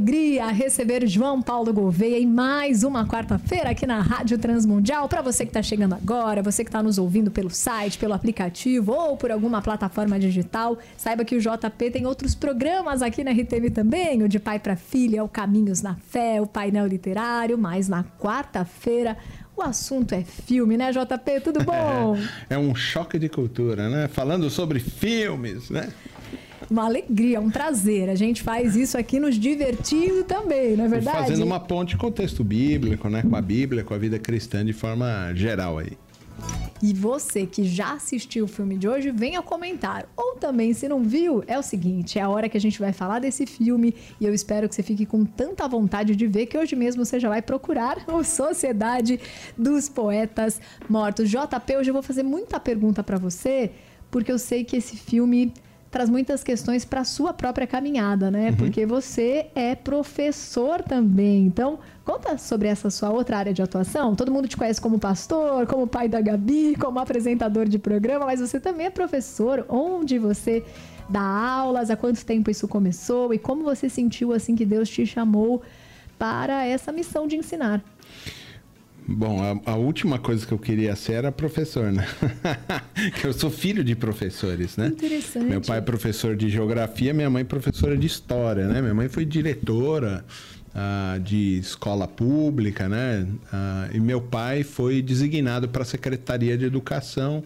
alegria 0.00 0.46
receber 0.46 1.06
João 1.06 1.42
Paulo 1.42 1.74
Gouveia 1.74 2.18
em 2.18 2.26
mais 2.26 2.82
uma 2.82 3.06
quarta-feira 3.06 3.68
aqui 3.68 3.86
na 3.86 4.00
Rádio 4.00 4.38
Transmundial. 4.38 5.06
Para 5.10 5.20
você 5.20 5.44
que 5.44 5.50
está 5.50 5.62
chegando 5.62 5.94
agora, 5.94 6.42
você 6.42 6.64
que 6.64 6.70
está 6.70 6.82
nos 6.82 6.96
ouvindo 6.96 7.30
pelo 7.30 7.50
site, 7.50 7.98
pelo 7.98 8.14
aplicativo 8.14 8.92
ou 8.92 9.14
por 9.18 9.30
alguma 9.30 9.60
plataforma 9.60 10.18
digital, 10.18 10.78
saiba 10.96 11.22
que 11.22 11.36
o 11.36 11.38
JP 11.38 11.90
tem 11.90 12.06
outros 12.06 12.34
programas 12.34 13.02
aqui 13.02 13.22
na 13.22 13.30
RTV 13.32 13.72
também, 13.72 14.22
o 14.22 14.28
de 14.28 14.40
pai 14.40 14.58
para 14.58 14.74
filha, 14.74 15.22
o 15.22 15.28
Caminhos 15.28 15.82
na 15.82 15.96
Fé, 15.96 16.40
o 16.40 16.46
painel 16.46 16.86
literário, 16.86 17.58
mas 17.58 17.86
na 17.86 18.02
quarta-feira 18.02 19.18
o 19.54 19.60
assunto 19.60 20.14
é 20.14 20.22
filme, 20.24 20.78
né, 20.78 20.92
JP? 20.92 21.40
Tudo 21.44 21.60
bom? 21.62 22.16
É, 22.48 22.54
é 22.54 22.58
um 22.58 22.74
choque 22.74 23.18
de 23.18 23.28
cultura, 23.28 23.90
né? 23.90 24.08
Falando 24.08 24.48
sobre 24.48 24.80
filmes, 24.80 25.68
né? 25.68 25.92
Uma 26.70 26.84
alegria, 26.84 27.40
um 27.40 27.50
prazer. 27.50 28.08
A 28.08 28.14
gente 28.14 28.42
faz 28.42 28.76
isso 28.76 28.96
aqui 28.96 29.18
nos 29.18 29.34
divertindo 29.34 30.22
também, 30.24 30.76
não 30.76 30.84
é 30.84 30.88
verdade? 30.88 31.28
Fazendo 31.28 31.44
uma 31.44 31.58
ponte 31.58 31.96
com 31.96 32.06
o 32.06 32.12
texto 32.12 32.44
bíblico, 32.44 33.08
né? 33.08 33.22
Com 33.22 33.34
a 33.34 33.42
Bíblia, 33.42 33.82
com 33.82 33.92
a 33.92 33.98
vida 33.98 34.18
cristã 34.18 34.64
de 34.64 34.72
forma 34.72 35.32
geral 35.34 35.78
aí. 35.78 35.98
E 36.82 36.94
você 36.94 37.44
que 37.44 37.64
já 37.64 37.92
assistiu 37.92 38.46
o 38.46 38.48
filme 38.48 38.78
de 38.78 38.88
hoje, 38.88 39.10
venha 39.10 39.42
comentar. 39.42 40.08
Ou 40.16 40.36
também, 40.36 40.72
se 40.72 40.88
não 40.88 41.02
viu, 41.02 41.44
é 41.46 41.58
o 41.58 41.62
seguinte: 41.62 42.18
é 42.18 42.22
a 42.22 42.28
hora 42.28 42.48
que 42.48 42.56
a 42.56 42.60
gente 42.60 42.78
vai 42.78 42.92
falar 42.92 43.18
desse 43.18 43.44
filme 43.44 43.94
e 44.18 44.24
eu 44.24 44.32
espero 44.32 44.66
que 44.66 44.74
você 44.74 44.82
fique 44.82 45.04
com 45.04 45.24
tanta 45.24 45.68
vontade 45.68 46.16
de 46.16 46.26
ver 46.26 46.46
que 46.46 46.56
hoje 46.56 46.74
mesmo 46.74 47.04
você 47.04 47.20
já 47.20 47.28
vai 47.28 47.42
procurar 47.42 47.98
o 48.08 48.24
Sociedade 48.24 49.20
dos 49.58 49.90
Poetas 49.90 50.58
Mortos. 50.88 51.28
JP, 51.28 51.76
hoje 51.76 51.90
eu 51.90 51.94
vou 51.94 52.02
fazer 52.02 52.22
muita 52.22 52.58
pergunta 52.58 53.02
para 53.02 53.18
você, 53.18 53.72
porque 54.10 54.32
eu 54.32 54.38
sei 54.38 54.64
que 54.64 54.76
esse 54.76 54.96
filme 54.96 55.52
traz 55.90 56.08
muitas 56.08 56.44
questões 56.44 56.84
para 56.84 57.00
a 57.00 57.04
sua 57.04 57.32
própria 57.32 57.66
caminhada, 57.66 58.30
né? 58.30 58.50
Uhum. 58.50 58.56
Porque 58.56 58.86
você 58.86 59.46
é 59.54 59.74
professor 59.74 60.82
também. 60.82 61.46
Então, 61.46 61.80
conta 62.04 62.38
sobre 62.38 62.68
essa 62.68 62.90
sua 62.90 63.10
outra 63.10 63.38
área 63.38 63.52
de 63.52 63.60
atuação. 63.60 64.14
Todo 64.14 64.30
mundo 64.30 64.46
te 64.46 64.56
conhece 64.56 64.80
como 64.80 65.00
pastor, 65.00 65.66
como 65.66 65.86
pai 65.86 66.08
da 66.08 66.20
Gabi, 66.20 66.76
como 66.76 67.00
apresentador 67.00 67.68
de 67.68 67.78
programa, 67.78 68.24
mas 68.24 68.40
você 68.40 68.60
também 68.60 68.86
é 68.86 68.90
professor. 68.90 69.66
Onde 69.68 70.16
você 70.18 70.64
dá 71.08 71.20
aulas? 71.20 71.90
Há 71.90 71.96
quanto 71.96 72.24
tempo 72.24 72.50
isso 72.50 72.68
começou? 72.68 73.34
E 73.34 73.38
como 73.38 73.64
você 73.64 73.88
sentiu 73.88 74.32
assim 74.32 74.54
que 74.54 74.64
Deus 74.64 74.88
te 74.88 75.04
chamou 75.04 75.60
para 76.16 76.64
essa 76.64 76.92
missão 76.92 77.26
de 77.26 77.34
ensinar? 77.34 77.82
Bom, 79.12 79.42
a, 79.42 79.72
a, 79.72 79.74
última 79.74 80.20
coisa 80.20 80.46
que 80.46 80.52
eu 80.52 80.58
queria 80.58 80.94
ser 80.94 81.14
era 81.14 81.32
professor, 81.32 81.90
né? 81.90 82.06
eu 83.24 83.32
sou 83.32 83.50
filho 83.50 83.82
de 83.82 83.96
professores, 83.96 84.76
né? 84.76 84.86
Interessante. 84.86 85.46
Meu 85.46 85.60
pai 85.60 85.78
é 85.78 85.80
professor 85.80 86.36
de 86.36 86.48
geografia, 86.48 87.12
minha 87.12 87.28
mãe 87.28 87.40
é 87.40 87.44
professora 87.44 87.96
de 87.96 88.06
história, 88.06 88.68
né? 88.68 88.80
Minha 88.80 88.94
mãe 88.94 89.08
foi 89.08 89.24
diretora 89.24 90.24
uh, 90.68 91.18
de 91.18 91.58
escola 91.58 92.06
pública, 92.06 92.88
né? 92.88 93.26
Uh, 93.52 93.96
e 93.96 94.00
meu 94.00 94.20
pai 94.20 94.62
foi 94.62 95.02
designado 95.02 95.68
para 95.68 95.82
a 95.82 95.86
Secretaria 95.86 96.56
de 96.56 96.64
Educação, 96.64 97.42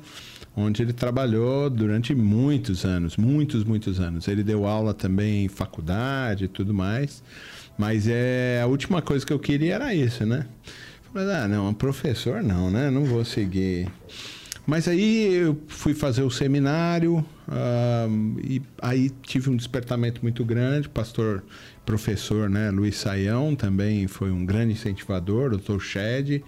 onde 0.54 0.82
ele 0.82 0.92
trabalhou 0.92 1.70
durante 1.70 2.14
muitos 2.14 2.84
anos, 2.84 3.16
muitos, 3.16 3.64
muitos 3.64 4.00
anos. 4.00 4.28
Ele 4.28 4.42
deu 4.42 4.66
aula 4.66 4.92
também 4.92 5.46
em 5.46 5.48
faculdade 5.48 6.44
e 6.44 6.48
tudo 6.48 6.74
mais. 6.74 7.22
Mas 7.76 8.06
é 8.06 8.60
a 8.62 8.66
última 8.66 9.02
coisa 9.02 9.24
que 9.26 9.32
eu 9.32 9.38
queria 9.38 9.74
era 9.74 9.94
isso, 9.94 10.24
né? 10.26 10.46
Mas, 11.14 11.28
ah, 11.28 11.46
não, 11.46 11.72
professor 11.72 12.42
não, 12.42 12.72
né? 12.72 12.90
Não 12.90 13.04
vou 13.04 13.24
seguir. 13.24 13.88
Mas 14.66 14.88
aí 14.88 15.32
eu 15.32 15.56
fui 15.68 15.94
fazer 15.94 16.22
o 16.22 16.30
seminário 16.30 17.18
uh, 17.46 18.40
e 18.42 18.60
aí 18.82 19.10
tive 19.22 19.48
um 19.48 19.56
despertamento 19.56 20.20
muito 20.22 20.44
grande. 20.44 20.88
Pastor, 20.88 21.44
professor, 21.86 22.50
né? 22.50 22.70
Luiz 22.70 22.96
Saião 22.96 23.54
também 23.54 24.08
foi 24.08 24.32
um 24.32 24.44
grande 24.44 24.72
incentivador, 24.72 25.50
doutor 25.50 25.80
Shed, 25.80 26.42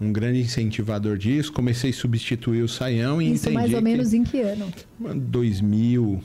um 0.00 0.12
grande 0.12 0.40
incentivador 0.40 1.18
disso. 1.18 1.52
Comecei 1.52 1.90
a 1.90 1.94
substituir 1.94 2.62
o 2.62 2.68
Saião 2.68 3.20
e 3.20 3.32
Isso 3.32 3.46
entendi 3.46 3.54
mais 3.54 3.74
ou 3.74 3.82
menos 3.82 4.14
em 4.14 4.22
que 4.22 4.40
ano? 4.40 4.72
2000, 5.00 6.22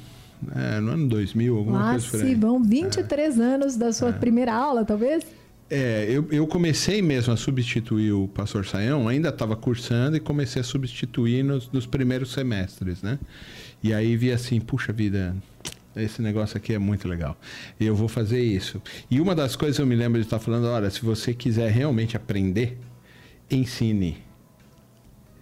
é, 0.54 0.80
no 0.80 0.92
ano 0.92 1.08
2000, 1.08 1.58
alguma 1.58 1.80
ah, 1.80 1.92
coisa 1.94 2.10
por 2.10 2.22
aí. 2.22 2.36
vão 2.36 2.62
23 2.62 3.40
é. 3.40 3.44
anos 3.44 3.76
da 3.76 3.92
sua 3.92 4.10
é. 4.10 4.12
primeira 4.12 4.54
aula, 4.54 4.86
talvez? 4.86 5.24
É, 5.70 6.06
eu, 6.10 6.26
eu 6.32 6.48
comecei 6.48 7.02
mesmo 7.02 7.34
a 7.34 7.38
substituir 7.38 8.14
o 8.14 8.28
pastor 8.28 8.66
Saião, 8.66 9.08
ainda 9.08 9.30
estava 9.30 9.56
cursando 9.56 10.16
e 10.16 10.20
comecei 10.20 10.62
a 10.62 10.64
substituir 10.64 11.44
nos, 11.44 11.70
nos 11.72 11.86
primeiros 11.86 12.32
semestres, 12.32 13.02
né? 13.02 13.20
E 13.84 13.94
aí 13.94 14.16
vi 14.16 14.32
assim, 14.32 14.62
puxa 14.62 14.94
vida, 14.94 15.36
esse 15.96 16.22
negócio 16.22 16.58
aqui 16.58 16.74
é 16.74 16.80
muito 16.80 17.08
legal. 17.08 17.38
Eu 17.80 17.96
vou 17.96 18.08
fazer 18.08 18.42
isso. 18.42 18.82
E 19.12 19.20
uma 19.20 19.36
das 19.36 19.56
coisas 19.56 19.78
eu 19.78 19.86
me 19.86 19.96
lembro 19.96 20.20
de 20.20 20.26
estar 20.26 20.40
falando, 20.40 20.68
olha, 20.68 20.90
se 20.90 21.02
você 21.02 21.34
quiser 21.34 21.70
realmente 21.70 22.16
aprender, 22.16 22.78
ensine 23.52 24.27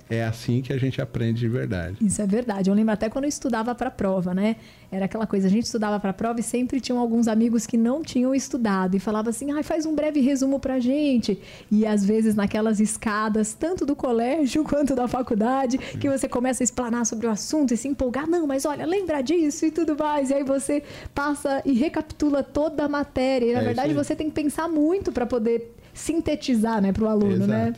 é 0.10 0.24
assim 0.24 0.62
que 0.62 0.72
a 0.72 0.78
gente 0.78 1.02
aprende 1.02 1.40
de 1.40 1.48
verdade. 1.48 1.98
Isso 2.00 2.22
é 2.22 2.28
verdade. 2.28 2.70
Eu 2.70 2.76
lembro 2.76 2.94
até 2.94 3.10
quando 3.10 3.26
eu 3.26 3.30
estudava 3.30 3.74
para 3.74 3.90
prova, 3.90 4.34
né? 4.34 4.58
Era 4.92 5.06
aquela 5.06 5.26
coisa, 5.26 5.48
a 5.48 5.50
gente 5.50 5.66
estudava 5.66 6.00
para 6.00 6.14
prova 6.14 6.40
e 6.40 6.44
sempre 6.44 6.80
tinham 6.80 7.00
alguns 7.00 7.28
amigos 7.28 7.66
que 7.66 7.76
não 7.76 8.04
tinham 8.04 8.34
estudado 8.34 8.96
e 8.96 9.00
falava 9.00 9.32
assim: 9.32 9.52
"Ai, 9.52 9.64
faz 9.64 9.86
um 9.86 9.96
breve 9.96 10.20
resumo 10.22 10.60
pra 10.60 10.80
gente". 10.80 11.40
E 11.72 11.86
às 11.86 12.06
vezes 12.06 12.36
naquelas 12.36 12.80
escadas, 12.80 13.54
tanto 13.54 13.86
do 13.86 13.96
colégio 13.96 14.64
quanto 14.66 14.96
da 14.96 15.08
faculdade, 15.08 15.78
que 15.78 16.10
você 16.10 16.30
começa 16.30 16.62
a 16.62 16.66
explanar 16.66 17.06
sobre 17.06 17.28
o 17.28 17.30
assunto 17.30 17.74
e 17.74 17.78
se 17.78 17.88
empolgar, 17.88 18.28
não, 18.28 18.46
mas 18.46 18.66
olha, 18.66 18.86
lembra 18.86 19.22
disso 19.22 19.66
e 19.66 19.72
tudo 19.72 19.98
mais. 19.98 20.30
E 20.30 20.36
aí 20.36 20.44
você 20.44 20.84
passa 21.14 21.62
e 21.66 21.74
recapitula 21.74 22.44
toda 22.44 22.86
a 22.86 22.88
matéria. 22.88 23.46
E 23.48 23.54
na 23.54 23.62
é 23.62 23.64
verdade 23.64 23.94
você 23.94 24.16
tem 24.16 24.30
que 24.30 24.36
pensar 24.36 24.70
muito 24.70 25.12
para 25.12 25.26
poder 25.26 25.75
sintetizar, 25.96 26.82
né, 26.82 26.92
para 26.92 27.06
o 27.06 27.08
aluno, 27.08 27.48
né? 27.48 27.70
Exato. 27.70 27.72
né? 27.72 27.74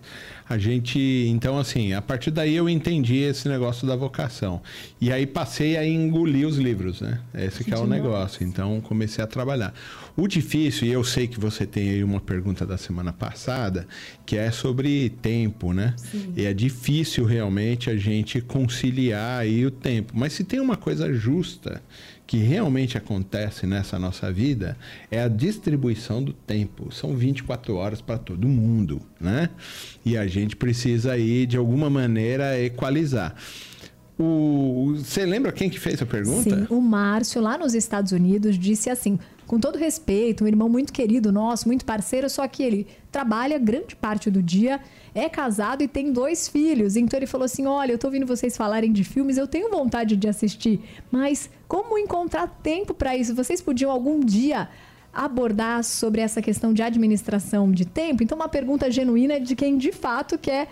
A 0.50 0.58
gente, 0.58 0.98
então, 1.28 1.58
assim, 1.58 1.92
a 1.94 2.02
partir 2.02 2.32
daí 2.32 2.56
eu 2.56 2.70
entendi 2.70 3.18
esse 3.18 3.50
negócio 3.50 3.86
da 3.86 3.98
vocação. 3.98 4.62
E 5.00 5.12
aí 5.12 5.28
passei 5.28 5.76
a 5.76 5.86
engolir 5.86 6.48
os 6.48 6.58
livros, 6.58 7.02
né? 7.02 7.20
Esse 7.34 7.66
que, 7.66 7.74
é 7.74 7.78
o 7.78 7.86
negócio. 7.86 8.46
Então 8.46 8.80
comecei 8.80 9.22
a 9.22 9.28
trabalhar. 9.28 9.74
O 10.16 10.26
difícil, 10.26 10.88
e 10.88 10.92
eu 10.92 11.04
sei 11.04 11.28
que 11.28 11.38
você 11.38 11.66
tem 11.66 11.90
aí 11.90 12.04
uma 12.04 12.22
pergunta 12.22 12.66
da 12.66 12.78
semana 12.78 13.12
passada, 13.12 13.86
que 14.26 14.38
é 14.38 14.50
sobre 14.50 15.10
tempo, 15.22 15.74
né? 15.74 15.94
Sim. 15.98 16.32
E 16.36 16.46
é 16.46 16.54
difícil 16.54 17.26
realmente 17.26 17.90
a 17.90 17.98
gente 17.98 18.40
conciliar 18.40 19.42
aí 19.42 19.66
o 19.66 19.72
tempo. 19.72 20.14
Mas 20.16 20.32
se 20.32 20.46
tem 20.46 20.62
uma 20.62 20.78
coisa 20.78 21.14
justa 21.14 21.82
que 22.28 22.38
realmente 22.38 22.98
acontece 22.98 23.66
nessa 23.66 23.98
nossa 23.98 24.32
vida 24.32 24.78
é 25.10 25.24
a 25.24 25.30
distribuição 25.30 26.22
do 26.22 26.34
tempo. 26.34 26.94
São 26.94 27.16
24 27.16 27.74
horas 27.76 28.02
para 28.02 28.18
todo 28.18 28.46
mundo, 28.50 29.02
né? 29.20 29.50
E 30.06 30.18
a 30.18 30.28
gente 30.28 30.54
precisa 30.54 31.14
aí, 31.14 31.46
de 31.46 31.56
alguma 31.56 31.90
maneira, 31.90 32.62
equalizar. 32.62 33.34
Você 34.20 35.26
lembra 35.26 35.52
quem 35.52 35.70
que 35.70 35.80
fez 35.80 36.02
a 36.02 36.06
pergunta? 36.06 36.50
Sim, 36.50 36.68
o 36.70 36.82
Márcio, 36.82 37.40
lá 37.40 37.58
nos 37.58 37.76
Estados 37.76 38.12
Unidos, 38.12 38.58
disse 38.58 38.90
assim: 38.90 39.20
com 39.48 39.60
todo 39.60 39.78
respeito, 39.78 40.44
um 40.44 40.48
irmão 40.48 40.68
muito 40.68 40.92
querido 40.92 41.32
nosso, 41.32 41.68
muito 41.68 41.86
parceiro, 41.86 42.30
só 42.30 42.46
que 42.48 42.62
ele 42.62 42.88
trabalha 43.12 43.58
grande 43.58 43.96
parte 43.96 44.30
do 44.30 44.44
dia, 44.44 44.80
é 45.16 45.30
casado 45.30 45.82
e 45.82 45.88
tem 45.88 46.12
dois 46.12 46.48
filhos. 46.48 46.96
Então 46.96 47.18
ele 47.18 47.28
falou 47.28 47.46
assim: 47.46 47.66
Olha, 47.66 47.94
eu 47.94 47.98
tô 47.98 48.08
ouvindo 48.08 48.26
vocês 48.26 48.58
falarem 48.58 48.92
de 48.92 49.04
filmes, 49.04 49.38
eu 49.38 49.48
tenho 49.48 49.70
vontade 49.70 50.16
de 50.18 50.28
assistir, 50.28 50.82
mas 51.10 51.50
como 51.68 51.98
encontrar 51.98 52.48
tempo 52.62 52.94
para 52.94 53.16
isso? 53.16 53.34
Vocês 53.34 53.62
podiam 53.62 53.90
algum 53.90 54.20
dia 54.20 54.68
abordar 55.14 55.84
sobre 55.84 56.22
essa 56.22 56.42
questão 56.42 56.74
de 56.74 56.82
administração 56.82 57.72
de 57.72 57.86
tempo? 57.86 58.24
Então, 58.24 58.36
uma 58.36 58.50
pergunta 58.50 58.92
genuína 58.92 59.40
de 59.40 59.56
quem 59.56 59.78
de 59.78 59.92
fato 59.92 60.38
quer 60.38 60.68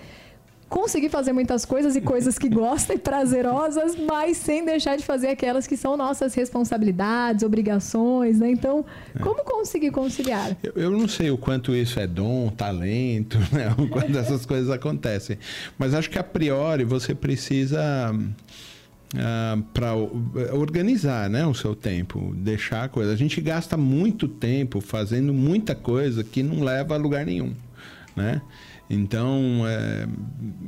conseguir 0.70 1.10
fazer 1.10 1.32
muitas 1.32 1.66
coisas 1.66 1.96
e 1.96 2.02
coisas 2.02 2.38
que 2.38 2.50
gosta 2.50 2.94
e 2.96 2.98
prazerosas, 2.98 3.96
mas 3.96 4.38
sem 4.38 4.66
deixar 4.66 4.98
de 4.98 5.04
fazer 5.04 5.28
aquelas 5.28 5.68
que 5.68 5.78
são 5.78 5.96
nossas 5.96 6.34
responsabilidades, 6.34 7.44
obrigações, 7.44 8.40
né? 8.40 8.50
Então, 8.50 8.86
é. 9.16 9.20
como 9.20 9.44
conseguir 9.44 9.92
conciliar? 9.92 10.56
Eu, 10.64 10.74
eu, 10.76 10.92
não 10.92 11.08
sei 11.08 11.32
o 11.32 11.38
quanto 11.38 11.74
isso 11.76 12.00
é 12.00 12.08
dom, 12.08 12.50
talento, 12.50 13.38
né? 13.52 13.74
O 13.78 13.88
quanto 13.88 14.18
essas 14.18 14.46
coisas 14.46 14.70
acontecem. 14.70 15.38
Mas 15.78 15.94
acho 15.94 16.10
que 16.10 16.20
a 16.20 16.24
priori 16.24 16.84
você 16.84 17.14
precisa 17.14 18.14
Uh, 19.14 19.18
ah, 19.18 19.58
para 19.74 19.94
organizar 20.54 21.30
né, 21.30 21.46
o 21.46 21.54
seu 21.54 21.74
tempo, 21.74 22.34
deixar 22.36 22.84
a 22.84 22.90
coisa. 22.90 23.14
A 23.14 23.16
gente 23.16 23.40
gasta 23.40 23.78
muito 23.78 24.28
tempo 24.28 24.82
fazendo 24.82 25.34
muita 25.34 25.74
coisa 25.74 26.22
que 26.22 26.44
não 26.44 26.62
leva 26.62 26.96
a 26.96 26.98
lugar 26.98 27.26
nenhum. 27.26 27.54
Né? 28.14 28.42
Então, 28.90 29.64
é, 29.68 30.08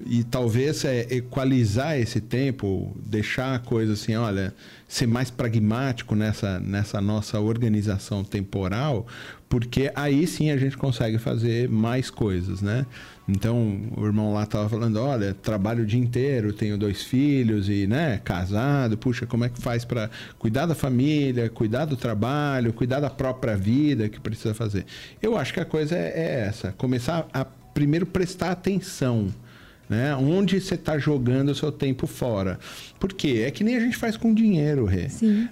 e 0.08 0.24
talvez 0.24 0.84
é, 0.86 1.06
equalizar 1.12 2.00
esse 2.00 2.20
tempo, 2.20 2.96
deixar 3.06 3.56
a 3.56 3.60
coisa 3.60 3.94
assim, 3.94 4.16
olha, 4.16 4.54
ser 4.88 5.06
mais 5.06 5.30
pragmático 5.30 6.16
nessa, 6.16 6.60
nessa 6.60 7.00
nossa 7.00 7.40
organização 7.40 8.24
temporal, 8.24 9.06
porque 9.48 9.92
aí 9.96 10.26
sim 10.26 10.50
a 10.50 10.58
gente 10.58 10.76
consegue 10.76 11.20
fazer 11.20 11.70
mais 11.70 12.10
coisas, 12.10 12.62
né? 12.62 12.86
Então, 13.30 13.82
o 13.96 14.06
irmão 14.06 14.34
lá 14.34 14.44
estava 14.44 14.68
falando, 14.68 14.98
olha, 14.98 15.34
trabalho 15.34 15.84
o 15.84 15.86
dia 15.86 16.00
inteiro, 16.00 16.54
tenho 16.54 16.78
dois 16.78 17.04
filhos 17.04 17.70
e, 17.70 17.86
né, 17.86 18.20
casado, 18.24 18.98
puxa, 18.98 19.26
como 19.26 19.44
é 19.44 19.50
que 19.50 19.62
faz 19.62 19.84
para 19.86 20.10
cuidar 20.40 20.66
da 20.66 20.74
família, 20.74 21.50
cuidar 21.50 21.86
do 21.86 21.98
trabalho, 21.98 22.74
cuidar 22.74 23.00
da 23.00 23.10
própria 23.10 23.56
vida 23.56 24.10
que 24.10 24.20
precisa 24.20 24.54
fazer? 24.54 24.86
Eu 25.22 25.38
acho 25.38 25.54
que 25.54 25.60
a 25.60 25.66
coisa 25.66 25.96
é, 25.96 26.14
é 26.16 26.40
essa, 26.48 26.72
começar 26.72 27.28
a 27.34 27.46
primeiro 27.78 28.08
prestar 28.08 28.50
atenção. 28.50 29.28
Né? 29.90 30.14
Onde 30.16 30.60
você 30.60 30.76
está 30.76 30.98
jogando 30.98 31.50
o 31.50 31.56
seu 31.56 31.72
tempo 31.72 32.08
fora? 32.08 32.60
Por 33.00 33.14
quê? 33.14 33.44
É 33.48 33.52
que 33.52 33.64
nem 33.64 33.78
a 33.78 33.80
gente 33.80 33.96
faz 33.96 34.18
com 34.18 34.34
dinheiro, 34.34 34.84
Rê. 34.84 35.08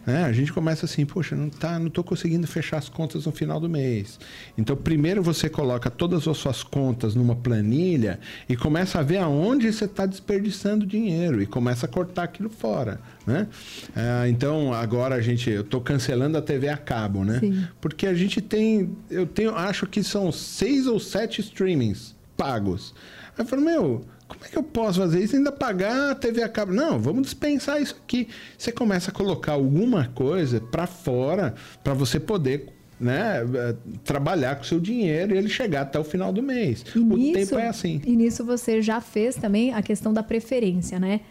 Né? 0.06 0.24
A 0.26 0.32
gente 0.34 0.52
começa 0.52 0.86
assim, 0.86 1.06
poxa, 1.06 1.36
não 1.36 1.50
tá, 1.50 1.80
não 1.80 1.88
estou 1.88 2.04
conseguindo 2.04 2.46
fechar 2.46 2.78
as 2.78 2.90
contas 2.90 3.26
no 3.26 3.32
final 3.32 3.62
do 3.62 3.70
mês. 3.70 4.20
Então, 4.58 4.76
primeiro 4.76 5.24
você 5.24 5.48
coloca 5.48 5.90
todas 5.90 6.28
as 6.28 6.38
suas 6.38 6.64
contas 6.64 7.16
numa 7.16 7.36
planilha 7.36 8.20
e 8.50 8.58
começa 8.58 9.00
a 9.00 9.04
ver 9.04 9.20
aonde 9.20 9.72
você 9.72 9.86
está 9.86 10.06
desperdiçando 10.06 10.86
dinheiro 10.86 11.42
e 11.42 11.46
começa 11.46 11.86
a 11.86 11.90
cortar 11.90 12.24
aquilo 12.24 12.50
fora. 12.50 13.00
Né? 13.26 13.48
É, 13.96 14.28
então, 14.28 14.74
agora 14.74 15.16
a 15.16 15.22
gente, 15.22 15.50
eu 15.50 15.62
estou 15.62 15.80
cancelando 15.80 16.38
a 16.38 16.42
TV 16.42 16.68
a 16.68 16.78
cabo, 16.78 17.24
né? 17.24 17.40
Sim. 17.40 17.66
Porque 17.80 18.06
a 18.06 18.14
gente 18.14 18.42
tem, 18.42 18.92
eu 19.10 19.26
tenho, 19.26 19.56
acho 19.56 19.88
que 19.88 20.04
são 20.04 20.30
seis 20.30 20.88
ou 20.88 21.00
sete 21.00 21.40
streamings 21.40 22.15
pagos. 22.38 22.94
Aí 23.38 23.44
eu 23.44 23.46
falo, 23.46 23.62
meu, 23.62 24.06
como 24.28 24.44
é 24.44 24.48
que 24.48 24.58
eu 24.58 24.64
posso 24.64 25.00
fazer 25.00 25.24
isso 25.24 25.36
e 25.36 25.38
ainda 25.38 25.52
pagar 25.52 26.12
a 26.12 26.16
TV 26.16 26.42
a 26.42 26.50
cabo? 26.50 26.74
Não, 26.74 27.00
vamos 27.00 27.24
dispensar 27.24 27.82
isso 27.82 27.96
aqui. 28.04 28.28
Você 28.58 28.72
começa 28.72 29.12
a 29.12 29.14
colocar 29.14 29.54
alguma 29.54 30.08
coisa 30.16 30.60
para 30.60 30.88
fora 30.88 31.54
para 31.84 31.94
você 31.94 32.20
poder 32.20 32.74
né, 33.00 33.42
eh, 33.42 33.76
trabalhar 34.04 34.56
com 34.56 34.64
o 34.64 34.66
seu 34.66 34.80
dinheiro 34.80 35.36
e 35.36 35.38
ele 35.38 35.50
chegar 35.50 35.82
até 35.82 36.00
o 36.00 36.04
final 36.04 36.32
do 36.32 36.42
mês. 36.42 36.86
E 36.96 37.00
o 37.00 37.04
nisso, 37.04 37.34
tempo 37.34 37.60
é 37.60 37.68
assim. 37.68 38.02
E 38.06 38.16
nisso 38.16 38.44
você 38.44 38.82
já 38.82 39.02
fez 39.02 39.36
também 39.36 39.74
a 39.74 39.82
questão 39.82 40.14
da 40.14 40.24
preferência, 40.24 41.00
né? 41.00 41.22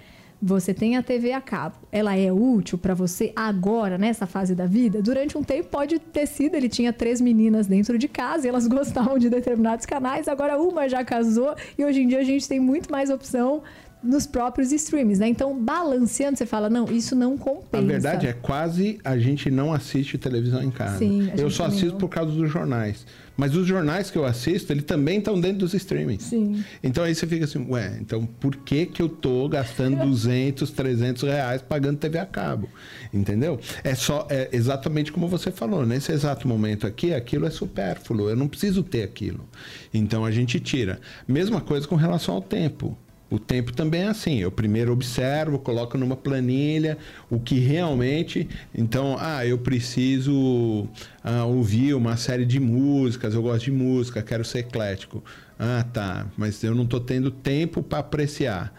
Você 0.46 0.74
tem 0.74 0.94
a 0.94 1.02
TV 1.02 1.32
a 1.32 1.40
cabo. 1.40 1.76
Ela 1.90 2.14
é 2.18 2.30
útil 2.30 2.76
para 2.76 2.92
você 2.92 3.32
agora, 3.34 3.96
nessa 3.96 4.26
fase 4.26 4.54
da 4.54 4.66
vida? 4.66 5.00
Durante 5.00 5.38
um 5.38 5.42
tempo 5.42 5.70
pode 5.70 5.98
ter 5.98 6.26
sido, 6.26 6.54
ele 6.54 6.68
tinha 6.68 6.92
três 6.92 7.18
meninas 7.18 7.66
dentro 7.66 7.96
de 7.96 8.06
casa 8.06 8.44
e 8.44 8.50
elas 8.50 8.66
gostavam 8.68 9.18
de 9.18 9.30
determinados 9.30 9.86
canais, 9.86 10.28
agora 10.28 10.60
uma 10.60 10.86
já 10.86 11.02
casou 11.02 11.54
e 11.78 11.82
hoje 11.82 12.02
em 12.02 12.08
dia 12.08 12.18
a 12.18 12.24
gente 12.24 12.46
tem 12.46 12.60
muito 12.60 12.92
mais 12.92 13.08
opção 13.08 13.62
nos 14.04 14.26
próprios 14.26 14.70
streams, 14.72 15.18
né? 15.18 15.28
Então, 15.28 15.58
balanceando, 15.58 16.36
você 16.36 16.46
fala, 16.46 16.68
não, 16.68 16.84
isso 16.90 17.16
não 17.16 17.36
compensa. 17.36 17.78
A 17.78 17.80
verdade 17.86 18.26
é 18.26 18.32
quase 18.32 18.98
a 19.02 19.16
gente 19.18 19.50
não 19.50 19.72
assiste 19.72 20.18
televisão 20.18 20.62
em 20.62 20.70
casa. 20.70 20.98
Sim, 20.98 21.32
eu 21.36 21.50
só 21.50 21.66
assisto 21.66 21.92
não. 21.92 21.98
por 21.98 22.08
causa 22.08 22.30
dos 22.30 22.50
jornais. 22.50 23.06
Mas 23.36 23.56
os 23.56 23.66
jornais 23.66 24.10
que 24.10 24.18
eu 24.18 24.24
assisto, 24.24 24.72
eles 24.72 24.84
também 24.84 25.18
estão 25.18 25.40
dentro 25.40 25.58
dos 25.58 25.74
streamings. 25.74 26.22
Sim. 26.22 26.64
Então 26.82 27.02
aí 27.02 27.14
você 27.14 27.26
fica 27.26 27.44
assim, 27.44 27.66
ué, 27.68 27.96
então 28.00 28.24
por 28.24 28.54
que 28.56 28.86
que 28.86 29.02
eu 29.02 29.08
tô 29.08 29.48
gastando 29.48 29.98
200, 30.06 30.70
300 30.70 31.22
reais 31.24 31.60
pagando 31.60 31.98
TV 31.98 32.18
a 32.18 32.26
cabo? 32.26 32.68
Entendeu? 33.12 33.58
É 33.82 33.94
só, 33.94 34.26
é 34.30 34.48
exatamente 34.52 35.10
como 35.10 35.26
você 35.26 35.50
falou, 35.50 35.84
nesse 35.84 36.12
exato 36.12 36.46
momento 36.46 36.86
aqui, 36.86 37.12
aquilo 37.12 37.46
é 37.46 37.50
supérfluo, 37.50 38.30
eu 38.30 38.36
não 38.36 38.46
preciso 38.46 38.82
ter 38.82 39.02
aquilo. 39.02 39.48
Então 39.92 40.24
a 40.24 40.30
gente 40.30 40.60
tira. 40.60 41.00
Mesma 41.26 41.60
coisa 41.60 41.88
com 41.88 41.96
relação 41.96 42.36
ao 42.36 42.42
tempo. 42.42 42.96
O 43.30 43.38
tempo 43.38 43.72
também 43.72 44.02
é 44.02 44.08
assim. 44.08 44.38
Eu 44.38 44.50
primeiro 44.50 44.92
observo, 44.92 45.58
coloco 45.58 45.98
numa 45.98 46.16
planilha 46.16 46.98
o 47.30 47.40
que 47.40 47.58
realmente. 47.58 48.48
Então, 48.74 49.16
ah, 49.18 49.44
eu 49.46 49.58
preciso 49.58 50.86
ah, 51.22 51.44
ouvir 51.44 51.94
uma 51.94 52.16
série 52.16 52.44
de 52.44 52.60
músicas, 52.60 53.34
eu 53.34 53.42
gosto 53.42 53.64
de 53.64 53.72
música, 53.72 54.22
quero 54.22 54.44
ser 54.44 54.60
eclético. 54.60 55.22
Ah, 55.58 55.84
tá, 55.92 56.26
mas 56.36 56.62
eu 56.62 56.74
não 56.74 56.84
estou 56.84 57.00
tendo 57.00 57.30
tempo 57.30 57.82
para 57.82 57.98
apreciar. 57.98 58.72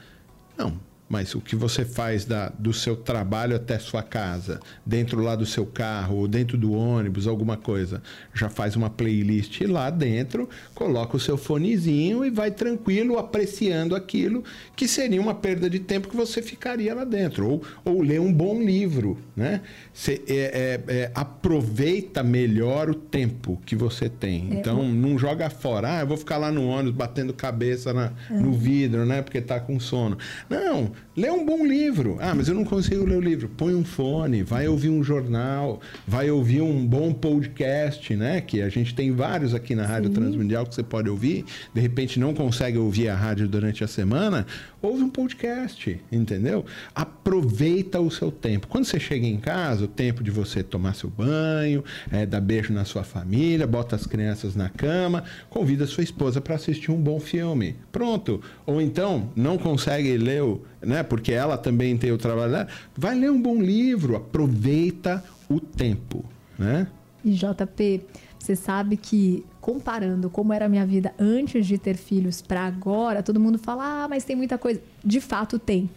Não, 0.57 0.79
mas 1.07 1.35
o 1.35 1.39
que 1.41 1.55
você 1.55 1.85
faz 1.85 2.25
da, 2.25 2.49
do 2.57 2.73
seu 2.73 2.95
trabalho 2.95 3.55
até 3.55 3.77
sua 3.77 4.01
casa, 4.01 4.59
dentro 4.85 5.21
lá 5.21 5.35
do 5.35 5.45
seu 5.45 5.65
carro, 5.65 6.17
ou 6.17 6.27
dentro 6.27 6.57
do 6.57 6.73
ônibus, 6.73 7.27
alguma 7.27 7.55
coisa, 7.57 8.01
já 8.33 8.49
faz 8.49 8.75
uma 8.75 8.89
playlist 8.89 9.61
lá 9.61 9.89
dentro, 9.89 10.49
coloca 10.73 11.15
o 11.15 11.19
seu 11.19 11.37
fonezinho 11.37 12.25
e 12.25 12.29
vai 12.31 12.49
tranquilo 12.51 13.19
apreciando 13.19 13.95
aquilo 13.95 14.43
que 14.75 14.87
seria 14.87 15.21
uma 15.21 15.35
perda 15.35 15.69
de 15.69 15.79
tempo 15.79 16.07
que 16.07 16.15
você 16.15 16.41
ficaria 16.41 16.93
lá 16.95 17.03
dentro. 17.03 17.47
Ou, 17.47 17.63
ou 17.85 18.01
ler 18.01 18.19
um 18.19 18.33
bom 18.33 18.59
livro, 18.61 19.19
né? 19.35 19.61
Você 19.93 20.21
é, 20.27 20.81
é, 20.87 20.93
é, 20.93 21.11
aproveita 21.13 22.23
melhor 22.23 22.89
o 22.89 22.95
tempo 22.95 23.61
que 23.65 23.75
você 23.75 24.09
tem. 24.09 24.49
então, 24.53 24.83
não 24.91 25.17
joga 25.19 25.49
fora. 25.49 25.97
Ah, 25.97 26.01
eu 26.01 26.07
vou 26.07 26.17
ficar 26.17 26.37
lá 26.37 26.51
no 26.51 26.67
ônibus 26.67 26.95
batendo 26.95 27.31
cabeça 27.33 27.93
na- 27.93 28.11
no 28.29 28.51
vidro, 28.53 29.05
né? 29.05 29.21
Porque 29.21 29.39
tá 29.39 29.59
com 29.59 29.79
sono. 29.79 30.17
Não, 30.49 30.91
lê 31.15 31.29
um 31.29 31.45
bom 31.45 31.65
livro. 31.65 32.17
Ah, 32.19 32.33
mas 32.35 32.47
eu 32.47 32.55
não 32.55 32.63
consigo 32.63 33.05
ler 33.05 33.17
o 33.17 33.21
livro. 33.21 33.49
Põe 33.49 33.73
um 33.73 33.83
fone, 33.83 34.43
vai 34.43 34.67
ouvir 34.67 34.89
um 34.89 35.03
jornal, 35.03 35.81
vai 36.07 36.29
ouvir 36.29 36.61
um 36.61 36.85
bom 36.85 37.13
podcast, 37.13 38.15
né? 38.15 38.41
Que 38.41 38.61
a 38.61 38.69
gente 38.69 38.93
tem 38.93 39.11
vários 39.11 39.53
aqui 39.53 39.75
na 39.75 39.85
Rádio 39.85 40.09
Transmundial 40.09 40.65
que 40.65 40.75
você 40.75 40.83
pode 40.83 41.09
ouvir. 41.09 41.45
De 41.73 41.81
repente 41.81 42.19
não 42.19 42.33
consegue 42.33 42.77
ouvir 42.77 43.09
a 43.09 43.15
rádio 43.15 43.47
durante 43.47 43.83
a 43.83 43.87
semana, 43.87 44.45
ouve 44.85 45.03
um 45.03 45.09
podcast, 45.09 45.99
entendeu? 46.11 46.65
Aproveita 46.93 47.99
o 47.99 48.09
seu 48.11 48.31
tempo. 48.31 48.67
Quando 48.67 48.85
você 48.85 48.99
chega 48.99 49.25
em 49.25 49.37
casa, 49.37 49.85
o 49.85 49.87
tempo 49.87 50.23
de 50.23 50.31
você 50.31 50.63
tomar 50.63 50.95
seu 50.95 51.09
banho, 51.09 51.83
é, 52.11 52.25
dar 52.25 52.41
beijo 52.41 52.73
na 52.73 52.85
sua 52.85 53.03
família, 53.03 53.65
bota 53.65 53.95
as 53.95 54.05
crianças 54.05 54.55
na 54.55 54.69
cama, 54.69 55.23
convida 55.49 55.87
sua 55.87 56.03
esposa 56.03 56.39
para 56.39 56.55
assistir 56.55 56.91
um 56.91 57.01
bom 57.01 57.19
filme. 57.19 57.75
Pronto. 57.91 58.41
Ou 58.65 58.81
então, 58.81 59.29
não 59.35 59.57
consegue 59.57 60.17
ler, 60.17 60.43
né? 60.81 61.03
Porque 61.03 61.31
ela 61.31 61.57
também 61.57 61.97
tem 61.97 62.11
o 62.11 62.17
trabalho 62.17 62.51
dela, 62.51 62.67
vai 62.95 63.15
ler 63.15 63.31
um 63.31 63.41
bom 63.41 63.61
livro, 63.61 64.15
aproveita 64.15 65.23
o 65.49 65.59
tempo, 65.59 66.23
né? 66.57 66.87
E 67.23 67.31
JP, 67.31 68.01
você 68.37 68.55
sabe 68.55 68.97
que 68.97 69.43
comparando 69.65 70.29
como 70.29 70.53
era 70.53 70.67
a 70.67 70.69
minha 70.69 70.85
vida 70.85 71.11
antes 71.17 71.65
de 71.65 71.79
ter 71.79 71.97
filhos 71.97 72.39
para 72.39 72.63
agora, 72.67 73.23
todo 73.23 73.39
mundo 73.39 73.57
fala: 73.57 74.03
"Ah, 74.03 74.07
mas 74.07 74.23
tem 74.23 74.35
muita 74.35 74.59
coisa". 74.59 74.79
De 75.03 75.19
fato 75.19 75.57
tem. 75.57 75.89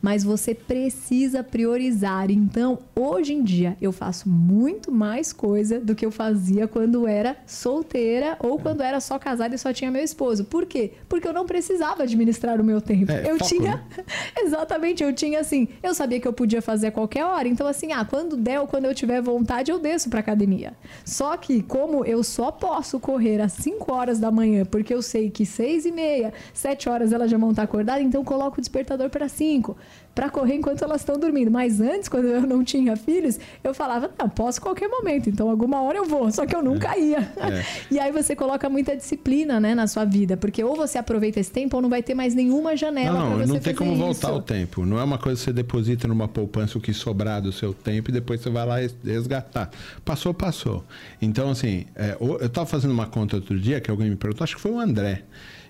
Mas 0.00 0.22
você 0.22 0.54
precisa 0.54 1.42
priorizar. 1.42 2.30
Então, 2.30 2.78
hoje 2.94 3.32
em 3.32 3.42
dia, 3.42 3.76
eu 3.80 3.92
faço 3.92 4.28
muito 4.28 4.92
mais 4.92 5.32
coisa 5.32 5.80
do 5.80 5.94
que 5.94 6.04
eu 6.04 6.10
fazia 6.10 6.68
quando 6.68 7.06
era 7.06 7.36
solteira 7.46 8.36
ou 8.40 8.58
quando 8.58 8.82
era 8.82 9.00
só 9.00 9.18
casada 9.18 9.54
e 9.54 9.58
só 9.58 9.72
tinha 9.72 9.90
meu 9.90 10.02
esposo. 10.02 10.44
Por 10.44 10.66
quê? 10.66 10.92
Porque 11.08 11.26
eu 11.26 11.32
não 11.32 11.46
precisava 11.46 12.02
administrar 12.02 12.60
o 12.60 12.64
meu 12.64 12.80
tempo. 12.80 13.12
É, 13.12 13.30
eu 13.30 13.38
foco, 13.38 13.48
tinha 13.48 13.76
né? 13.76 13.84
Exatamente, 14.38 15.02
eu 15.02 15.12
tinha 15.12 15.40
assim, 15.40 15.68
eu 15.82 15.94
sabia 15.94 16.20
que 16.20 16.28
eu 16.28 16.32
podia 16.32 16.62
fazer 16.62 16.88
a 16.88 16.92
qualquer 16.92 17.24
hora, 17.24 17.48
então 17.48 17.66
assim, 17.66 17.92
ah, 17.92 18.04
quando 18.04 18.36
der 18.36 18.60
ou 18.60 18.66
quando 18.66 18.84
eu 18.84 18.94
tiver 18.94 19.20
vontade, 19.20 19.70
eu 19.70 19.78
desço 19.78 20.08
pra 20.08 20.20
academia. 20.20 20.74
Só 21.04 21.36
que, 21.36 21.62
como 21.62 22.04
eu 22.04 22.22
só 22.22 22.50
posso 22.50 23.00
correr 23.00 23.40
às 23.40 23.52
5 23.52 23.92
horas 23.92 24.18
da 24.18 24.30
manhã, 24.30 24.64
porque 24.64 24.92
eu 24.92 25.02
sei 25.02 25.30
que 25.30 25.44
6 25.44 25.86
e 25.86 25.92
meia, 25.92 26.32
7 26.52 26.88
horas 26.88 27.12
elas 27.12 27.30
já 27.30 27.38
vão 27.38 27.50
estar 27.50 27.62
acordadas, 27.62 28.04
então 28.04 28.20
eu 28.20 28.24
coloco 28.24 28.58
o 28.58 28.60
despertador 28.60 29.10
para 29.10 29.28
5, 29.28 29.76
pra 30.14 30.30
correr 30.30 30.54
enquanto 30.54 30.82
elas 30.82 31.02
estão 31.02 31.18
dormindo. 31.18 31.50
Mas 31.50 31.78
antes, 31.78 32.08
quando 32.08 32.24
eu 32.28 32.40
não 32.40 32.64
tinha 32.64 32.96
filhos, 32.96 33.38
eu 33.62 33.74
falava, 33.74 34.10
não, 34.18 34.28
posso 34.30 34.60
qualquer 34.62 34.88
momento, 34.88 35.28
então 35.28 35.50
alguma 35.50 35.82
hora 35.82 35.98
eu 35.98 36.06
vou, 36.06 36.30
só 36.32 36.46
que 36.46 36.56
eu 36.56 36.62
nunca 36.62 36.96
ia. 36.96 37.18
É. 37.36 37.64
E 37.90 37.98
aí 38.00 38.10
você 38.10 38.34
coloca 38.34 38.68
muita 38.70 38.96
disciplina, 38.96 39.60
né, 39.60 39.74
na 39.74 39.86
sua 39.86 40.04
vida, 40.06 40.36
porque 40.36 40.64
ou 40.64 40.74
você 40.74 40.96
aproveita 40.98 41.38
esse 41.38 41.50
tempo 41.50 41.76
ou 41.76 41.82
não 41.82 41.88
vai 41.90 42.02
ter 42.02 42.14
mais 42.14 42.34
nenhuma 42.34 42.74
janela 42.76 43.18
Não, 43.18 43.46
não, 43.46 43.58
tem 43.58 43.74
como 43.74 43.94
voltar 43.94 44.28
isso. 44.30 44.38
o 44.38 44.42
tempo. 44.42 44.84
Não 44.86 44.98
é 44.98 45.04
uma 45.04 45.18
coisa 45.18 45.38
que 45.38 45.44
você 45.44 45.52
deposita 45.52 46.08
numa 46.08 46.26
poupança 46.26 46.78
o 46.78 46.80
que 46.80 46.92
sobrar 46.94 47.42
do 47.42 47.52
seu 47.52 47.74
tempo 47.74 48.10
e 48.10 48.12
depois 48.12 48.40
você 48.40 48.48
vai 48.50 48.66
lá 48.66 48.78
res- 48.78 48.96
resgatar. 49.04 49.70
Passou, 50.04 50.32
passou. 50.32 50.82
Então, 51.20 51.50
assim, 51.50 51.84
é, 51.94 52.16
eu 52.20 52.44
estava 52.46 52.66
fazendo 52.66 52.90
uma 52.92 53.06
conta 53.06 53.36
outro 53.36 53.58
dia 53.60 53.80
que 53.80 53.90
alguém 53.90 54.08
me 54.10 54.16
perguntou, 54.16 54.44
acho 54.44 54.56
que 54.56 54.60
foi 54.62 54.70
o 54.72 54.80
André. 54.80 55.22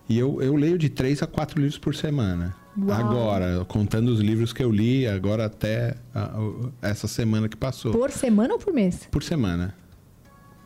E 0.08 0.16
eu, 0.18 0.40
eu 0.40 0.54
leio 0.54 0.78
de 0.78 0.88
três 0.88 1.20
a 1.22 1.26
quatro 1.26 1.60
livros 1.60 1.78
por 1.78 1.94
semana. 1.94 2.54
Uau. 2.78 2.92
Agora, 2.98 3.64
contando 3.66 4.08
os 4.08 4.20
livros 4.20 4.52
que 4.52 4.62
eu 4.62 4.70
li, 4.70 5.06
agora 5.06 5.46
até 5.46 5.94
a- 6.14 6.38
o- 6.38 6.72
essa 6.82 7.08
semana 7.08 7.48
que 7.48 7.56
passou. 7.56 7.92
Por 7.92 8.10
semana 8.10 8.54
ou 8.54 8.58
por 8.58 8.72
mês? 8.72 9.08
Por 9.10 9.22
semana. 9.22 9.74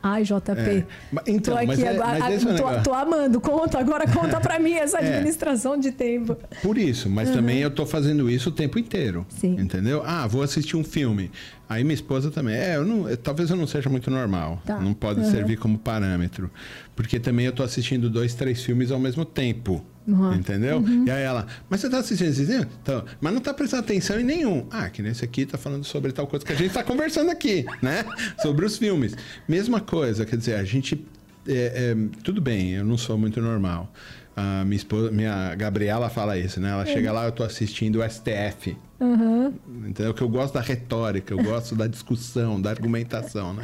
Ai, 0.02 0.25
JP. 0.25 0.59
É. 0.59 0.85
Então, 1.26 1.55
tô 1.55 1.61
aqui 1.61 1.85
é, 1.85 1.88
agora. 1.90 2.33
É 2.33 2.38
tô, 2.38 2.83
tô, 2.90 2.95
amando. 2.95 3.38
Conta, 3.40 3.79
agora 3.79 4.11
conta 4.11 4.40
para 4.40 4.59
mim 4.59 4.73
essa 4.73 4.97
é. 4.99 5.07
administração 5.09 5.76
de 5.79 5.93
tempo. 5.93 6.37
Por 6.62 6.79
isso, 6.79 7.11
mas 7.11 7.29
uhum. 7.29 7.35
também 7.37 7.59
eu 7.59 7.71
tô 7.71 7.85
fazendo 7.85 8.29
isso 8.31 8.49
o 8.49 8.52
tempo 8.52 8.79
inteiro. 8.79 9.26
Sim. 9.29 9.61
Entendeu? 9.61 10.02
Ah, 10.05 10.26
vou 10.26 10.43
assistir 10.43 10.76
um 10.76 10.85
filme. 10.85 11.31
Aí 11.70 11.84
minha 11.84 11.94
esposa 11.94 12.32
também. 12.32 12.56
É, 12.56 12.74
eu 12.74 12.84
não, 12.84 13.16
talvez 13.16 13.48
eu 13.48 13.54
não 13.54 13.64
seja 13.64 13.88
muito 13.88 14.10
normal. 14.10 14.60
Tá. 14.66 14.80
Não 14.80 14.92
pode 14.92 15.20
uhum. 15.20 15.30
servir 15.30 15.56
como 15.56 15.78
parâmetro. 15.78 16.50
Porque 16.96 17.20
também 17.20 17.46
eu 17.46 17.52
tô 17.52 17.62
assistindo 17.62 18.10
dois, 18.10 18.34
três 18.34 18.60
filmes 18.64 18.90
ao 18.90 18.98
mesmo 18.98 19.24
tempo. 19.24 19.86
Uhum. 20.04 20.34
Entendeu? 20.34 20.78
Uhum. 20.78 21.04
E 21.06 21.10
aí 21.12 21.22
ela, 21.22 21.46
mas 21.68 21.80
você 21.80 21.88
tá 21.88 21.98
assistindo 21.98 22.26
esse 22.26 22.44
filme? 22.44 22.66
Então, 22.82 23.04
mas 23.20 23.32
não 23.32 23.40
tá 23.40 23.54
prestando 23.54 23.84
atenção 23.84 24.18
em 24.18 24.24
nenhum. 24.24 24.66
Ah, 24.68 24.90
que 24.90 25.00
nesse 25.00 25.24
aqui 25.24 25.46
tá 25.46 25.56
falando 25.56 25.84
sobre 25.84 26.10
tal 26.10 26.26
coisa 26.26 26.44
que 26.44 26.52
a 26.52 26.56
gente 26.56 26.74
tá 26.74 26.82
conversando 26.82 27.30
aqui, 27.30 27.64
né? 27.80 28.04
Sobre 28.42 28.66
os 28.66 28.76
filmes. 28.76 29.14
Mesma 29.46 29.80
coisa, 29.80 30.26
quer 30.26 30.36
dizer, 30.36 30.54
a 30.54 30.64
gente. 30.64 31.06
É, 31.46 31.94
é, 31.94 31.96
tudo 32.24 32.40
bem, 32.40 32.72
eu 32.72 32.84
não 32.84 32.98
sou 32.98 33.16
muito 33.16 33.40
normal. 33.40 33.92
A 34.36 34.64
minha 34.64 34.76
esposa, 34.76 35.12
minha 35.12 35.54
Gabriela 35.54 36.10
fala 36.10 36.36
isso, 36.36 36.60
né? 36.60 36.70
Ela 36.70 36.84
chega 36.84 37.12
lá, 37.12 37.26
eu 37.26 37.32
tô 37.32 37.44
assistindo 37.44 38.00
o 38.00 38.10
STF. 38.10 38.76
Uhum. 39.00 39.54
Entendeu? 39.87 40.12
Que 40.12 40.23
eu 40.23 40.28
gosto 40.28 40.54
da 40.54 40.61
retórica, 40.61 41.33
eu 41.33 41.42
gosto 41.42 41.75
da 41.75 41.87
discussão, 41.87 42.61
da 42.61 42.69
argumentação, 42.69 43.54
né? 43.54 43.62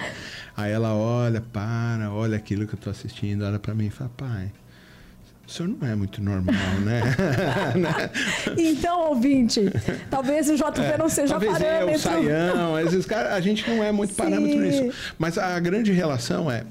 Aí 0.56 0.72
ela 0.72 0.94
olha, 0.94 1.42
para, 1.42 2.10
olha 2.10 2.36
aquilo 2.36 2.66
que 2.66 2.74
eu 2.74 2.78
tô 2.78 2.88
assistindo, 2.88 3.44
olha 3.44 3.58
para 3.58 3.74
mim 3.74 3.86
e 3.86 3.90
fala, 3.90 4.10
pai, 4.16 4.50
o 5.46 5.50
senhor 5.50 5.68
não 5.68 5.86
é 5.86 5.94
muito 5.94 6.22
normal, 6.22 6.54
né? 6.84 7.02
então, 8.56 9.10
ouvinte, 9.10 9.60
talvez 10.10 10.48
o 10.48 10.56
JP 10.56 10.80
é, 10.80 10.98
não 10.98 11.08
seja 11.08 11.28
talvez 11.28 11.52
parâmetro. 11.52 11.90
É, 11.90 11.94
o 11.94 11.98
saião, 11.98 12.80
esses 12.80 13.04
caras, 13.06 13.32
a 13.32 13.40
gente 13.40 13.68
não 13.68 13.84
é 13.84 13.92
muito 13.92 14.10
Sim. 14.10 14.16
parâmetro 14.16 14.58
nisso. 14.58 14.90
Mas 15.18 15.36
a 15.36 15.60
grande 15.60 15.92
relação 15.92 16.50
é, 16.50 16.64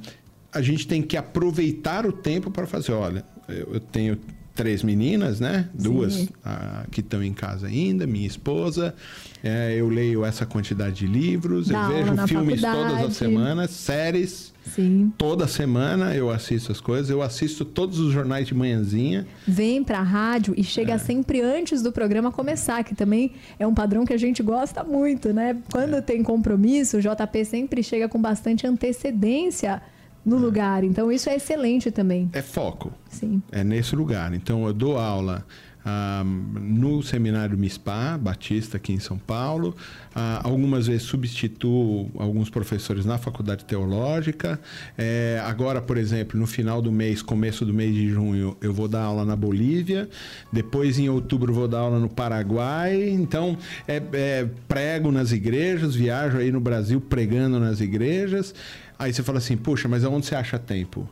a 0.51 0.61
gente 0.61 0.87
tem 0.87 1.01
que 1.01 1.15
aproveitar 1.15 2.05
o 2.05 2.11
tempo 2.11 2.49
para 2.49 2.65
fazer, 2.65 2.91
olha, 2.91 3.23
eu 3.47 3.79
tenho 3.79 4.17
três 4.55 4.81
meninas, 4.81 5.39
né? 5.39 5.69
Duas 5.73 6.29
ah, 6.43 6.85
que 6.89 7.01
estão 7.01 7.21
em 7.21 7.33
casa 7.33 7.67
ainda, 7.67 8.07
minha 8.07 8.25
esposa. 8.25 8.95
É, 9.43 9.75
eu 9.77 9.89
leio 9.89 10.25
essa 10.25 10.45
quantidade 10.45 10.95
de 10.95 11.07
livros, 11.07 11.67
Dá 11.67 11.83
eu 11.83 11.87
vejo 11.89 12.27
filmes 12.27 12.61
faculdade. 12.61 12.89
todas 12.89 13.05
as 13.11 13.17
semanas, 13.17 13.69
séries. 13.71 14.55
Sim. 14.65 15.13
Toda 15.17 15.47
semana 15.47 16.15
eu 16.15 16.31
assisto 16.31 16.71
as 16.71 16.79
coisas, 16.79 17.09
eu 17.11 17.21
assisto 17.21 17.63
todos 17.63 17.99
os 17.99 18.11
jornais 18.11 18.47
de 18.47 18.55
manhãzinha. 18.55 19.27
Vem 19.47 19.83
pra 19.83 20.01
rádio 20.01 20.55
e 20.57 20.63
chega 20.63 20.93
é. 20.93 20.97
sempre 20.97 21.41
antes 21.41 21.83
do 21.83 21.91
programa 21.91 22.31
começar, 22.31 22.83
que 22.83 22.95
também 22.95 23.33
é 23.59 23.67
um 23.67 23.73
padrão 23.73 24.05
que 24.05 24.13
a 24.13 24.17
gente 24.17 24.41
gosta 24.41 24.83
muito, 24.83 25.31
né? 25.31 25.57
Quando 25.71 25.97
é. 25.97 26.01
tem 26.01 26.23
compromisso, 26.23 26.97
o 26.97 27.01
JP 27.01 27.45
sempre 27.45 27.83
chega 27.83 28.09
com 28.09 28.19
bastante 28.19 28.65
antecedência 28.65 29.81
no 30.25 30.37
lugar. 30.37 30.83
Então 30.83 31.11
isso 31.11 31.29
é 31.29 31.35
excelente 31.35 31.91
também. 31.91 32.29
É 32.33 32.41
foco. 32.41 32.91
Sim. 33.09 33.41
É 33.51 33.63
nesse 33.63 33.95
lugar. 33.95 34.33
Então 34.33 34.65
eu 34.65 34.73
dou 34.73 34.97
aula 34.97 35.45
no 35.85 37.03
seminário 37.03 37.57
MISPA, 37.57 38.17
Batista, 38.17 38.77
aqui 38.77 38.93
em 38.93 38.99
São 38.99 39.17
Paulo. 39.17 39.75
Uh, 40.15 40.41
algumas 40.43 40.87
vezes 40.87 41.03
substituo 41.03 42.09
alguns 42.17 42.49
professores 42.49 43.05
na 43.05 43.17
faculdade 43.17 43.65
teológica. 43.65 44.59
É, 44.97 45.41
agora, 45.45 45.81
por 45.81 45.97
exemplo, 45.97 46.39
no 46.39 46.47
final 46.47 46.81
do 46.81 46.91
mês, 46.91 47.21
começo 47.21 47.65
do 47.65 47.73
mês 47.73 47.93
de 47.93 48.09
junho, 48.09 48.57
eu 48.61 48.73
vou 48.73 48.87
dar 48.87 49.03
aula 49.03 49.23
na 49.25 49.35
Bolívia. 49.35 50.09
Depois, 50.51 50.97
em 50.97 51.09
outubro, 51.09 51.53
vou 51.53 51.67
dar 51.67 51.79
aula 51.79 51.99
no 51.99 52.09
Paraguai. 52.09 53.09
Então, 53.09 53.57
é, 53.87 54.01
é, 54.13 54.49
prego 54.67 55.11
nas 55.11 55.31
igrejas, 55.31 55.93
viajo 55.93 56.37
aí 56.37 56.51
no 56.51 56.59
Brasil 56.59 56.99
pregando 56.99 57.59
nas 57.59 57.79
igrejas. 57.79 58.55
Aí 58.97 59.13
você 59.13 59.21
fala 59.21 59.37
assim, 59.37 59.57
puxa, 59.57 59.87
mas 59.87 60.03
aonde 60.03 60.25
você 60.25 60.35
acha 60.35 60.57
tempo? 60.57 61.07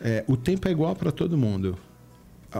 É, 0.00 0.24
o 0.26 0.36
tempo 0.36 0.68
é 0.68 0.70
igual 0.70 0.94
para 0.94 1.10
todo 1.10 1.36
mundo. 1.36 1.76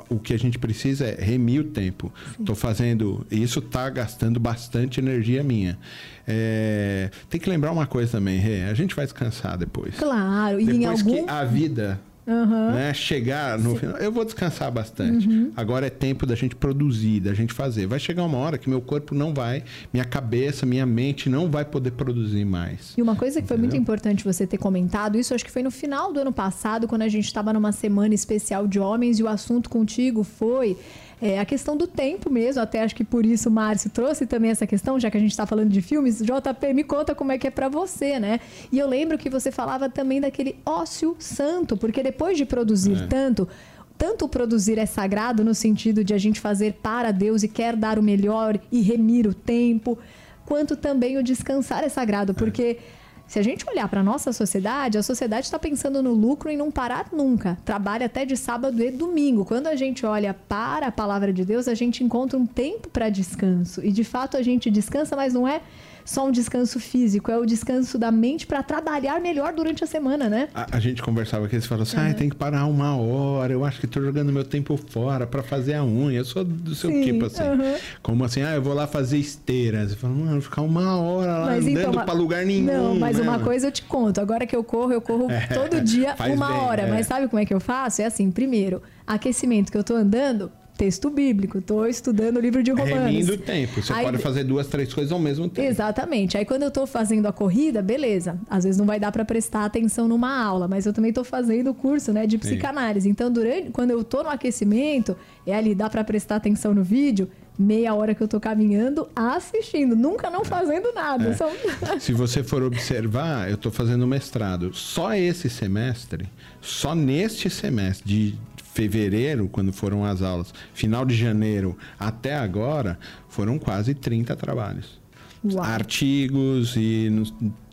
O 0.09 0.19
que 0.19 0.35
a 0.35 0.39
gente 0.39 0.59
precisa 0.59 1.07
é 1.07 1.23
remir 1.23 1.61
o 1.61 1.65
tempo. 1.65 2.13
Estou 2.39 2.55
fazendo. 2.55 3.27
Isso 3.31 3.59
está 3.59 3.89
gastando 3.91 4.39
bastante 4.39 5.01
energia 5.01 5.43
minha. 5.43 5.79
É, 6.27 7.11
tem 7.29 7.41
que 7.41 7.49
lembrar 7.49 7.73
uma 7.73 7.87
coisa 7.87 8.13
também, 8.13 8.39
Rê. 8.39 8.63
A 8.63 8.75
gente 8.75 8.95
vai 8.95 9.05
descansar 9.05 9.57
depois. 9.57 9.95
Claro, 9.97 10.59
depois 10.59 10.77
e 10.77 10.81
em 10.81 10.85
algum... 10.87 11.25
que 11.25 11.31
a 11.31 11.45
vida 11.45 12.01
Uhum. 12.27 12.73
Né? 12.73 12.93
Chegar 12.93 13.59
no 13.59 13.71
Sim. 13.71 13.79
final. 13.79 13.97
Eu 13.99 14.11
vou 14.11 14.25
descansar 14.25 14.71
bastante. 14.71 15.29
Uhum. 15.29 15.53
Agora 15.57 15.87
é 15.87 15.91
tempo 15.91 16.27
da 16.27 16.35
gente 16.35 16.57
produzir, 16.57 17.21
da 17.21 17.33
gente 17.33 17.53
fazer. 17.53 17.87
Vai 17.87 18.01
chegar 18.01 18.25
uma 18.25 18.39
hora 18.39 18.59
que 18.59 18.69
meu 18.69 18.81
corpo 18.81 19.15
não 19.15 19.33
vai, 19.33 19.63
minha 19.93 20.05
cabeça, 20.05 20.67
minha 20.67 20.85
mente 20.85 21.29
não 21.29 21.49
vai 21.49 21.65
poder 21.65 21.93
produzir 21.93 22.45
mais. 22.45 22.95
E 22.97 23.03
uma 23.03 23.15
coisa 23.15 23.41
que 23.41 23.45
Entendeu? 23.45 23.57
foi 23.57 23.59
muito 23.59 23.77
importante 23.77 24.25
você 24.25 24.47
ter 24.47 24.59
comentado, 24.59 25.17
isso 25.17 25.35
acho 25.35 25.45
que 25.45 25.51
foi 25.51 25.63
no 25.63 25.71
final 25.71 26.13
do 26.13 26.21
ano 26.21 26.33
passado, 26.33 26.89
quando 26.89 27.03
a 27.03 27.09
gente 27.09 27.27
estava 27.27 27.53
numa 27.53 27.71
semana 27.71 28.15
especial 28.15 28.67
de 28.67 28.81
homens, 28.81 29.19
e 29.19 29.23
o 29.23 29.29
assunto 29.29 29.71
contigo 29.71 30.25
foi 30.25 30.77
é, 31.21 31.39
a 31.39 31.45
questão 31.47 31.77
do 31.77 31.87
tempo 31.87 32.31
mesmo, 32.31 32.61
até 32.61 32.83
acho 32.83 32.95
que 32.95 33.05
por 33.05 33.25
isso 33.25 33.49
o 33.49 33.53
Márcio 33.53 33.89
trouxe 33.89 34.27
também 34.27 34.51
essa 34.51 34.67
questão, 34.67 35.01
já 35.01 35.11
que 35.11 35.17
a 35.17 35.21
gente 35.21 35.31
está 35.31 35.47
falando 35.47 35.71
de 35.71 35.81
filmes. 35.81 36.19
JP, 36.19 36.75
me 36.75 36.85
conta 36.85 37.15
como 37.15 37.33
é 37.33 37.39
que 37.39 37.47
é 37.47 37.51
para 37.51 37.69
você, 37.69 38.21
né? 38.21 38.39
E 38.71 38.79
eu 38.79 38.87
lembro 38.87 39.17
que 39.17 39.31
você 39.31 39.51
falava 39.51 39.89
também 39.89 40.21
daquele 40.21 40.57
ócio 40.65 41.17
santo, 41.19 41.77
porque 41.77 42.03
depois 42.03 42.37
de 42.37 42.45
produzir 42.45 43.03
é. 43.03 43.07
tanto, 43.07 43.49
tanto 43.97 44.29
produzir 44.29 44.79
é 44.79 44.85
sagrado 44.85 45.43
no 45.43 45.55
sentido 45.55 46.05
de 46.05 46.13
a 46.13 46.19
gente 46.19 46.39
fazer 46.39 46.75
para 46.83 47.11
Deus 47.13 47.43
e 47.43 47.49
quer 47.49 47.75
dar 47.77 47.99
o 47.99 48.03
melhor 48.03 48.61
e 48.71 48.83
remir 48.83 49.27
o 49.27 49.33
tempo, 49.33 49.99
quanto 50.45 50.77
também 50.77 51.17
o 51.17 51.23
descansar 51.23 51.83
é 51.83 51.89
sagrado, 51.89 52.35
porque 52.35 52.63
é 52.63 52.79
se 53.27 53.39
a 53.39 53.43
gente 53.43 53.69
olhar 53.69 53.89
para 53.89 54.01
a 54.01 54.05
nossa 54.05 54.33
sociedade, 54.33 54.97
a 54.97 55.03
sociedade 55.03 55.47
está 55.47 55.59
pensando 55.59 56.03
no 56.03 56.13
lucro 56.13 56.51
e 56.51 56.57
não 56.57 56.71
parar 56.71 57.09
nunca. 57.13 57.59
Trabalha 57.65 58.07
até 58.07 58.25
de 58.25 58.37
sábado 58.37 58.81
e 58.83 58.91
domingo. 58.91 59.45
Quando 59.45 59.67
a 59.67 59.75
gente 59.75 60.07
olha 60.07 60.33
para 60.33 60.87
a 60.87 60.93
palavra 60.93 61.33
de 61.33 61.45
Deus, 61.45 61.67
a 61.67 61.75
gente 61.75 62.05
encontra 62.05 62.39
um 62.39 62.47
tempo 62.47 62.89
para 62.89 63.09
descanso. 63.09 63.85
E 63.85 63.91
de 63.91 64.05
fato 64.05 64.37
a 64.37 64.43
gente 64.43 64.71
descansa, 64.71 65.17
mas 65.17 65.35
não 65.35 65.47
é 65.47 65.61
só 66.07 66.27
um 66.27 66.31
descanso 66.31 66.79
físico, 66.79 67.31
é 67.31 67.37
o 67.37 67.45
descanso 67.45 67.99
da 67.99 68.11
mente 68.13 68.47
para 68.47 68.63
trabalhar 68.63 69.21
melhor 69.21 69.53
durante 69.53 69.83
a 69.83 69.87
semana, 69.87 70.29
né? 70.29 70.49
A, 70.55 70.77
a 70.77 70.81
gente 70.81 71.03
conversava 71.03 71.47
aqui, 71.47 71.61
você 71.61 71.67
falou 71.67 71.83
assim, 71.83 71.97
ah, 71.99 72.15
tem 72.15 72.29
que 72.29 72.37
parar 72.37 72.65
uma 72.67 72.97
hora, 72.97 73.53
eu 73.53 73.65
acho 73.65 73.81
que 73.81 73.87
estou 73.87 74.03
jogando 74.03 74.33
meu 74.33 74.45
tempo 74.45 74.77
fora 74.89 75.27
para 75.27 75.43
fazer 75.43 75.75
a 75.75 75.85
unha. 75.85 76.19
Eu 76.19 76.25
sou 76.25 76.45
do 76.45 76.75
seu 76.75 76.91
Sim, 76.91 77.03
tipo 77.03 77.27
assim. 77.27 77.43
Uhum. 77.43 77.75
Como 78.03 78.25
assim, 78.25 78.43
ah, 78.43 78.55
eu 78.55 78.63
vou 78.63 78.73
lá 78.73 78.87
fazer 78.87 79.19
esteiras. 79.19 79.91
Você 79.91 79.97
fala, 79.97 80.15
mano, 80.15 80.41
ficar 80.41 80.63
uma 80.63 80.97
hora 81.01 81.39
lá 81.39 81.47
mas, 81.47 81.67
andando 81.67 81.79
então, 81.79 82.05
para 82.05 82.15
lugar 82.15 82.47
nenhum. 82.47 82.67
Não, 82.67 82.95
mas 82.99 83.19
né? 83.19 83.23
uma 83.23 83.41
coisa 83.41 83.67
eu 83.67 83.73
te 83.73 83.83
conto. 83.83 84.21
Agora 84.21 84.47
que 84.47 84.55
eu 84.55 84.63
corro, 84.63 84.93
eu 84.93 85.01
corro 85.01 85.29
é, 85.31 85.47
todo 85.49 85.81
dia 85.81 86.15
uma 86.35 86.49
bem, 86.49 86.57
hora. 86.57 86.83
É. 86.83 86.91
Mas 86.91 87.07
sabe 87.07 87.27
como 87.27 87.43
é 87.43 87.45
que 87.45 87.53
eu 87.53 87.61
faço? 87.61 88.01
É 88.01 88.07
assim, 88.07 88.31
primeiro, 88.31 88.81
aquecimento 89.05 89.73
que 89.73 89.79
eu 89.79 89.85
tô 89.85 89.95
andando, 89.95 90.53
texto 90.77 91.11
bíblico, 91.11 91.59
estou 91.59 91.87
estudando 91.87 92.37
o 92.37 92.41
livro 92.41 92.63
de 92.63 92.71
Romanos. 92.71 93.11
Remindo 93.11 93.33
o 93.33 93.39
tempo. 93.39 93.83
Você 93.83 93.93
Aí, 93.93 94.05
pode 94.05 94.19
fazer 94.19 94.45
duas, 94.45 94.67
três 94.67 94.93
coisas 94.93 95.11
ao 95.13 95.19
mesmo 95.19 95.49
tempo. 95.49 95.67
Exatamente. 95.67 96.37
Aí 96.37 96.45
quando 96.45 96.63
eu 96.63 96.69
estou 96.69 96.87
fazendo 96.87 97.27
a 97.27 97.33
corrida, 97.33 97.81
beleza. 97.83 98.39
Às 98.49 98.65
vezes 98.65 98.79
não 98.79 98.87
vai 98.87 99.01
dar 99.01 99.11
para 99.11 99.25
prestar 99.25 99.65
atenção 99.65 100.07
numa 100.07 100.43
aula, 100.43 100.69
mas 100.69 100.87
eu 100.87 100.93
também 100.93 101.09
estou 101.09 101.25
fazendo 101.25 101.71
o 101.71 101.75
curso, 101.75 102.13
né, 102.13 102.27
de 102.27 102.39
psicanálise. 102.39 103.05
Sim. 103.05 103.11
Então, 103.11 103.31
durante 103.31 103.71
quando 103.71 103.91
eu 103.91 104.01
estou 104.01 104.23
no 104.23 104.29
aquecimento, 104.29 105.17
é 105.47 105.55
ali 105.55 105.75
dá 105.75 105.89
para 105.89 106.05
prestar 106.05 106.37
atenção 106.37 106.75
no 106.75 106.85
vídeo, 106.85 107.29
meia 107.59 107.95
hora 107.95 108.15
que 108.15 108.23
eu 108.23 108.29
tô 108.29 108.39
caminhando, 108.39 109.09
assistindo, 109.17 109.97
nunca 109.97 110.31
não 110.31 110.45
fazendo 110.45 110.93
nada. 110.93 111.29
É. 111.31 111.35
Só... 111.35 111.51
Se 111.99 112.13
você 112.13 112.43
for 112.43 112.63
observar, 112.63 113.51
eu 113.51 113.57
tô 113.57 113.71
fazendo 113.71 114.07
mestrado. 114.07 114.75
Só 114.75 115.15
esse 115.15 115.49
semestre, 115.49 116.29
só 116.61 116.95
neste 116.95 117.49
semestre 117.49 118.07
de 118.07 118.39
fevereiro, 118.77 119.49
quando 119.49 119.73
foram 119.73 120.05
as 120.05 120.21
aulas, 120.21 120.53
final 120.75 121.07
de 121.07 121.17
janeiro 121.17 121.79
até 121.99 122.37
agora, 122.37 122.99
foram 123.27 123.59
quase 123.59 123.95
30 123.95 124.37
trabalhos. 124.37 125.01
Uau. 125.43 125.65
Artigos 125.65 126.75
e 126.77 127.11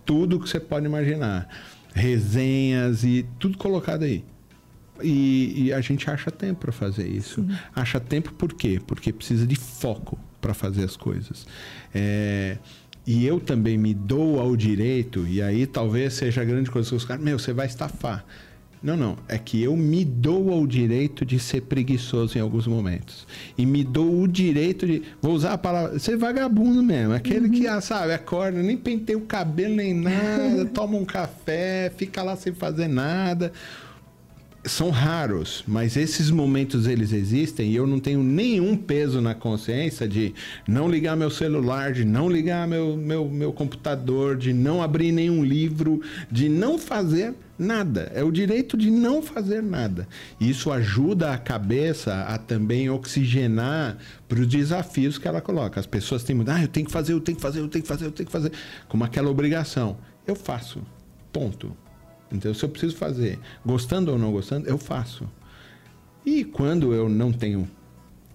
tudo 0.05 0.39
que 0.39 0.47
você 0.47 0.61
pode 0.61 0.85
imaginar. 0.85 1.49
Resenhas 1.93 3.03
e 3.03 3.25
tudo 3.37 3.57
colocado 3.57 4.03
aí. 4.03 4.23
E, 5.01 5.65
e 5.65 5.73
a 5.73 5.81
gente 5.81 6.09
acha 6.09 6.31
tempo 6.31 6.61
para 6.61 6.71
fazer 6.71 7.05
isso. 7.05 7.41
Sim. 7.41 7.49
Acha 7.75 7.99
tempo 7.99 8.31
por 8.33 8.53
quê? 8.53 8.79
Porque 8.87 9.11
precisa 9.11 9.45
de 9.45 9.55
foco 9.55 10.17
para 10.39 10.53
fazer 10.53 10.85
as 10.85 10.95
coisas. 10.95 11.45
É, 11.93 12.57
e 13.05 13.25
eu 13.25 13.41
também 13.41 13.77
me 13.77 13.93
dou 13.93 14.39
ao 14.39 14.55
direito, 14.55 15.27
e 15.27 15.41
aí 15.41 15.67
talvez 15.67 16.13
seja 16.13 16.41
a 16.41 16.45
grande 16.45 16.71
coisa 16.71 16.87
que 16.89 16.95
os 16.95 17.03
caras, 17.03 17.21
meu, 17.21 17.37
você 17.37 17.51
vai 17.51 17.65
estafar. 17.65 18.23
Não, 18.83 18.97
não. 18.97 19.17
É 19.29 19.37
que 19.37 19.63
eu 19.63 19.77
me 19.77 20.03
dou 20.03 20.51
ao 20.51 20.67
direito 20.67 21.25
de 21.25 21.39
ser 21.39 21.61
preguiçoso 21.61 22.37
em 22.37 22.41
alguns 22.41 22.67
momentos. 22.67 23.25
E 23.57 23.65
me 23.65 23.81
dou 23.81 24.21
o 24.21 24.27
direito 24.27 24.85
de. 24.85 25.01
Vou 25.21 25.33
usar 25.33 25.53
a 25.53 25.57
palavra. 25.57 25.97
Ser 25.97 26.17
vagabundo 26.17 26.83
mesmo. 26.83 27.13
Aquele 27.13 27.47
uhum. 27.47 27.51
que, 27.51 27.81
sabe, 27.81 28.11
acorda, 28.11 28.61
nem 28.61 28.75
penteia 28.75 29.17
o 29.17 29.21
cabelo 29.21 29.75
nem 29.75 29.93
nada, 29.93 30.65
toma 30.73 30.97
um 30.97 31.05
café, 31.05 31.93
fica 31.95 32.21
lá 32.21 32.35
sem 32.35 32.53
fazer 32.53 32.89
nada. 32.89 33.53
São 34.65 34.89
raros, 34.89 35.63
mas 35.67 35.97
esses 35.97 36.29
momentos 36.31 36.87
eles 36.87 37.11
existem 37.11 37.69
e 37.71 37.75
eu 37.75 37.85
não 37.85 37.99
tenho 37.99 38.23
nenhum 38.23 38.77
peso 38.77 39.19
na 39.19 39.35
consciência 39.35 40.07
de 40.07 40.33
não 40.65 40.89
ligar 40.89 41.17
meu 41.17 41.29
celular, 41.29 41.91
de 41.91 42.05
não 42.05 42.29
ligar 42.29 42.65
meu, 42.65 42.95
meu, 42.95 43.27
meu 43.27 43.51
computador, 43.51 44.37
de 44.37 44.53
não 44.53 44.81
abrir 44.81 45.11
nenhum 45.11 45.43
livro, 45.43 46.01
de 46.31 46.47
não 46.47 46.79
fazer 46.79 47.33
nada. 47.63 48.11
É 48.13 48.23
o 48.23 48.31
direito 48.31 48.77
de 48.77 48.91
não 48.91 49.21
fazer 49.21 49.63
nada. 49.63 50.07
Isso 50.39 50.71
ajuda 50.71 51.31
a 51.31 51.37
cabeça 51.37 52.13
a 52.23 52.37
também 52.37 52.89
oxigenar 52.89 53.97
para 54.27 54.39
os 54.39 54.47
desafios 54.47 55.17
que 55.17 55.27
ela 55.27 55.41
coloca. 55.41 55.79
As 55.79 55.85
pessoas 55.85 56.23
têm 56.23 56.35
muito, 56.35 56.51
ah, 56.51 56.61
eu 56.61 56.67
tenho 56.67 56.85
que 56.85 56.91
fazer, 56.91 57.13
eu 57.13 57.21
tenho 57.21 57.35
que 57.35 57.41
fazer, 57.41 57.59
eu 57.59 57.69
tenho 57.69 57.83
que 57.83 57.87
fazer, 57.87 58.05
eu 58.05 58.11
tenho 58.11 58.27
que 58.27 58.31
fazer, 58.31 58.51
como 58.87 59.03
aquela 59.03 59.29
obrigação. 59.29 59.97
Eu 60.27 60.35
faço. 60.35 60.81
Ponto. 61.31 61.75
Então, 62.31 62.53
se 62.53 62.63
eu 62.63 62.69
preciso 62.69 62.95
fazer, 62.95 63.39
gostando 63.65 64.11
ou 64.11 64.17
não 64.17 64.31
gostando, 64.31 64.67
eu 64.67 64.77
faço. 64.77 65.29
E 66.25 66.43
quando 66.43 66.93
eu 66.93 67.09
não 67.09 67.31
tenho, 67.31 67.69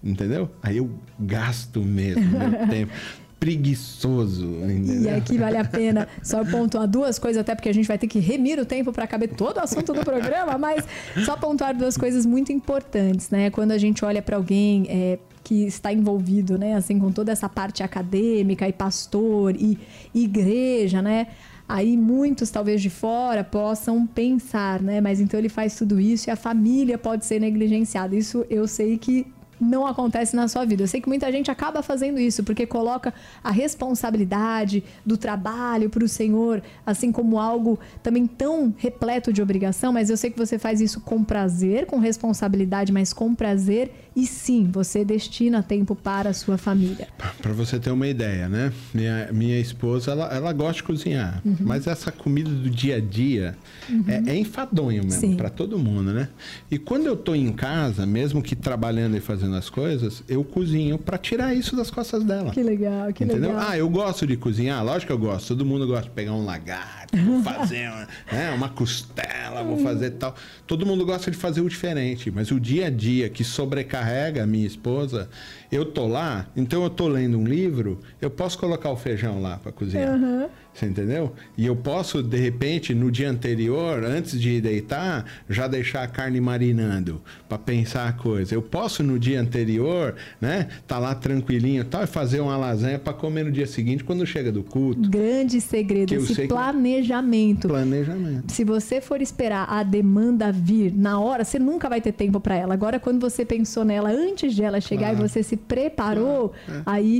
entendeu? 0.03 0.49
Aí 0.61 0.77
eu 0.77 0.89
gasto 1.19 1.83
mesmo 1.83 2.23
meu 2.23 2.67
tempo 2.69 2.93
preguiçoso. 3.39 4.45
Entendeu? 4.45 5.03
E 5.03 5.09
aqui 5.09 5.37
vale 5.37 5.57
a 5.57 5.63
pena 5.63 6.07
só 6.21 6.43
pontuar 6.43 6.87
duas 6.87 7.17
coisas, 7.17 7.39
até 7.39 7.55
porque 7.55 7.69
a 7.69 7.73
gente 7.73 7.87
vai 7.87 7.97
ter 7.97 8.07
que 8.07 8.19
remir 8.19 8.59
o 8.59 8.65
tempo 8.65 8.91
para 8.91 9.07
caber 9.07 9.29
todo 9.29 9.57
o 9.57 9.61
assunto 9.61 9.93
do 9.93 10.03
programa, 10.03 10.57
mas 10.57 10.85
só 11.25 11.37
pontuar 11.37 11.75
duas 11.75 11.97
coisas 11.97 12.25
muito 12.25 12.51
importantes, 12.51 13.29
né? 13.29 13.49
Quando 13.49 13.71
a 13.71 13.77
gente 13.77 14.03
olha 14.03 14.21
para 14.21 14.35
alguém 14.35 14.85
é, 14.89 15.19
que 15.43 15.65
está 15.65 15.93
envolvido, 15.93 16.57
né, 16.57 16.75
assim, 16.75 16.99
com 16.99 17.11
toda 17.11 17.31
essa 17.31 17.47
parte 17.47 17.81
acadêmica 17.81 18.67
e 18.67 18.73
pastor 18.73 19.55
e 19.55 19.77
igreja, 20.13 21.01
né? 21.01 21.27
Aí 21.67 21.95
muitos, 21.95 22.49
talvez 22.49 22.81
de 22.81 22.89
fora, 22.89 23.43
possam 23.43 24.05
pensar, 24.05 24.81
né? 24.81 24.99
Mas 24.99 25.21
então 25.21 25.39
ele 25.39 25.49
faz 25.49 25.75
tudo 25.75 25.99
isso 25.99 26.29
e 26.29 26.31
a 26.31 26.35
família 26.35 26.97
pode 26.97 27.25
ser 27.25 27.39
negligenciada. 27.39 28.15
Isso 28.15 28.43
eu 28.49 28.67
sei 28.67 28.97
que 28.97 29.27
não 29.59 29.85
acontece 29.85 30.35
na 30.35 30.47
sua 30.47 30.65
vida. 30.65 30.83
Eu 30.83 30.87
sei 30.87 31.01
que 31.01 31.09
muita 31.09 31.31
gente 31.31 31.51
acaba 31.51 31.81
fazendo 31.81 32.19
isso 32.19 32.43
porque 32.43 32.65
coloca 32.65 33.13
a 33.43 33.51
responsabilidade 33.51 34.83
do 35.05 35.17
trabalho 35.17 35.89
para 35.89 36.03
o 36.03 36.07
Senhor, 36.07 36.61
assim 36.85 37.11
como 37.11 37.39
algo 37.39 37.79
também 38.01 38.25
tão 38.25 38.73
repleto 38.77 39.33
de 39.33 39.41
obrigação, 39.41 39.91
mas 39.91 40.09
eu 40.09 40.17
sei 40.17 40.29
que 40.31 40.37
você 40.37 40.57
faz 40.57 40.81
isso 40.81 41.01
com 41.01 41.23
prazer, 41.23 41.85
com 41.85 41.97
responsabilidade, 41.99 42.91
mas 42.91 43.13
com 43.13 43.35
prazer 43.35 43.91
e 44.19 44.27
sim, 44.27 44.69
você 44.69 45.05
destina 45.05 45.63
tempo 45.63 45.95
para 45.95 46.31
a 46.31 46.33
sua 46.33 46.57
família. 46.57 47.07
Para 47.41 47.53
você 47.53 47.79
ter 47.79 47.89
uma 47.89 48.05
ideia, 48.05 48.49
né? 48.49 48.73
Minha, 48.93 49.29
minha 49.31 49.57
esposa, 49.57 50.11
ela, 50.11 50.25
ela 50.25 50.51
gosta 50.51 50.73
de 50.73 50.83
cozinhar, 50.83 51.41
uhum. 51.45 51.55
mas 51.61 51.87
essa 51.87 52.11
comida 52.11 52.49
do 52.49 52.69
dia 52.69 52.97
a 52.97 52.99
dia 52.99 53.55
uhum. 53.89 54.03
é, 54.09 54.31
é 54.31 54.35
enfadonho 54.37 55.05
mesmo 55.05 55.37
para 55.37 55.49
todo 55.49 55.79
mundo, 55.79 56.11
né? 56.11 56.27
E 56.69 56.77
quando 56.77 57.05
eu 57.05 57.15
tô 57.15 57.33
em 57.33 57.49
casa, 57.53 58.05
mesmo 58.05 58.41
que 58.41 58.57
trabalhando 58.57 59.15
e 59.15 59.21
fazendo 59.21 59.55
as 59.55 59.69
coisas, 59.69 60.21
eu 60.27 60.43
cozinho 60.43 60.97
para 60.97 61.17
tirar 61.17 61.53
isso 61.53 61.73
das 61.77 61.89
costas 61.89 62.21
dela. 62.25 62.51
Que 62.51 62.61
legal, 62.61 63.13
que 63.13 63.23
Entendeu? 63.23 63.51
legal. 63.51 63.67
Ah, 63.69 63.77
eu 63.77 63.89
gosto 63.89 64.27
de 64.27 64.35
cozinhar, 64.35 64.83
lógico 64.83 65.07
que 65.07 65.13
eu 65.13 65.17
gosto. 65.17 65.47
Todo 65.47 65.65
mundo 65.65 65.87
gosta 65.87 66.03
de 66.03 66.09
pegar 66.09 66.33
um 66.33 66.43
lagarto, 66.43 67.15
fazer 67.41 67.87
uma, 67.87 68.07
né, 68.33 68.51
uma 68.51 68.67
costela, 68.67 69.63
vou 69.63 69.77
fazer 69.77 70.11
tal. 70.11 70.35
Todo 70.67 70.85
mundo 70.85 71.05
gosta 71.05 71.31
de 71.31 71.37
fazer 71.37 71.61
o 71.61 71.69
diferente, 71.69 72.29
mas 72.29 72.51
o 72.51 72.59
dia 72.59 72.87
a 72.87 72.89
dia 72.89 73.29
que 73.29 73.45
sobrecarrega 73.45 74.08
a 74.41 74.47
minha 74.47 74.65
esposa, 74.65 75.29
eu 75.71 75.85
tô 75.85 76.07
lá, 76.07 76.47
então 76.55 76.83
eu 76.83 76.89
tô 76.89 77.07
lendo 77.07 77.37
um 77.37 77.45
livro, 77.45 77.99
eu 78.21 78.29
posso 78.29 78.57
colocar 78.57 78.89
o 78.89 78.95
feijão 78.95 79.41
lá 79.41 79.57
para 79.57 79.71
cozinhar. 79.71 80.15
Uhum. 80.15 80.49
Você 80.79 80.85
entendeu? 80.85 81.33
E 81.57 81.65
eu 81.65 81.75
posso, 81.75 82.23
de 82.23 82.37
repente, 82.37 82.95
no 82.95 83.11
dia 83.11 83.29
anterior, 83.29 84.01
antes 84.05 84.39
de 84.39 84.61
deitar, 84.61 85.25
já 85.49 85.67
deixar 85.67 86.03
a 86.03 86.07
carne 86.07 86.39
marinando 86.39 87.21
para 87.49 87.57
pensar 87.57 88.07
a 88.07 88.13
coisa. 88.13 88.55
Eu 88.55 88.61
posso, 88.61 89.03
no 89.03 89.19
dia 89.19 89.41
anterior, 89.41 90.15
né, 90.39 90.69
tá 90.87 90.97
lá 90.97 91.13
tranquilinho 91.13 91.83
tal, 91.83 92.05
e 92.05 92.07
fazer 92.07 92.39
uma 92.39 92.55
lasanha 92.55 92.97
para 92.97 93.11
comer 93.11 93.43
no 93.43 93.51
dia 93.51 93.67
seguinte 93.67 94.05
quando 94.05 94.25
chega 94.25 94.53
do 94.53 94.63
culto. 94.63 95.09
Grande 95.09 95.59
segredo, 95.59 96.13
esse 96.13 96.47
planejamento. 96.47 97.63
Que... 97.63 97.67
Planejamento. 97.67 98.53
Se 98.53 98.63
você 98.63 99.01
for 99.01 99.21
esperar 99.21 99.65
a 99.69 99.83
demanda 99.83 100.49
vir 100.49 100.93
na 100.95 101.19
hora, 101.19 101.43
você 101.43 101.59
nunca 101.59 101.89
vai 101.89 101.99
ter 101.99 102.13
tempo 102.13 102.39
para 102.39 102.55
ela. 102.55 102.73
Agora, 102.73 103.01
quando 103.01 103.19
você 103.19 103.43
pensou 103.43 103.83
nela 103.83 104.11
antes 104.11 104.55
de 104.55 104.63
ela 104.63 104.79
chegar 104.79 105.09
claro. 105.09 105.25
e 105.25 105.27
você 105.27 105.43
se 105.43 105.57
preparou, 105.57 106.53
claro. 106.65 106.83
é. 106.87 107.19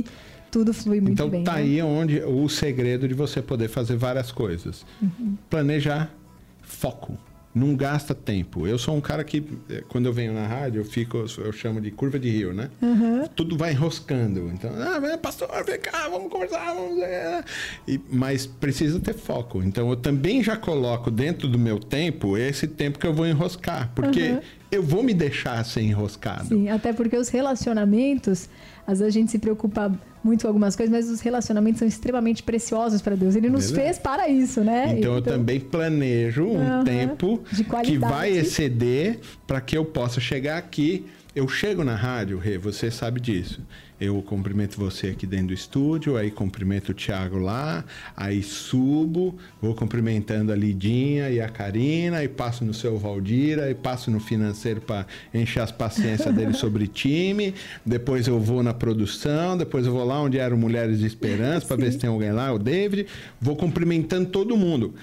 Tudo 0.50 0.74
flui 0.74 1.00
muito 1.00 1.14
então, 1.14 1.28
bem. 1.28 1.42
Então 1.42 1.52
tá 1.52 1.60
né? 1.60 1.64
aí 1.64 1.82
onde 1.82 2.20
o 2.20 2.48
segredo 2.48 3.06
de 3.06 3.14
você 3.14 3.40
poder 3.40 3.68
fazer 3.68 3.96
várias 3.96 4.32
coisas. 4.32 4.84
Uhum. 5.00 5.36
Planejar, 5.48 6.12
foco. 6.62 7.16
Não 7.52 7.74
gasta 7.74 8.14
tempo. 8.14 8.64
Eu 8.64 8.78
sou 8.78 8.94
um 8.94 9.00
cara 9.00 9.24
que, 9.24 9.42
eh, 9.68 9.82
quando 9.88 10.06
eu 10.06 10.12
venho 10.12 10.32
na 10.32 10.46
rádio, 10.46 10.82
eu 10.82 10.84
fico, 10.84 11.24
eu 11.38 11.52
chamo 11.52 11.80
de 11.80 11.90
curva 11.90 12.16
de 12.16 12.30
rio, 12.30 12.52
né? 12.52 12.70
Uhum. 12.80 13.26
Tudo 13.34 13.56
vai 13.56 13.72
enroscando. 13.72 14.48
Então, 14.54 14.70
ah, 14.78 15.18
pastor, 15.18 15.48
vem 15.64 15.80
cá, 15.80 16.08
vamos 16.08 16.30
conversar, 16.30 16.72
vamos. 16.74 17.02
E, 17.88 18.00
mas 18.08 18.46
precisa 18.46 19.00
ter 19.00 19.14
foco. 19.14 19.64
Então, 19.64 19.90
eu 19.90 19.96
também 19.96 20.44
já 20.44 20.56
coloco 20.56 21.10
dentro 21.10 21.48
do 21.48 21.58
meu 21.58 21.80
tempo 21.80 22.38
esse 22.38 22.68
tempo 22.68 23.00
que 23.00 23.06
eu 23.06 23.12
vou 23.12 23.26
enroscar, 23.26 23.90
porque 23.96 24.28
uhum. 24.28 24.40
eu 24.70 24.82
vou 24.84 25.02
me 25.02 25.12
deixar 25.12 25.64
ser 25.64 25.82
enroscado. 25.82 26.46
Sim, 26.46 26.68
até 26.68 26.92
porque 26.92 27.16
os 27.16 27.30
relacionamentos, 27.30 28.48
às 28.86 29.00
vezes 29.00 29.16
a 29.16 29.18
gente 29.18 29.32
se 29.32 29.40
preocupa 29.40 29.92
muito 30.22 30.46
algumas 30.46 30.76
coisas, 30.76 30.92
mas 30.92 31.10
os 31.10 31.20
relacionamentos 31.20 31.78
são 31.78 31.88
extremamente 31.88 32.42
preciosos 32.42 33.00
para 33.00 33.16
Deus. 33.16 33.34
Ele 33.34 33.48
nos 33.48 33.70
Beleza. 33.70 33.80
fez 33.80 33.98
para 33.98 34.28
isso, 34.28 34.62
né? 34.62 34.84
Então, 34.86 34.98
então 34.98 35.14
eu 35.16 35.22
também 35.22 35.60
planejo 35.60 36.44
um 36.44 36.84
tempo 36.84 37.42
que 37.84 37.98
vai 37.98 38.30
exceder 38.30 39.18
para 39.46 39.60
que 39.60 39.76
eu 39.76 39.84
possa 39.84 40.20
chegar 40.20 40.58
aqui. 40.58 41.06
Eu 41.34 41.48
chego 41.48 41.84
na 41.84 41.94
rádio, 41.94 42.38
Rê, 42.38 42.58
você 42.58 42.90
sabe 42.90 43.20
disso. 43.20 43.60
Eu 44.00 44.22
cumprimento 44.22 44.78
você 44.78 45.08
aqui 45.08 45.26
dentro 45.26 45.48
do 45.48 45.52
estúdio, 45.52 46.16
aí 46.16 46.30
cumprimento 46.30 46.92
o 46.92 46.94
Thiago 46.94 47.36
lá, 47.36 47.84
aí 48.16 48.42
subo, 48.42 49.36
vou 49.60 49.74
cumprimentando 49.74 50.50
a 50.50 50.56
Lidinha 50.56 51.28
e 51.28 51.38
a 51.38 51.50
Karina, 51.50 52.24
e 52.24 52.28
passo 52.28 52.64
no 52.64 52.72
seu 52.72 52.96
Valdira, 52.96 53.70
e 53.70 53.74
passo 53.74 54.10
no 54.10 54.18
financeiro 54.18 54.80
para 54.80 55.06
encher 55.34 55.60
as 55.60 55.70
paciências 55.70 56.34
dele 56.34 56.54
sobre 56.56 56.86
time. 56.86 57.54
Depois 57.84 58.26
eu 58.26 58.40
vou 58.40 58.62
na 58.62 58.72
produção, 58.72 59.58
depois 59.58 59.84
eu 59.84 59.92
vou 59.92 60.04
lá 60.04 60.18
onde 60.22 60.38
eram 60.38 60.56
Mulheres 60.56 61.00
de 61.00 61.06
Esperança 61.06 61.66
para 61.66 61.76
ver 61.76 61.92
se 61.92 61.98
tem 61.98 62.08
alguém 62.08 62.32
lá, 62.32 62.50
o 62.54 62.58
David. 62.58 63.06
Vou 63.38 63.54
cumprimentando 63.54 64.30
todo 64.30 64.56
mundo 64.56 64.94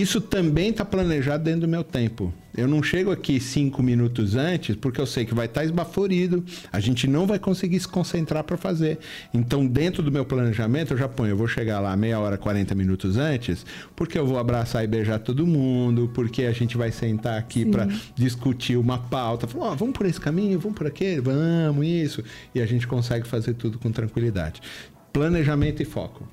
isso 0.00 0.20
também 0.20 0.70
está 0.70 0.84
planejado 0.84 1.44
dentro 1.44 1.62
do 1.62 1.68
meu 1.68 1.82
tempo. 1.82 2.32
Eu 2.56 2.66
não 2.66 2.82
chego 2.82 3.12
aqui 3.12 3.38
cinco 3.38 3.82
minutos 3.82 4.34
antes, 4.34 4.74
porque 4.74 5.00
eu 5.00 5.06
sei 5.06 5.24
que 5.24 5.32
vai 5.32 5.46
estar 5.46 5.60
tá 5.60 5.64
esbaforido, 5.64 6.44
a 6.72 6.80
gente 6.80 7.06
não 7.06 7.24
vai 7.24 7.38
conseguir 7.38 7.78
se 7.78 7.86
concentrar 7.86 8.42
para 8.42 8.56
fazer. 8.56 8.98
Então, 9.32 9.64
dentro 9.64 10.02
do 10.02 10.10
meu 10.10 10.24
planejamento, 10.24 10.92
eu 10.92 10.98
já 10.98 11.08
ponho, 11.08 11.30
eu 11.30 11.36
vou 11.36 11.46
chegar 11.46 11.78
lá 11.78 11.96
meia 11.96 12.18
hora, 12.18 12.36
40 12.36 12.74
minutos 12.74 13.16
antes, 13.16 13.64
porque 13.94 14.18
eu 14.18 14.26
vou 14.26 14.38
abraçar 14.38 14.82
e 14.82 14.88
beijar 14.88 15.20
todo 15.20 15.46
mundo, 15.46 16.10
porque 16.12 16.44
a 16.44 16.52
gente 16.52 16.76
vai 16.76 16.90
sentar 16.90 17.38
aqui 17.38 17.64
para 17.64 17.86
discutir 18.16 18.76
uma 18.76 18.98
pauta. 18.98 19.46
Falar, 19.46 19.72
oh, 19.72 19.76
vamos 19.76 19.96
por 19.96 20.06
esse 20.06 20.20
caminho, 20.20 20.58
vamos 20.58 20.76
por 20.76 20.86
aquele, 20.86 21.20
vamos, 21.20 21.86
isso. 21.86 22.24
E 22.52 22.60
a 22.60 22.66
gente 22.66 22.88
consegue 22.88 23.26
fazer 23.26 23.54
tudo 23.54 23.78
com 23.78 23.92
tranquilidade. 23.92 24.60
Planejamento 25.12 25.80
e 25.80 25.84
foco. 25.84 26.28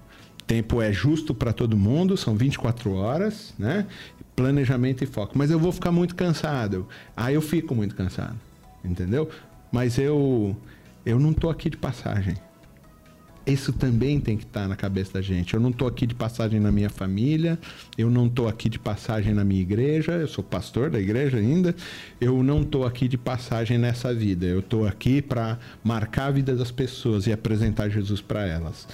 Tempo 0.48 0.82
é 0.82 0.94
justo 0.94 1.34
para 1.34 1.52
todo 1.52 1.76
mundo, 1.76 2.16
são 2.16 2.36
24 2.36 2.94
horas, 2.94 3.54
né? 3.58 3.88
Planejamento 4.36 5.04
e 5.04 5.08
foco. 5.08 5.38
Mas 5.38 5.50
eu 5.50 5.58
vou 5.58 5.72
ficar 5.72 5.92
muito 5.92 6.16
cansado. 6.16 6.88
Aí 7.18 7.34
eu 7.34 7.42
fico 7.42 7.74
muito 7.74 7.96
cansado, 7.96 8.40
entendeu? 8.84 9.30
Mas 9.72 9.98
eu 9.98 10.56
eu 11.06 11.20
não 11.20 11.34
tô 11.34 11.50
aqui 11.50 11.70
de 11.70 11.78
passagem. 11.78 12.36
Isso 13.46 13.72
também 13.72 14.20
tem 14.20 14.38
que 14.38 14.44
estar 14.44 14.64
tá 14.64 14.68
na 14.68 14.76
cabeça 14.76 15.14
da 15.14 15.22
gente. 15.22 15.54
Eu 15.54 15.60
não 15.60 15.70
estou 15.70 15.88
aqui 15.88 16.08
de 16.08 16.16
passagem 16.16 16.60
na 16.60 16.72
minha 16.72 16.90
família, 16.90 17.60
eu 17.96 18.10
não 18.10 18.26
estou 18.26 18.48
aqui 18.48 18.68
de 18.68 18.80
passagem 18.80 19.36
na 19.36 19.44
minha 19.44 19.62
igreja, 19.62 20.14
eu 20.14 20.28
sou 20.28 20.44
pastor 20.44 20.90
da 20.90 21.00
igreja 21.00 21.38
ainda, 21.38 21.76
eu 22.20 22.42
não 22.42 22.62
estou 22.62 22.86
aqui 22.86 23.08
de 23.08 23.20
passagem 23.20 23.78
nessa 23.78 24.14
vida. 24.14 24.48
Eu 24.48 24.60
estou 24.62 24.88
aqui 24.88 25.22
para 25.22 25.60
marcar 25.84 26.28
a 26.28 26.32
vida 26.32 26.56
das 26.56 26.72
pessoas 26.72 27.28
e 27.28 27.32
apresentar 27.32 27.90
Jesus 27.90 28.20
para 28.20 28.48
elas 28.48 28.88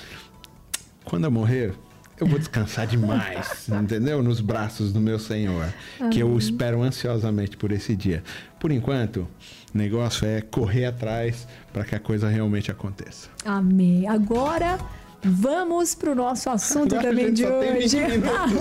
quando 1.03 1.25
eu 1.25 1.31
morrer, 1.31 1.73
eu 2.19 2.27
vou 2.27 2.37
descansar 2.37 2.85
demais, 2.85 3.67
entendeu? 3.69 4.21
Nos 4.21 4.39
braços 4.39 4.93
do 4.93 4.99
meu 4.99 5.17
Senhor, 5.17 5.73
que 6.11 6.19
eu 6.19 6.37
espero 6.37 6.81
ansiosamente 6.81 7.57
por 7.57 7.71
esse 7.71 7.95
dia. 7.95 8.23
Por 8.59 8.71
enquanto, 8.71 9.27
o 9.73 9.77
negócio 9.77 10.27
é 10.27 10.41
correr 10.41 10.85
atrás 10.85 11.47
para 11.73 11.83
que 11.83 11.95
a 11.95 11.99
coisa 11.99 12.29
realmente 12.29 12.69
aconteça. 12.69 13.27
Amém. 13.43 14.07
Agora 14.07 14.77
Vamos 15.23 15.93
para 15.93 16.11
o 16.11 16.15
nosso 16.15 16.49
assunto 16.49 16.95
Agora 16.95 17.09
também 17.09 17.31
de 17.31 17.45
hoje. 17.45 17.97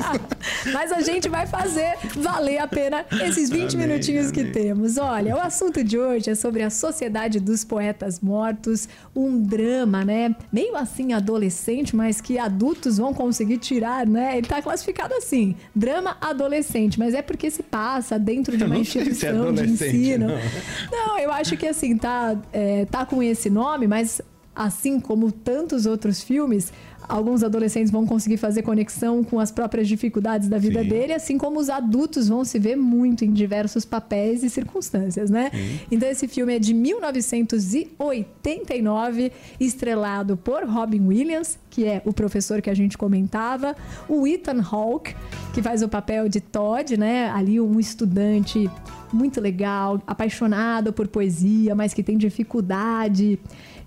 Mas 0.72 0.92
a 0.92 1.00
gente 1.00 1.28
vai 1.28 1.46
fazer 1.46 1.96
valer 2.16 2.58
a 2.58 2.68
pena 2.68 3.04
esses 3.26 3.48
20 3.48 3.74
amém, 3.74 3.88
minutinhos 3.88 4.30
amém. 4.30 4.44
que 4.44 4.50
temos. 4.50 4.98
Olha, 4.98 5.36
o 5.36 5.40
assunto 5.40 5.82
de 5.82 5.98
hoje 5.98 6.30
é 6.30 6.34
sobre 6.34 6.62
a 6.62 6.70
Sociedade 6.70 7.40
dos 7.40 7.64
Poetas 7.64 8.20
Mortos, 8.20 8.88
um 9.16 9.40
drama, 9.40 10.04
né? 10.04 10.34
Meio 10.52 10.76
assim 10.76 11.12
adolescente, 11.12 11.96
mas 11.96 12.20
que 12.20 12.38
adultos 12.38 12.98
vão 12.98 13.14
conseguir 13.14 13.58
tirar, 13.58 14.06
né? 14.06 14.32
Ele 14.32 14.42
está 14.42 14.60
classificado 14.60 15.14
assim, 15.14 15.56
drama 15.74 16.16
adolescente, 16.20 16.98
mas 16.98 17.14
é 17.14 17.22
porque 17.22 17.50
se 17.50 17.62
passa 17.62 18.18
dentro 18.18 18.56
de 18.56 18.64
uma 18.64 18.76
é 18.76 18.80
instituição 18.80 19.52
de 19.54 19.64
ensino. 19.64 20.28
Não. 20.28 21.06
não. 21.06 21.18
eu 21.18 21.32
acho 21.32 21.56
que 21.56 21.66
assim, 21.66 21.96
tá, 21.96 22.36
é, 22.52 22.84
tá 22.84 23.06
com 23.06 23.22
esse 23.22 23.48
nome, 23.48 23.86
mas 23.86 24.20
assim 24.60 25.00
como 25.00 25.32
tantos 25.32 25.86
outros 25.86 26.22
filmes, 26.22 26.70
alguns 27.08 27.42
adolescentes 27.42 27.90
vão 27.90 28.04
conseguir 28.04 28.36
fazer 28.36 28.60
conexão 28.60 29.24
com 29.24 29.40
as 29.40 29.50
próprias 29.50 29.88
dificuldades 29.88 30.50
da 30.50 30.58
vida 30.58 30.82
Sim. 30.82 30.88
dele, 30.88 31.14
assim 31.14 31.38
como 31.38 31.58
os 31.58 31.70
adultos 31.70 32.28
vão 32.28 32.44
se 32.44 32.58
ver 32.58 32.76
muito 32.76 33.24
em 33.24 33.32
diversos 33.32 33.86
papéis 33.86 34.42
e 34.42 34.50
circunstâncias, 34.50 35.30
né? 35.30 35.50
Sim. 35.50 35.80
Então 35.90 36.06
esse 36.06 36.28
filme 36.28 36.54
é 36.54 36.58
de 36.58 36.74
1989, 36.74 39.32
estrelado 39.58 40.36
por 40.36 40.62
Robin 40.64 41.06
Williams, 41.06 41.58
que 41.70 41.86
é 41.86 42.02
o 42.04 42.12
professor 42.12 42.60
que 42.60 42.68
a 42.68 42.74
gente 42.74 42.98
comentava, 42.98 43.74
o 44.10 44.26
Ethan 44.26 44.60
Hawke, 44.60 45.16
que 45.54 45.62
faz 45.62 45.82
o 45.82 45.88
papel 45.88 46.28
de 46.28 46.42
Todd, 46.42 46.98
né? 46.98 47.30
Ali 47.30 47.58
um 47.58 47.80
estudante 47.80 48.68
muito 49.10 49.40
legal, 49.40 50.02
apaixonado 50.06 50.92
por 50.92 51.08
poesia, 51.08 51.74
mas 51.74 51.94
que 51.94 52.02
tem 52.02 52.18
dificuldade 52.18 53.38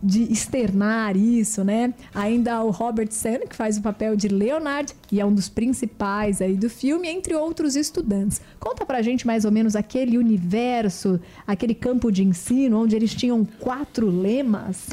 de 0.04 0.24
externar 0.32 1.16
isso, 1.16 1.63
né? 1.63 1.94
Ainda 2.13 2.62
o 2.62 2.70
Robert 2.70 3.12
Sen, 3.12 3.48
que 3.48 3.56
faz 3.56 3.78
o 3.78 3.82
papel 3.82 4.16
de 4.16 4.28
Leonard 4.28 4.94
e 5.12 5.22
é 5.22 5.26
um 5.26 5.34
dos 5.34 5.48
principais 5.48 6.42
aí 6.42 6.56
do 6.56 6.70
filme, 6.70 7.08
entre 7.08 7.34
outros 7.34 7.76
estudantes. 7.76 8.42
Conta 8.60 8.86
pra 8.86 9.02
gente 9.02 9.26
mais 9.26 9.46
ou 9.46 9.52
menos 9.52 9.76
aquele 9.76 10.18
universo, 10.18 11.20
aquele 11.48 11.74
campo 11.74 12.12
de 12.12 12.24
ensino 12.24 12.82
onde 12.82 12.96
eles 12.96 13.13
tinham 13.13 13.46
quatro 13.46 14.10
lemas. 14.10 14.89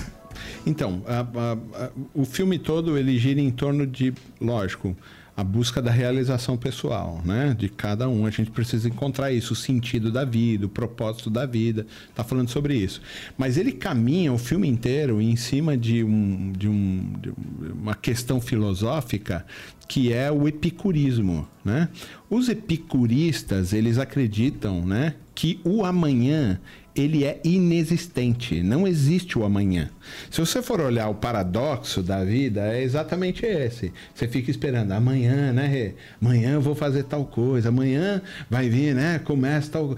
Então, 0.65 1.03
a, 1.07 1.21
a, 1.21 1.85
a, 1.87 1.91
o 2.15 2.25
filme 2.25 2.59
todo 2.59 2.97
ele 2.97 3.19
gira 3.19 3.41
em 3.41 3.51
torno 3.51 3.87
de, 3.87 4.15
lógico, 4.41 4.97
a 5.37 5.45
busca 5.45 5.81
da 5.81 5.91
realização 5.91 6.57
pessoal, 6.57 7.21
né? 7.25 7.55
De 7.59 7.69
cada 7.69 8.09
um. 8.09 8.27
A 8.27 8.31
gente 8.31 8.51
precisa 8.51 8.89
encontrar 8.89 9.33
isso, 9.33 9.53
o 9.53 9.57
sentido 9.57 10.11
da 10.11 10.25
vida, 10.25 10.67
o 10.67 10.69
propósito 10.69 11.31
da 11.31 11.47
vida. 11.47 11.87
Tá 12.15 12.23
falando 12.23 12.49
sobre 12.49 12.75
isso. 12.75 13.01
Mas 13.39 13.57
ele 13.57 13.73
caminha 13.73 14.33
o 14.33 14.39
filme 14.39 14.69
inteiro 14.69 15.21
em 15.21 15.37
cima 15.37 15.77
de, 15.77 16.05
um, 16.05 16.53
de, 16.53 16.69
um, 16.69 17.13
de 17.21 17.33
uma 17.73 17.95
questão 17.95 18.41
filosófica 18.41 19.45
que 19.89 20.13
é 20.13 20.31
o 20.31 20.47
epicurismo, 20.47 21.49
né? 21.65 21.89
Os 22.29 22.49
epicuristas, 22.49 23.73
eles 23.73 23.99
acreditam, 23.99 24.87
né, 24.87 25.17
que 25.35 25.59
o 25.65 25.85
amanhã 25.85 26.61
ele 26.95 27.25
é 27.25 27.41
inexistente, 27.45 28.63
não 28.63 28.87
existe 28.87 29.39
o 29.39 29.45
amanhã. 29.45 29.91
Se 30.31 30.41
você 30.41 30.61
for 30.61 30.81
olhar 30.81 31.09
o 31.09 31.15
paradoxo 31.15 32.03
da 32.03 32.25
vida, 32.25 32.75
é 32.75 32.83
exatamente 32.83 33.47
esse. 33.47 33.93
Você 34.15 34.27
fica 34.27 34.51
esperando, 34.51 34.93
amanhã, 34.93 35.53
né, 35.53 35.67
Rê? 35.67 35.95
Amanhã 36.21 36.53
eu 36.53 36.61
vou 36.61 36.75
fazer 36.75 37.05
tal 37.05 37.25
coisa, 37.25 37.69
amanhã 37.69 38.21
vai 38.49 38.69
vir, 38.69 38.95
né, 38.95 39.19
começa 39.19 39.71
tal... 39.71 39.97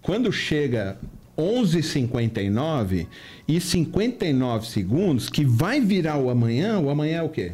Quando 0.00 0.32
chega 0.32 0.96
11h59 1.36 3.06
e 3.46 3.60
59 3.60 4.66
segundos, 4.66 5.28
que 5.28 5.44
vai 5.44 5.80
virar 5.80 6.18
o 6.18 6.30
amanhã, 6.30 6.78
o 6.80 6.90
amanhã 6.90 7.18
é 7.18 7.22
o 7.22 7.28
quê? 7.28 7.52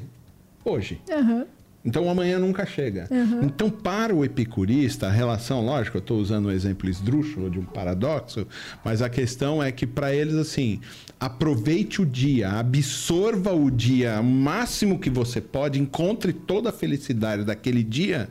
Hoje. 0.64 1.00
Uhum. 1.10 1.44
Então 1.84 2.04
o 2.06 2.08
amanhã 2.08 2.38
nunca 2.38 2.64
chega. 2.64 3.06
Uhum. 3.10 3.42
Então, 3.42 3.68
para 3.68 4.14
o 4.14 4.24
epicurista, 4.24 5.06
a 5.06 5.10
relação, 5.10 5.64
lógico, 5.64 5.98
eu 5.98 6.00
estou 6.00 6.18
usando 6.18 6.46
o 6.46 6.48
um 6.48 6.52
exemplo 6.52 6.88
esdrúxulo 6.88 7.50
de 7.50 7.58
um 7.58 7.64
paradoxo, 7.64 8.46
mas 8.82 9.02
a 9.02 9.10
questão 9.10 9.62
é 9.62 9.70
que 9.70 9.86
para 9.86 10.14
eles, 10.14 10.34
assim, 10.34 10.80
aproveite 11.20 12.00
o 12.00 12.06
dia, 12.06 12.52
absorva 12.52 13.52
o 13.52 13.70
dia 13.70 14.20
o 14.20 14.24
máximo 14.24 14.98
que 14.98 15.10
você 15.10 15.40
pode, 15.40 15.78
encontre 15.78 16.32
toda 16.32 16.70
a 16.70 16.72
felicidade 16.72 17.44
daquele 17.44 17.82
dia, 17.82 18.30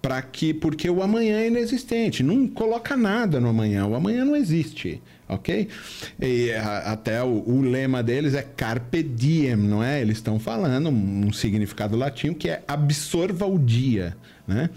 para 0.00 0.20
que 0.22 0.54
porque 0.54 0.88
o 0.88 1.02
amanhã 1.02 1.38
é 1.38 1.46
inexistente. 1.48 2.22
Não 2.22 2.46
coloca 2.46 2.96
nada 2.96 3.40
no 3.40 3.48
amanhã, 3.48 3.86
o 3.86 3.94
amanhã 3.94 4.24
não 4.24 4.36
existe 4.36 5.00
ok? 5.34 5.68
E 6.20 6.52
a, 6.52 6.92
até 6.92 7.22
o, 7.22 7.42
o, 7.46 7.60
lema 7.60 8.02
deles 8.02 8.34
é 8.34 8.42
carpe 8.42 9.02
diem, 9.02 9.56
não 9.56 9.82
é? 9.82 10.00
Eles 10.00 10.18
estão 10.18 10.38
falando 10.38 10.88
um, 10.88 11.32
significado 11.32 11.96
latim 11.96 12.32
que 12.32 12.48
é 12.48 12.62
absorva 12.66 13.46
o 13.46 13.58
dia, 13.58 14.16
né? 14.46 14.70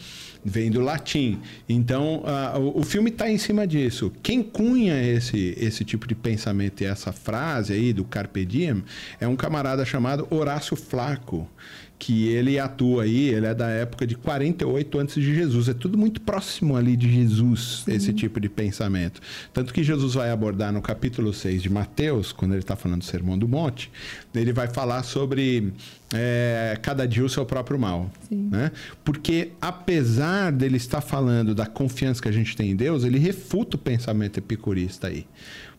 Vem 0.43 0.69
do 0.69 0.81
latim. 0.81 1.39
Então, 1.67 2.23
uh, 2.23 2.59
o, 2.59 2.79
o, 2.79 2.83
filme 2.83 3.09
está 3.09 3.29
em 3.29 3.37
cima 3.37 3.65
disso. 3.65 4.11
Quem 4.21 4.43
cunha 4.43 5.01
esse, 5.03 5.55
esse 5.57 5.83
tipo 5.83 6.07
de 6.07 6.13
pensamento 6.13 6.81
e 6.81 6.85
essa 6.85 7.11
frase 7.11 7.73
aí 7.73 7.91
do 7.91 8.05
carpe 8.05 8.45
diem 8.45 8.83
é 9.19 9.27
um 9.27 9.35
camarada 9.35 9.83
chamado 9.83 10.27
Horácio 10.29 10.75
Flaco 10.75 11.49
que 11.97 12.27
ele 12.27 12.60
atua 12.60 13.03
aí, 13.03 13.29
ele 13.29 13.45
é 13.45 13.53
da 13.53 13.69
época 13.69 14.05
de 14.05 14.15
48 14.15 14.99
antes 14.99 15.15
de 15.15 15.34
Jesus. 15.34 15.69
É 15.69 15.73
tudo 15.73 15.97
muito 15.97 16.19
próximo 16.19 16.75
ali 16.75 16.95
de 16.95 17.12
Jesus, 17.12 17.84
Sim. 17.86 17.93
esse 17.93 18.13
tipo 18.13 18.39
de 18.39 18.49
pensamento. 18.49 19.21
Tanto 19.53 19.73
que 19.73 19.84
Jesus 19.84 20.13
vai 20.13 20.29
abordar 20.29 20.73
no 20.73 20.81
capítulo 20.81 21.34
6 21.34 21.63
de 21.63 21.69
Mateus, 21.69 22.31
quando 22.31 22.51
ele 22.51 22.62
está 22.62 22.75
falando 22.75 22.99
do 22.99 23.05
Sermão 23.05 23.38
do 23.38 23.47
Monte, 23.47 23.89
ele 24.34 24.51
vai 24.51 24.67
falar 24.67 25.03
sobre 25.03 25.73
é, 26.13 26.77
cada 26.81 27.08
dia 27.08 27.23
o 27.23 27.29
seu 27.29 27.45
próprio 27.45 27.79
mal. 27.79 28.12
Né? 28.29 28.71
Porque 29.03 29.51
apesar 29.62 30.51
dele 30.51 30.77
estar 30.77 31.01
falando 31.01 31.55
da 31.55 31.65
confiança 31.65 32.21
que 32.21 32.27
a 32.27 32.34
gente 32.34 32.55
tem 32.55 32.71
em 32.71 32.75
Deus, 32.75 33.03
ele 33.03 33.17
refuta 33.17 33.77
o 33.77 33.79
pensamento 33.79 34.38
epicurista 34.38 35.08
aí. 35.08 35.25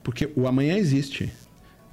Porque 0.03 0.31
o 0.35 0.47
amanhã 0.47 0.77
existe 0.77 1.31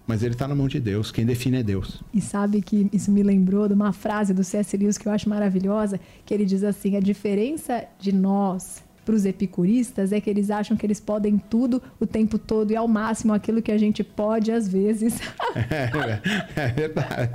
mas 0.05 0.23
ele 0.23 0.33
está 0.33 0.47
na 0.47 0.55
mão 0.55 0.67
de 0.67 0.79
Deus. 0.79 1.11
Quem 1.11 1.25
define 1.25 1.57
é 1.57 1.63
Deus. 1.63 2.03
E 2.13 2.21
sabe 2.21 2.61
que 2.61 2.87
isso 2.91 3.11
me 3.11 3.23
lembrou 3.23 3.67
de 3.67 3.73
uma 3.73 3.93
frase 3.93 4.33
do 4.33 4.43
C.S. 4.43 4.75
Lewis 4.75 4.97
que 4.97 5.07
eu 5.07 5.11
acho 5.11 5.29
maravilhosa, 5.29 5.99
que 6.25 6.33
ele 6.33 6.45
diz 6.45 6.63
assim: 6.63 6.95
a 6.95 6.99
diferença 6.99 7.85
de 7.99 8.11
nós 8.11 8.83
para 9.05 9.15
os 9.15 9.25
epicuristas 9.25 10.11
é 10.11 10.21
que 10.21 10.29
eles 10.29 10.49
acham 10.49 10.77
que 10.77 10.85
eles 10.85 10.99
podem 10.99 11.37
tudo 11.37 11.81
o 11.99 12.05
tempo 12.05 12.37
todo 12.37 12.71
e 12.71 12.75
ao 12.75 12.87
máximo 12.87 13.33
aquilo 13.33 13.61
que 13.61 13.71
a 13.71 13.77
gente 13.77 14.03
pode 14.03 14.51
às 14.51 14.67
vezes. 14.67 15.19
é, 15.55 16.61
é, 16.61 16.67
verdade. 16.69 17.31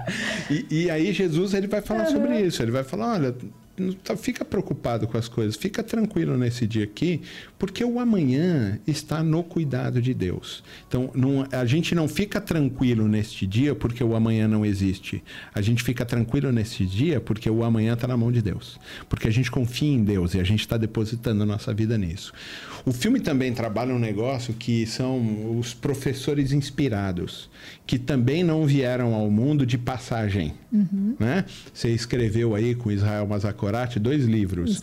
E, 0.51 0.67
e, 0.71 0.91
aí 0.91 1.13
Jesus 1.13 1.55
ele 1.55 1.67
vai 1.67 1.81
falar 1.83 2.07
uhum. 2.07 2.13
sobre 2.13 2.41
isso. 2.41 2.63
Ele 2.63 2.71
vai 2.71 2.85
falar, 2.85 3.15
olha, 3.15 3.37
Tá, 4.03 4.17
fica 4.17 4.45
preocupado 4.45 5.07
com 5.07 5.17
as 5.17 5.29
coisas, 5.29 5.57
fica 5.57 5.83
tranquilo 5.83 6.37
nesse 6.37 6.67
dia 6.67 6.85
aqui, 6.85 7.23
porque 7.59 7.85
o 7.85 8.01
amanhã 8.01 8.79
está 8.87 9.23
no 9.23 9.43
cuidado 9.43 10.03
de 10.03 10.13
Deus. 10.13 10.63
Então, 10.87 11.11
não, 11.15 11.47
a 11.53 11.65
gente 11.65 11.95
não 11.95 12.09
fica 12.09 12.41
tranquilo 12.41 13.07
neste 13.07 13.47
dia 13.47 13.75
porque 13.75 14.03
o 14.03 14.15
amanhã 14.15 14.49
não 14.49 14.65
existe. 14.65 15.23
A 15.55 15.61
gente 15.61 15.83
fica 15.83 16.05
tranquilo 16.05 16.51
nesse 16.51 16.85
dia 16.85 17.21
porque 17.21 17.49
o 17.49 17.63
amanhã 17.63 17.95
está 17.95 18.07
na 18.09 18.17
mão 18.17 18.33
de 18.33 18.43
Deus. 18.43 18.79
Porque 19.09 19.29
a 19.29 19.31
gente 19.31 19.51
confia 19.51 19.93
em 19.93 20.03
Deus 20.03 20.35
e 20.35 20.41
a 20.41 20.45
gente 20.45 20.61
está 20.61 20.77
depositando 20.77 21.43
a 21.43 21.47
nossa 21.47 21.73
vida 21.73 21.97
nisso. 21.97 22.33
O 22.89 22.93
filme 22.93 23.21
também 23.21 23.53
trabalha 23.53 23.95
um 23.95 23.99
negócio 23.99 24.55
que 24.55 24.87
são 24.87 25.59
os 25.59 25.75
professores 25.75 26.53
inspirados, 26.53 27.51
que 27.87 27.99
também 27.99 28.43
não 28.43 28.65
vieram 28.65 29.13
ao 29.13 29.31
mundo 29.31 29.67
de 29.67 29.77
passagem. 29.77 30.55
Uhum. 30.73 31.15
Né? 31.19 31.45
Você 31.73 31.91
escreveu 31.91 32.55
aí 32.55 32.75
com 32.75 32.91
Israel 32.91 33.27
Mazakorati 33.27 34.01
dois 34.01 34.25
livros. 34.25 34.81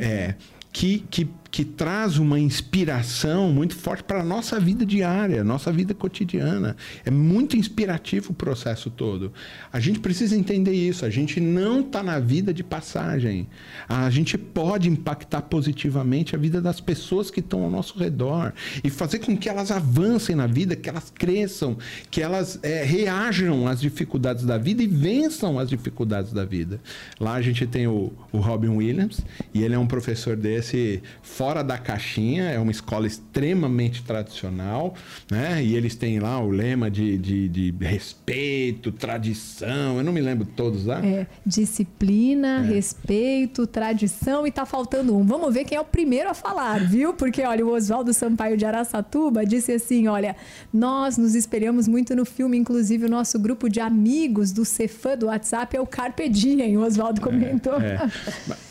É, 0.00 0.34
que, 0.72 1.04
que 1.10 1.28
que 1.52 1.66
traz 1.66 2.16
uma 2.16 2.40
inspiração 2.40 3.52
muito 3.52 3.76
forte 3.76 4.02
para 4.02 4.22
a 4.22 4.24
nossa 4.24 4.58
vida 4.58 4.86
diária, 4.86 5.44
nossa 5.44 5.70
vida 5.70 5.92
cotidiana. 5.92 6.74
É 7.04 7.10
muito 7.10 7.58
inspirativo 7.58 8.30
o 8.30 8.34
processo 8.34 8.88
todo. 8.88 9.30
A 9.70 9.78
gente 9.78 10.00
precisa 10.00 10.34
entender 10.34 10.72
isso. 10.72 11.04
A 11.04 11.10
gente 11.10 11.38
não 11.40 11.80
está 11.80 12.02
na 12.02 12.18
vida 12.18 12.54
de 12.54 12.64
passagem. 12.64 13.46
A 13.86 14.08
gente 14.08 14.38
pode 14.38 14.88
impactar 14.88 15.42
positivamente 15.42 16.34
a 16.34 16.38
vida 16.38 16.58
das 16.58 16.80
pessoas 16.80 17.30
que 17.30 17.40
estão 17.40 17.64
ao 17.64 17.70
nosso 17.70 17.98
redor 17.98 18.54
e 18.82 18.88
fazer 18.88 19.18
com 19.18 19.36
que 19.36 19.46
elas 19.46 19.70
avancem 19.70 20.34
na 20.34 20.46
vida, 20.46 20.74
que 20.74 20.88
elas 20.88 21.12
cresçam, 21.14 21.76
que 22.10 22.22
elas 22.22 22.58
é, 22.62 22.82
reajam 22.82 23.68
às 23.68 23.78
dificuldades 23.78 24.46
da 24.46 24.56
vida 24.56 24.82
e 24.82 24.86
vençam 24.86 25.58
as 25.58 25.68
dificuldades 25.68 26.32
da 26.32 26.46
vida. 26.46 26.80
Lá 27.20 27.34
a 27.34 27.42
gente 27.42 27.66
tem 27.66 27.86
o, 27.86 28.10
o 28.32 28.38
Robin 28.38 28.70
Williams 28.70 29.20
e 29.52 29.62
ele 29.62 29.74
é 29.74 29.78
um 29.78 29.86
professor 29.86 30.34
desse 30.34 31.02
fora 31.42 31.64
da 31.64 31.76
caixinha, 31.76 32.44
é 32.44 32.58
uma 32.60 32.70
escola 32.70 33.04
extremamente 33.04 34.04
tradicional, 34.04 34.94
né? 35.28 35.60
E 35.60 35.74
eles 35.74 35.96
têm 35.96 36.20
lá 36.20 36.38
o 36.38 36.48
lema 36.48 36.88
de, 36.88 37.18
de, 37.18 37.48
de 37.48 37.74
respeito, 37.84 38.92
tradição, 38.92 39.98
eu 39.98 40.04
não 40.04 40.12
me 40.12 40.20
lembro 40.20 40.46
todos 40.46 40.86
lá. 40.86 41.04
É, 41.04 41.26
disciplina, 41.44 42.64
é. 42.64 42.74
respeito, 42.74 43.66
tradição 43.66 44.46
e 44.46 44.52
tá 44.52 44.64
faltando 44.64 45.18
um. 45.18 45.26
Vamos 45.26 45.52
ver 45.52 45.64
quem 45.64 45.76
é 45.76 45.80
o 45.80 45.84
primeiro 45.84 46.30
a 46.30 46.34
falar, 46.34 46.78
viu? 46.78 47.12
Porque, 47.12 47.42
olha, 47.42 47.66
o 47.66 47.74
Oswaldo 47.74 48.12
Sampaio 48.12 48.56
de 48.56 48.64
Araçatuba 48.64 49.44
disse 49.44 49.72
assim, 49.72 50.06
olha, 50.06 50.36
nós 50.72 51.18
nos 51.18 51.34
espelhamos 51.34 51.88
muito 51.88 52.14
no 52.14 52.24
filme, 52.24 52.56
inclusive 52.56 53.06
o 53.06 53.10
nosso 53.10 53.36
grupo 53.40 53.68
de 53.68 53.80
amigos 53.80 54.52
do 54.52 54.64
Cefã 54.64 55.18
do 55.18 55.26
WhatsApp 55.26 55.76
é 55.76 55.80
o 55.80 55.86
Carpe 55.88 56.28
Diem, 56.28 56.76
o 56.76 56.82
Oswaldo 56.82 57.20
é, 57.20 57.24
comentou. 57.24 57.80
É, 57.80 57.98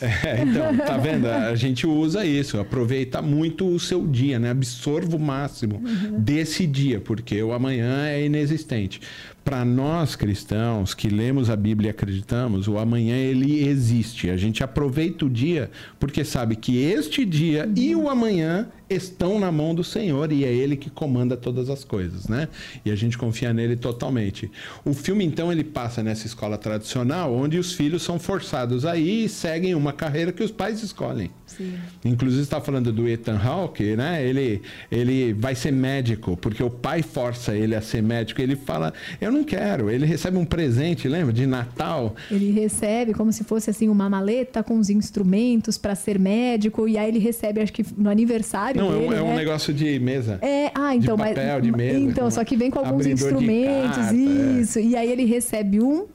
é. 0.00 0.42
então, 0.42 0.74
tá 0.86 0.96
vendo? 0.96 1.26
A 1.28 1.54
gente 1.54 1.86
usa 1.86 2.24
isso, 2.24 2.61
aproveita 2.62 3.20
muito 3.20 3.66
o 3.66 3.78
seu 3.78 4.06
dia, 4.06 4.38
né? 4.38 4.50
Absorva 4.50 5.16
o 5.16 5.20
máximo 5.20 5.76
uhum. 5.76 6.18
desse 6.18 6.66
dia, 6.66 7.00
porque 7.00 7.42
o 7.42 7.52
amanhã 7.52 8.06
é 8.06 8.24
inexistente. 8.24 9.00
para 9.44 9.64
nós 9.64 10.14
cristãos 10.14 10.94
que 10.94 11.08
lemos 11.08 11.50
a 11.50 11.56
Bíblia 11.56 11.88
e 11.88 11.90
acreditamos, 11.90 12.68
o 12.68 12.78
amanhã 12.78 13.16
ele 13.16 13.66
existe. 13.66 14.30
A 14.30 14.36
gente 14.36 14.62
aproveita 14.62 15.26
o 15.26 15.30
dia 15.30 15.70
porque 15.98 16.24
sabe 16.24 16.54
que 16.54 16.78
este 16.78 17.24
dia 17.24 17.68
e 17.74 17.94
o 17.96 18.08
amanhã 18.08 18.68
estão 18.94 19.38
na 19.38 19.50
mão 19.50 19.74
do 19.74 19.84
Senhor 19.84 20.30
e 20.32 20.44
é 20.44 20.52
ele 20.52 20.76
que 20.76 20.90
comanda 20.90 21.36
todas 21.36 21.70
as 21.70 21.84
coisas, 21.84 22.28
né? 22.28 22.48
E 22.84 22.90
a 22.90 22.94
gente 22.94 23.18
confia 23.18 23.52
nele 23.52 23.76
totalmente. 23.76 24.50
O 24.84 24.92
filme 24.92 25.24
então 25.24 25.50
ele 25.50 25.64
passa 25.64 26.02
nessa 26.02 26.26
escola 26.26 26.58
tradicional 26.58 27.34
onde 27.34 27.58
os 27.58 27.72
filhos 27.72 28.02
são 28.02 28.18
forçados 28.18 28.84
aí 28.84 29.24
e 29.24 29.28
seguem 29.28 29.74
uma 29.74 29.92
carreira 29.92 30.32
que 30.32 30.42
os 30.42 30.50
pais 30.50 30.82
escolhem. 30.82 31.30
Sim. 31.46 31.74
Inclusive 32.04 32.42
está 32.42 32.60
falando 32.60 32.92
do 32.92 33.06
Ethan 33.06 33.38
Hawke, 33.38 33.94
né? 33.96 34.26
Ele 34.26 34.62
ele 34.90 35.32
vai 35.34 35.54
ser 35.54 35.72
médico 35.72 36.36
porque 36.36 36.62
o 36.62 36.70
pai 36.70 37.02
força 37.02 37.54
ele 37.54 37.74
a 37.74 37.82
ser 37.82 38.02
médico. 38.02 38.40
Ele 38.40 38.56
fala: 38.56 38.92
"Eu 39.20 39.30
não 39.30 39.44
quero". 39.44 39.90
Ele 39.90 40.06
recebe 40.06 40.36
um 40.36 40.44
presente, 40.44 41.08
lembra, 41.08 41.32
de 41.32 41.46
Natal. 41.46 42.14
Ele 42.30 42.50
recebe 42.52 43.12
como 43.12 43.32
se 43.32 43.44
fosse 43.44 43.70
assim 43.70 43.88
uma 43.88 44.08
maleta 44.08 44.62
com 44.62 44.78
os 44.78 44.88
instrumentos 44.88 45.76
para 45.76 45.94
ser 45.94 46.18
médico 46.18 46.88
e 46.88 46.96
aí 46.96 47.08
ele 47.08 47.18
recebe 47.18 47.60
acho 47.60 47.72
que 47.72 47.84
no 47.96 48.08
aniversário 48.08 48.81
não, 48.82 49.00
dele, 49.00 49.14
é, 49.14 49.22
um, 49.22 49.28
é 49.28 49.32
um 49.32 49.34
negócio 49.34 49.72
de 49.72 49.98
mesa. 49.98 50.38
É, 50.42 50.70
ah, 50.74 50.94
então, 50.94 51.16
de 51.16 51.22
papel, 51.22 51.54
mas 51.54 51.62
de 51.62 51.72
mesa, 51.72 51.98
então, 51.98 52.30
só 52.30 52.44
que 52.44 52.56
vem 52.56 52.70
com 52.70 52.78
alguns 52.78 53.06
instrumentos, 53.06 53.96
carta, 53.96 54.14
é. 54.14 54.60
isso. 54.60 54.78
É. 54.78 54.82
E 54.82 54.96
aí 54.96 55.10
ele 55.10 55.24
recebe 55.24 55.80
um 55.80 56.06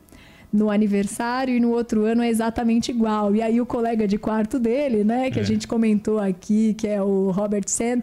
no 0.51 0.69
aniversário 0.69 1.55
e 1.55 1.59
no 1.59 1.71
outro 1.71 2.05
ano 2.05 2.21
é 2.21 2.29
exatamente 2.29 2.89
igual. 2.89 3.35
E 3.35 3.41
aí 3.41 3.59
o 3.59 3.65
colega 3.65 4.07
de 4.07 4.17
quarto 4.17 4.59
dele, 4.59 5.03
né, 5.03 5.29
que 5.29 5.39
é. 5.39 5.41
a 5.41 5.45
gente 5.45 5.67
comentou 5.67 6.19
aqui, 6.19 6.73
que 6.73 6.87
é 6.87 7.01
o 7.01 7.31
Robert 7.31 7.67
Sand, 7.67 8.01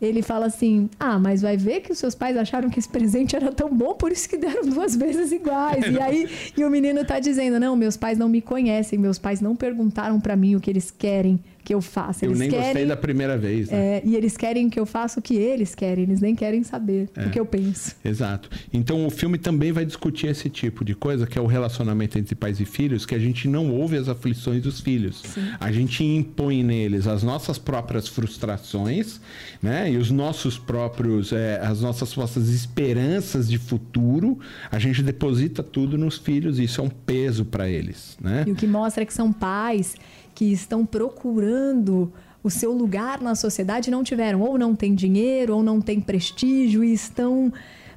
ele 0.00 0.22
fala 0.22 0.46
assim: 0.46 0.88
Ah, 0.98 1.18
mas 1.18 1.42
vai 1.42 1.56
ver 1.56 1.80
que 1.80 1.92
os 1.92 1.98
seus 1.98 2.14
pais 2.14 2.36
acharam 2.36 2.68
que 2.68 2.78
esse 2.78 2.88
presente 2.88 3.34
era 3.34 3.50
tão 3.52 3.74
bom, 3.74 3.94
por 3.94 4.12
isso 4.12 4.28
que 4.28 4.36
deram 4.36 4.62
duas 4.62 4.94
vezes 4.96 5.32
iguais. 5.32 5.84
e 5.86 6.00
aí, 6.00 6.28
e 6.56 6.64
o 6.64 6.70
menino 6.70 7.04
tá 7.04 7.18
dizendo: 7.18 7.58
Não, 7.58 7.76
meus 7.76 7.96
pais 7.96 8.18
não 8.18 8.28
me 8.28 8.40
conhecem, 8.40 8.98
meus 8.98 9.18
pais 9.18 9.40
não 9.40 9.56
perguntaram 9.56 10.20
para 10.20 10.36
mim 10.36 10.56
o 10.56 10.60
que 10.60 10.70
eles 10.70 10.90
querem 10.90 11.40
que 11.64 11.74
eu 11.74 11.80
faça. 11.80 12.26
Eles 12.26 12.36
eu 12.36 12.40
nem 12.40 12.50
querem, 12.50 12.66
gostei 12.66 12.86
da 12.86 12.96
primeira 12.96 13.38
vez. 13.38 13.70
Né? 13.70 13.96
É, 13.96 14.02
e 14.04 14.14
eles 14.14 14.36
querem 14.36 14.68
que 14.68 14.78
eu 14.78 14.84
faça 14.84 15.18
o 15.18 15.22
que 15.22 15.34
eles 15.34 15.74
querem, 15.74 16.04
eles 16.04 16.20
nem 16.20 16.34
querem 16.34 16.62
saber 16.62 17.08
é. 17.16 17.26
o 17.26 17.30
que 17.30 17.40
eu 17.40 17.46
penso. 17.46 17.96
Exato. 18.04 18.50
Então 18.72 19.06
o 19.06 19.10
filme 19.10 19.38
também 19.38 19.72
vai 19.72 19.84
discutir 19.84 20.26
esse 20.26 20.50
tipo 20.50 20.84
de 20.84 20.94
coisa, 20.94 21.26
que 21.26 21.38
é 21.38 21.42
o 21.42 21.46
relacionamento 21.46 22.18
entre 22.18 22.34
pais 22.34 22.60
e 22.60 22.66
filhos, 22.66 23.06
que 23.06 23.14
a 23.14 23.18
gente 23.18 23.48
não 23.48 23.70
ouve 23.70 23.96
as 23.96 24.08
aflições 24.08 24.62
dos 24.62 24.80
filhos. 24.80 25.22
Sim. 25.24 25.48
A 25.58 25.72
gente 25.72 26.04
impõe 26.04 26.62
neles 26.62 27.06
as 27.06 27.22
nossas 27.22 27.56
próprias 27.56 28.06
frustrações, 28.06 29.20
né? 29.62 29.90
E 29.90 29.96
os 29.96 30.10
nossos 30.10 30.58
próprios, 30.58 31.32
é, 31.32 31.58
as 31.62 31.80
nossas 31.80 32.14
nossas 32.14 32.50
esperanças 32.50 33.48
de 33.48 33.56
futuro, 33.56 34.38
a 34.70 34.78
gente 34.78 35.02
deposita 35.02 35.62
tudo 35.62 35.96
nos 35.96 36.18
filhos 36.18 36.58
e 36.58 36.64
isso 36.64 36.80
é 36.80 36.84
um 36.84 36.90
peso 36.90 37.44
para 37.46 37.68
eles, 37.68 38.18
né? 38.20 38.44
E 38.46 38.52
o 38.52 38.54
que 38.54 38.66
mostra 38.66 39.02
é 39.02 39.06
que 39.06 39.14
são 39.14 39.32
pais 39.32 39.96
que 40.34 40.52
estão 40.52 40.84
procurando 40.84 42.12
o 42.42 42.50
seu 42.50 42.72
lugar 42.72 43.22
na 43.22 43.34
sociedade 43.34 43.90
não 43.90 44.04
tiveram, 44.04 44.42
ou 44.42 44.58
não 44.58 44.76
tem 44.76 44.94
dinheiro, 44.94 45.56
ou 45.56 45.62
não 45.62 45.80
tem 45.80 45.98
prestígio 45.98 46.84
e 46.84 46.92
estão 46.92 47.50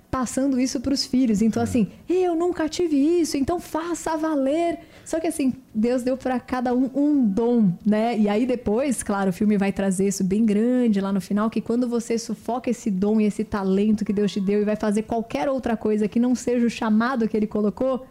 passando 0.09 0.57
isso 0.57 0.79
para 0.79 0.93
os 0.93 1.05
filhos. 1.05 1.41
Então, 1.41 1.61
assim, 1.61 1.87
eu 2.07 2.33
nunca 2.33 2.69
tive 2.69 2.95
isso, 2.95 3.35
então 3.35 3.59
faça 3.59 4.15
valer. 4.15 4.79
Só 5.03 5.19
que, 5.19 5.27
assim, 5.27 5.53
Deus 5.75 6.01
deu 6.01 6.15
para 6.15 6.39
cada 6.39 6.73
um 6.73 6.89
um 6.95 7.25
dom, 7.25 7.73
né? 7.85 8.17
E 8.17 8.29
aí 8.29 8.45
depois, 8.45 9.03
claro, 9.03 9.31
o 9.31 9.33
filme 9.33 9.57
vai 9.57 9.73
trazer 9.73 10.07
isso 10.07 10.23
bem 10.23 10.45
grande 10.45 11.01
lá 11.01 11.11
no 11.11 11.19
final, 11.19 11.49
que 11.49 11.59
quando 11.59 11.87
você 11.87 12.17
sufoca 12.17 12.69
esse 12.69 12.89
dom 12.89 13.19
e 13.19 13.25
esse 13.25 13.43
talento 13.43 14.05
que 14.05 14.13
Deus 14.13 14.31
te 14.31 14.39
deu 14.39 14.61
e 14.61 14.65
vai 14.65 14.77
fazer 14.77 15.03
qualquer 15.03 15.49
outra 15.49 15.75
coisa 15.75 16.07
que 16.07 16.21
não 16.21 16.35
seja 16.35 16.65
o 16.65 16.69
chamado 16.69 17.27
que 17.27 17.35
Ele 17.35 17.47
colocou, 17.47 18.07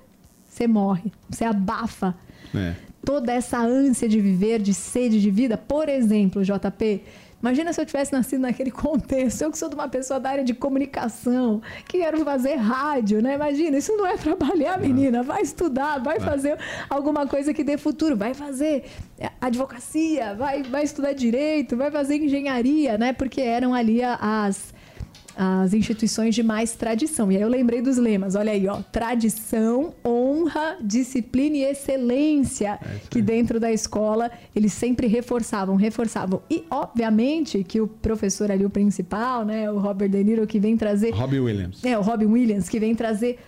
você 0.46 0.66
morre, 0.66 1.10
você 1.30 1.44
abafa. 1.44 2.14
É 2.54 2.85
toda 3.06 3.32
essa 3.32 3.58
ânsia 3.58 4.08
de 4.08 4.20
viver, 4.20 4.60
de 4.60 4.74
sede 4.74 5.20
de 5.20 5.30
vida. 5.30 5.56
Por 5.56 5.88
exemplo, 5.88 6.42
JP, 6.42 7.02
Imagina 7.40 7.70
se 7.70 7.80
eu 7.80 7.86
tivesse 7.86 8.12
nascido 8.12 8.40
naquele 8.40 8.72
contexto. 8.72 9.42
Eu 9.42 9.50
que 9.52 9.58
sou 9.58 9.68
de 9.68 9.74
uma 9.74 9.88
pessoa 9.88 10.18
da 10.18 10.30
área 10.30 10.42
de 10.42 10.54
comunicação, 10.54 11.60
que 11.86 11.98
quero 11.98 12.24
fazer 12.24 12.56
rádio, 12.56 13.22
né? 13.22 13.34
Imagina, 13.34 13.76
isso 13.76 13.94
não 13.96 14.06
é 14.06 14.16
trabalhar, 14.16 14.80
menina. 14.80 15.22
Vai 15.22 15.42
estudar, 15.42 15.98
vai 15.98 16.18
fazer 16.18 16.58
alguma 16.88 17.26
coisa 17.26 17.54
que 17.54 17.62
dê 17.62 17.76
futuro. 17.76 18.16
Vai 18.16 18.34
fazer 18.34 18.86
advocacia, 19.40 20.34
vai, 20.34 20.62
vai 20.64 20.82
estudar 20.82 21.12
direito, 21.12 21.76
vai 21.76 21.90
fazer 21.90 22.16
engenharia, 22.16 22.98
né? 22.98 23.12
Porque 23.12 23.40
eram 23.40 23.74
ali 23.74 24.02
as 24.02 24.74
as 25.36 25.74
instituições 25.74 26.34
de 26.34 26.42
mais 26.42 26.72
tradição. 26.72 27.30
E 27.30 27.36
aí 27.36 27.42
eu 27.42 27.48
lembrei 27.48 27.82
dos 27.82 27.98
lemas, 27.98 28.34
olha 28.34 28.52
aí, 28.52 28.66
ó, 28.66 28.80
tradição, 28.90 29.92
honra, 30.04 30.78
disciplina 30.80 31.56
e 31.56 31.64
excelência, 31.64 32.78
é 32.82 33.00
que 33.10 33.20
dentro 33.20 33.60
da 33.60 33.70
escola 33.70 34.30
eles 34.54 34.72
sempre 34.72 35.06
reforçavam, 35.06 35.76
reforçavam. 35.76 36.40
E 36.50 36.64
obviamente 36.70 37.62
que 37.62 37.80
o 37.80 37.86
professor 37.86 38.50
ali 38.50 38.64
o 38.64 38.70
principal, 38.70 39.44
né, 39.44 39.70
o 39.70 39.78
Robert 39.78 40.08
De 40.08 40.24
Niro 40.24 40.46
que 40.46 40.58
vem 40.58 40.76
trazer 40.76 41.10
Robbie 41.10 41.40
Williams. 41.40 41.84
É, 41.84 41.98
o 41.98 42.02
Robbie 42.02 42.26
Williams 42.26 42.68
que 42.68 42.80
vem 42.80 42.94
trazer 42.94 43.38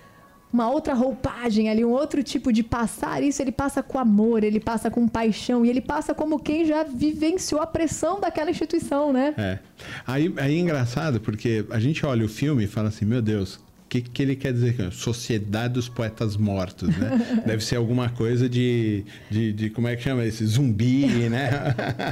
uma 0.53 0.71
outra 0.71 0.95
roupagem 0.95 1.69
ali, 1.69 1.85
um 1.85 1.91
outro 1.91 2.23
tipo 2.23 2.53
de 2.53 2.63
passar. 2.63 3.23
Isso 3.23 3.43
ele 3.43 3.53
passa 3.53 3.83
com 3.83 3.99
amor, 3.99 4.43
ele 4.43 4.61
passa 4.61 4.91
com 4.91 5.07
paixão 5.07 5.65
e 5.65 5.71
ele 5.71 5.81
passa 5.81 6.15
como 6.15 6.39
quem 6.39 6.65
já 6.65 6.83
vivenciou 6.85 7.61
a 7.61 7.67
pressão 7.67 8.21
daquela 8.21 8.51
instituição, 8.51 9.13
né? 9.13 9.35
É. 9.37 9.59
Aí, 10.07 10.33
aí 10.37 10.57
é 10.57 10.59
engraçado 10.59 11.21
porque 11.21 11.65
a 11.71 11.79
gente 11.79 12.05
olha 12.05 12.25
o 12.25 12.29
filme 12.29 12.65
e 12.65 12.67
fala 12.67 12.89
assim: 12.89 13.05
meu 13.05 13.21
Deus, 13.21 13.61
que, 13.89 14.03
que 14.03 14.23
ele 14.23 14.37
quer 14.37 14.53
dizer? 14.53 14.93
Sociedade 14.93 15.75
dos 15.75 15.89
Poetas 15.89 16.37
Mortos, 16.37 16.95
né? 16.97 17.43
Deve 17.47 17.65
ser 17.65 17.77
alguma 17.77 18.11
coisa 18.11 18.49
de, 18.49 19.05
de, 19.31 19.53
de, 19.53 19.71
como 19.71 19.89
é 19.89 19.97
que 19.97 20.03
chama 20.03 20.25
esse? 20.25 20.45
Zumbi, 20.45 21.07
né? 21.29 21.51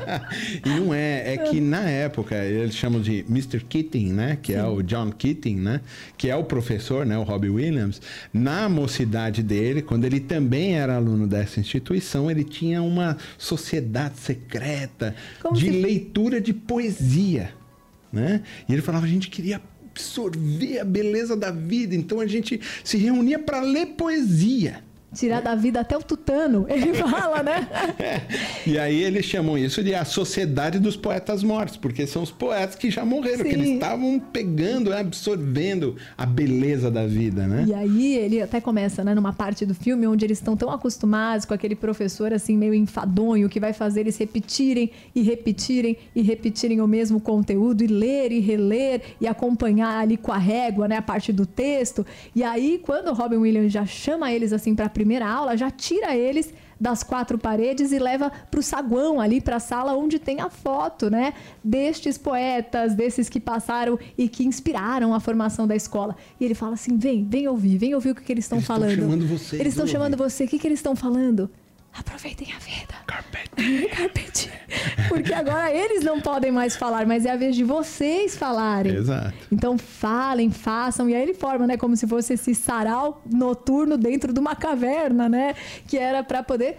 e 0.65 0.69
não 0.69 0.95
é. 0.95 1.35
É 1.35 1.37
que 1.39 1.61
na 1.61 1.83
época, 1.89 2.35
eles 2.37 2.75
chamam 2.75 3.01
de 3.01 3.25
Mr. 3.29 3.61
Keating, 3.61 4.12
né? 4.12 4.39
Que 4.41 4.53
Sim. 4.53 4.59
é 4.59 4.65
o 4.65 4.83
John 4.83 5.11
Keating, 5.11 5.57
né? 5.57 5.81
Que 6.17 6.31
é 6.31 6.37
o 6.37 6.45
professor, 6.45 7.05
né? 7.05 7.19
O 7.19 7.23
Robbie 7.23 7.51
Williams. 7.51 8.01
Na 8.33 8.69
mocidade 8.69 9.43
dele, 9.43 9.83
quando 9.83 10.05
ele 10.05 10.21
também 10.21 10.79
era 10.79 10.97
aluno 10.97 11.27
dessa 11.27 11.61
instituição, 11.61 12.31
ele 12.31 12.45
tinha 12.45 12.83
uma 12.83 13.19
sociedade 13.37 14.19
secreta 14.19 15.15
como 15.43 15.55
de 15.55 15.67
se... 15.67 15.71
leitura 15.71 16.41
de 16.41 16.55
poesia, 16.55 17.51
né? 18.11 18.43
E 18.67 18.73
ele 18.73 18.81
falava, 18.81 19.05
a 19.05 19.09
gente 19.09 19.29
queria 19.29 19.61
absorver 19.97 20.79
a 20.79 20.85
beleza 20.85 21.35
da 21.35 21.51
vida. 21.51 21.95
Então 21.95 22.21
a 22.21 22.27
gente 22.27 22.61
se 22.85 22.99
reunia 22.99 23.39
para 23.39 23.61
ler 23.63 23.87
poesia 23.97 24.85
tirar 25.17 25.41
da 25.41 25.55
vida 25.55 25.81
até 25.81 25.97
o 25.97 26.03
tutano, 26.03 26.67
ele 26.69 26.93
fala, 26.95 27.43
né? 27.43 27.67
É. 27.99 28.21
E 28.67 28.79
aí 28.79 29.03
eles 29.03 29.25
chamam 29.25 29.57
isso 29.57 29.83
de 29.83 29.95
a 29.95 30.05
sociedade 30.05 30.79
dos 30.79 30.97
poetas 30.97 31.43
mortos, 31.43 31.77
porque 31.77 32.07
são 32.07 32.23
os 32.23 32.31
poetas 32.31 32.77
que 32.77 32.91
já 32.91 33.05
morreram, 33.05 33.39
Sim. 33.39 33.45
que 33.45 33.55
eles 33.55 33.71
estavam 33.71 34.21
pegando, 34.21 34.93
absorvendo 34.93 35.97
a 36.17 36.27
beleza 36.27 36.91
da 36.91 37.07
vida, 37.07 37.47
né? 37.47 37.65
E 37.67 37.75
aí 37.75 38.15
ele 38.15 38.43
até 38.43 38.61
começa, 38.61 39.03
né, 39.03 39.15
numa 39.15 39.33
parte 39.33 39.65
do 39.65 39.75
filme 39.75 40.07
onde 40.07 40.25
eles 40.25 40.39
estão 40.39 40.57
tão 40.57 40.71
acostumados 40.71 41.47
com 41.47 41.55
aquele 41.55 41.75
professor 41.75 42.33
assim 42.33 42.57
meio 42.57 42.75
enfadonho 42.75 43.49
que 43.49 43.59
vai 43.59 43.73
fazer 43.73 44.01
eles 44.01 44.19
repetirem 44.19 44.91
e 45.15 45.23
repetirem 45.23 45.97
e 46.15 46.23
repetirem 46.23 46.81
o 46.81 46.87
mesmo 46.87 47.21
conteúdo 47.21 47.83
e 47.83 47.87
ler 47.87 48.33
e 48.33 48.41
reler 48.41 49.03
e 49.21 49.27
acompanhar 49.27 50.01
ali 50.01 50.17
com 50.17 50.33
a 50.33 50.39
régua, 50.39 50.87
né, 50.87 50.97
a 50.97 51.03
parte 51.03 51.33
do 51.33 51.47
texto. 51.47 52.05
E 52.35 52.43
aí 52.43 52.81
quando 52.83 53.09
o 53.09 53.15
Robin 53.15 53.37
Williams 53.37 53.73
já 53.73 53.87
chama 53.87 54.33
eles 54.33 54.53
assim 54.53 54.75
para 54.75 54.89
primeira 55.07 55.29
aula, 55.29 55.57
já 55.57 55.71
tira 55.71 56.16
eles 56.16 56.53
das 56.79 57.05
quatro 57.05 57.38
paredes 57.38 57.92
e 57.92 57.99
leva 57.99 58.31
para 58.51 58.59
o 58.59 58.62
saguão 58.62 59.21
ali 59.21 59.40
para 59.40 59.57
a 59.57 59.61
sala 59.61 59.95
onde 59.95 60.19
tem 60.19 60.40
a 60.40 60.51
foto, 60.51 61.09
né, 61.09 61.33
destes 61.62 62.19
poetas, 62.19 62.95
desses 62.95 63.29
que 63.29 63.38
passaram 63.38 63.97
e 64.19 64.29
que 64.29 64.45
inspiraram 64.45 65.14
a 65.14 65.21
formação 65.21 65.64
da 65.64 65.77
escola. 65.77 66.16
E 66.40 66.45
ele 66.45 66.55
fala 66.55 66.75
assim: 66.75 66.99
"Vem, 66.99 67.25
vem 67.25 67.47
ouvir, 67.47 67.79
vem 67.79 67.95
ouvir 67.95 68.11
o 68.11 68.14
que, 68.16 68.23
que 68.23 68.33
eles 68.33 68.45
estão 68.45 68.61
falando". 68.61 68.97
Chamando 68.97 69.27
você, 69.27 69.57
eles 69.57 69.73
estão 69.73 69.87
chamando 69.87 70.16
você. 70.16 70.45
O 70.45 70.49
que, 70.49 70.59
que 70.59 70.66
eles 70.66 70.81
estão 70.81 70.97
falando? 70.97 71.49
Aproveitem 71.99 72.49
a 72.53 72.59
vida. 72.59 72.95
Carpete. 73.07 73.89
Carpete. 73.97 74.53
Porque 75.09 75.33
agora 75.33 75.73
eles 75.73 76.05
não 76.05 76.21
podem 76.21 76.53
mais 76.53 76.77
falar, 76.77 77.07
mas 77.07 77.25
é 77.25 77.31
a 77.31 77.37
vez 77.37 77.57
de 77.57 77.65
vocês 77.65 78.37
falarem. 78.37 78.95
Exato. 78.95 79.35
Então 79.51 79.79
falem, 79.79 80.51
façam. 80.51 81.09
E 81.09 81.15
aí 81.15 81.23
ele 81.23 81.35
forma, 81.35 81.67
né? 81.67 81.77
Como 81.77 81.97
se 81.97 82.07
fosse 82.07 82.35
esse 82.35 82.55
sarau 82.55 83.23
noturno 83.31 83.97
dentro 83.97 84.33
de 84.33 84.39
uma 84.39 84.55
caverna, 84.55 85.29
né? 85.29 85.55
Que 85.87 85.97
era 85.97 86.23
para 86.23 86.43
poder. 86.43 86.77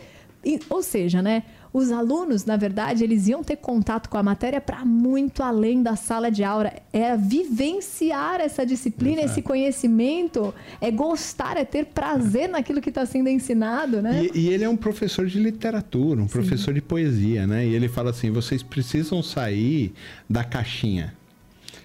Ou 0.70 0.84
seja, 0.84 1.22
né? 1.22 1.44
Os 1.74 1.92
alunos, 1.92 2.46
na 2.46 2.56
verdade, 2.56 3.04
eles 3.04 3.28
iam 3.28 3.44
ter 3.44 3.58
contato 3.58 4.10
com 4.10 4.18
a 4.18 4.24
matéria 4.24 4.60
para 4.62 4.84
muito 4.86 5.44
além 5.44 5.84
da 5.84 5.96
sala 5.96 6.32
de 6.32 6.44
aula. 6.44 6.72
É 6.92 7.16
vivenciar 7.16 8.40
essa 8.40 8.66
disciplina, 8.66 9.22
Exato. 9.22 9.32
esse 9.32 9.42
conhecimento, 9.42 10.54
é 10.80 10.90
gostar, 10.90 11.58
é 11.58 11.66
ter 11.66 11.86
prazer 11.86 12.50
naquilo 12.50 12.82
que 12.82 12.90
está 12.90 13.06
sendo 13.06 13.30
ensinado, 13.30 14.02
né? 14.02 14.28
E, 14.34 14.40
e, 14.40 14.50
ele 14.50 14.64
é 14.64 14.70
um 14.70 14.78
professor 14.78 15.26
de 15.26 15.40
literatura, 15.40 16.22
um 16.22 16.28
Sim. 16.28 16.34
professor 16.34 16.74
de 16.74 16.82
poesia, 16.82 17.46
né? 17.46 17.66
E 17.66 17.74
ele 17.74 17.88
fala 17.88 18.12
assim: 18.12 18.32
vocês 18.32 18.64
precisam 18.64 19.22
sair 19.22 19.94
da 20.30 20.44
caixinha. 20.44 21.14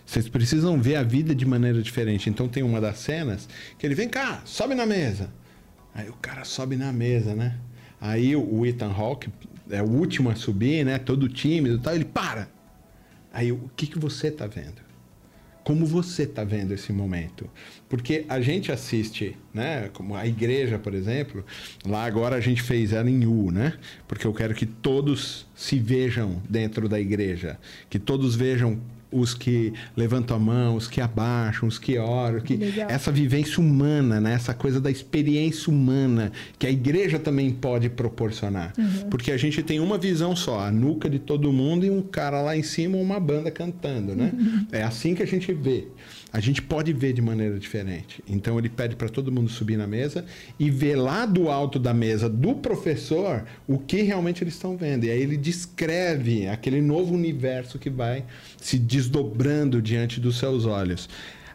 Vocês 0.04 0.28
precisam 0.28 0.80
ver 0.80 0.96
a 0.96 1.02
vida 1.02 1.34
de 1.34 1.46
maneira 1.46 1.80
diferente. 1.80 2.28
Então 2.28 2.46
tem 2.46 2.62
uma 2.62 2.80
das 2.80 2.98
cenas 2.98 3.48
que 3.78 3.86
ele 3.86 3.94
vem 3.94 4.08
cá, 4.08 4.42
sobe 4.44 4.74
na 4.74 4.84
mesa. 4.84 5.30
Aí 5.94 6.08
o 6.08 6.14
cara 6.14 6.44
sobe 6.44 6.76
na 6.76 6.92
mesa, 6.92 7.34
né? 7.34 7.56
Aí 8.02 8.34
o 8.34 8.66
Ethan 8.66 8.90
Hawke 8.90 9.30
é 9.70 9.80
o 9.80 9.86
último 9.86 10.28
a 10.28 10.34
subir, 10.34 10.84
né? 10.84 10.98
Todo 10.98 11.28
tímido 11.28 11.76
e 11.76 11.78
tal. 11.78 11.94
Ele 11.94 12.04
para. 12.04 12.48
Aí 13.32 13.52
o 13.52 13.70
que, 13.76 13.86
que 13.86 13.96
você 13.96 14.28
tá 14.28 14.44
vendo? 14.44 14.82
Como 15.62 15.86
você 15.86 16.26
tá 16.26 16.42
vendo 16.42 16.74
esse 16.74 16.92
momento? 16.92 17.48
Porque 17.88 18.24
a 18.28 18.40
gente 18.40 18.72
assiste, 18.72 19.36
né? 19.54 19.88
Como 19.92 20.16
a 20.16 20.26
igreja, 20.26 20.80
por 20.80 20.94
exemplo. 20.94 21.46
Lá 21.86 22.04
agora 22.04 22.34
a 22.34 22.40
gente 22.40 22.60
fez 22.60 22.92
ela 22.92 23.08
em 23.08 23.24
U, 23.24 23.52
né? 23.52 23.74
Porque 24.08 24.26
eu 24.26 24.34
quero 24.34 24.52
que 24.52 24.66
todos 24.66 25.46
se 25.54 25.78
vejam 25.78 26.42
dentro 26.50 26.88
da 26.88 26.98
igreja. 26.98 27.56
Que 27.88 28.00
todos 28.00 28.34
vejam 28.34 28.80
os 29.12 29.34
que 29.34 29.72
levantam 29.96 30.36
a 30.36 30.40
mão, 30.40 30.76
os 30.76 30.88
que 30.88 31.00
abaixam, 31.00 31.68
os 31.68 31.78
que 31.78 31.98
oram, 31.98 32.40
que 32.40 32.56
Legal. 32.56 32.90
essa 32.90 33.12
vivência 33.12 33.60
humana, 33.60 34.20
né? 34.20 34.32
essa 34.32 34.54
coisa 34.54 34.80
da 34.80 34.90
experiência 34.90 35.70
humana 35.70 36.32
que 36.58 36.66
a 36.66 36.70
igreja 36.70 37.18
também 37.18 37.50
pode 37.50 37.88
proporcionar. 37.90 38.72
Porque 39.10 39.30
a 39.30 39.36
gente 39.36 39.62
tem 39.62 39.78
uma 39.78 39.98
visão 39.98 40.34
só, 40.34 40.60
a 40.60 40.70
nuca 40.70 41.08
de 41.08 41.18
todo 41.18 41.52
mundo 41.52 41.84
e 41.84 41.90
um 41.90 42.02
cara 42.02 42.40
lá 42.40 42.56
em 42.56 42.62
cima, 42.62 42.96
uma 42.96 43.20
banda 43.20 43.50
cantando, 43.50 44.14
né? 44.14 44.32
É 44.72 44.82
assim 44.82 45.14
que 45.14 45.22
a 45.22 45.26
gente 45.26 45.52
vê. 45.52 45.86
A 46.32 46.40
gente 46.40 46.62
pode 46.62 46.92
ver 46.94 47.12
de 47.12 47.20
maneira 47.20 47.58
diferente. 47.58 48.24
Então 48.26 48.58
ele 48.58 48.70
pede 48.70 48.96
para 48.96 49.08
todo 49.08 49.30
mundo 49.30 49.50
subir 49.50 49.76
na 49.76 49.86
mesa 49.86 50.24
e 50.58 50.70
ver 50.70 50.96
lá 50.96 51.26
do 51.26 51.50
alto 51.50 51.78
da 51.78 51.92
mesa 51.92 52.28
do 52.28 52.54
professor 52.54 53.44
o 53.68 53.78
que 53.78 54.00
realmente 54.00 54.42
eles 54.42 54.54
estão 54.54 54.76
vendo. 54.76 55.04
E 55.04 55.10
aí 55.10 55.20
ele 55.20 55.36
descreve 55.36 56.48
aquele 56.48 56.80
novo 56.80 57.14
universo 57.14 57.78
que 57.78 57.90
vai 57.90 58.24
se 58.56 58.78
desdobrando 58.78 59.82
diante 59.82 60.18
dos 60.18 60.38
seus 60.38 60.64
olhos. 60.64 61.06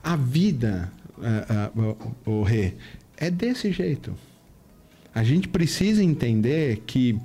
A 0.04 0.16
vida, 0.16 0.92
ah, 1.24 1.72
ah, 1.76 2.12
o, 2.26 2.40
o 2.40 2.44
Rê, 2.44 2.74
é 3.18 3.32
desse 3.32 3.72
jeito. 3.72 4.14
A 5.14 5.24
gente 5.24 5.48
precisa 5.48 6.04
entender 6.04 6.84
que 6.86 7.20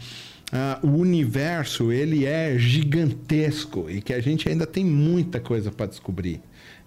ah, 0.51 0.79
o 0.83 0.88
universo 0.88 1.93
ele 1.93 2.25
é 2.25 2.59
gigantesco 2.59 3.91
e 3.91 4.01
que 4.01 4.15
a 4.15 4.21
gente 4.21 4.49
ainda 4.49 4.67
tem 4.67 4.85
muita 4.85 5.38
coisa 5.38 5.71
para 5.71 5.85
descobrir. 5.85 6.41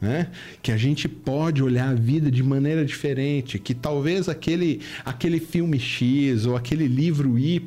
Né? 0.05 0.27
Que 0.61 0.71
a 0.71 0.77
gente 0.77 1.09
pode 1.09 1.63
olhar 1.63 1.89
a 1.89 1.93
vida 1.95 2.29
de 2.29 2.43
maneira 2.43 2.85
diferente, 2.85 3.57
que 3.57 3.73
talvez 3.73 4.29
aquele, 4.29 4.81
aquele 5.03 5.39
filme 5.39 5.79
X 5.79 6.45
ou 6.45 6.55
aquele 6.55 6.87
livro 6.87 7.39
Y, 7.39 7.59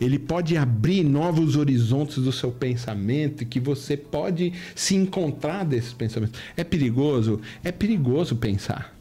ele 0.00 0.20
pode 0.20 0.56
abrir 0.56 1.02
novos 1.02 1.56
horizontes 1.56 2.18
do 2.18 2.30
seu 2.30 2.52
pensamento 2.52 3.44
que 3.44 3.58
você 3.58 3.96
pode 3.96 4.52
se 4.72 4.94
encontrar 4.94 5.64
desses 5.64 5.92
pensamentos. 5.92 6.40
É 6.56 6.62
perigoso? 6.62 7.40
É 7.64 7.72
perigoso 7.72 8.36
pensar. 8.36 8.93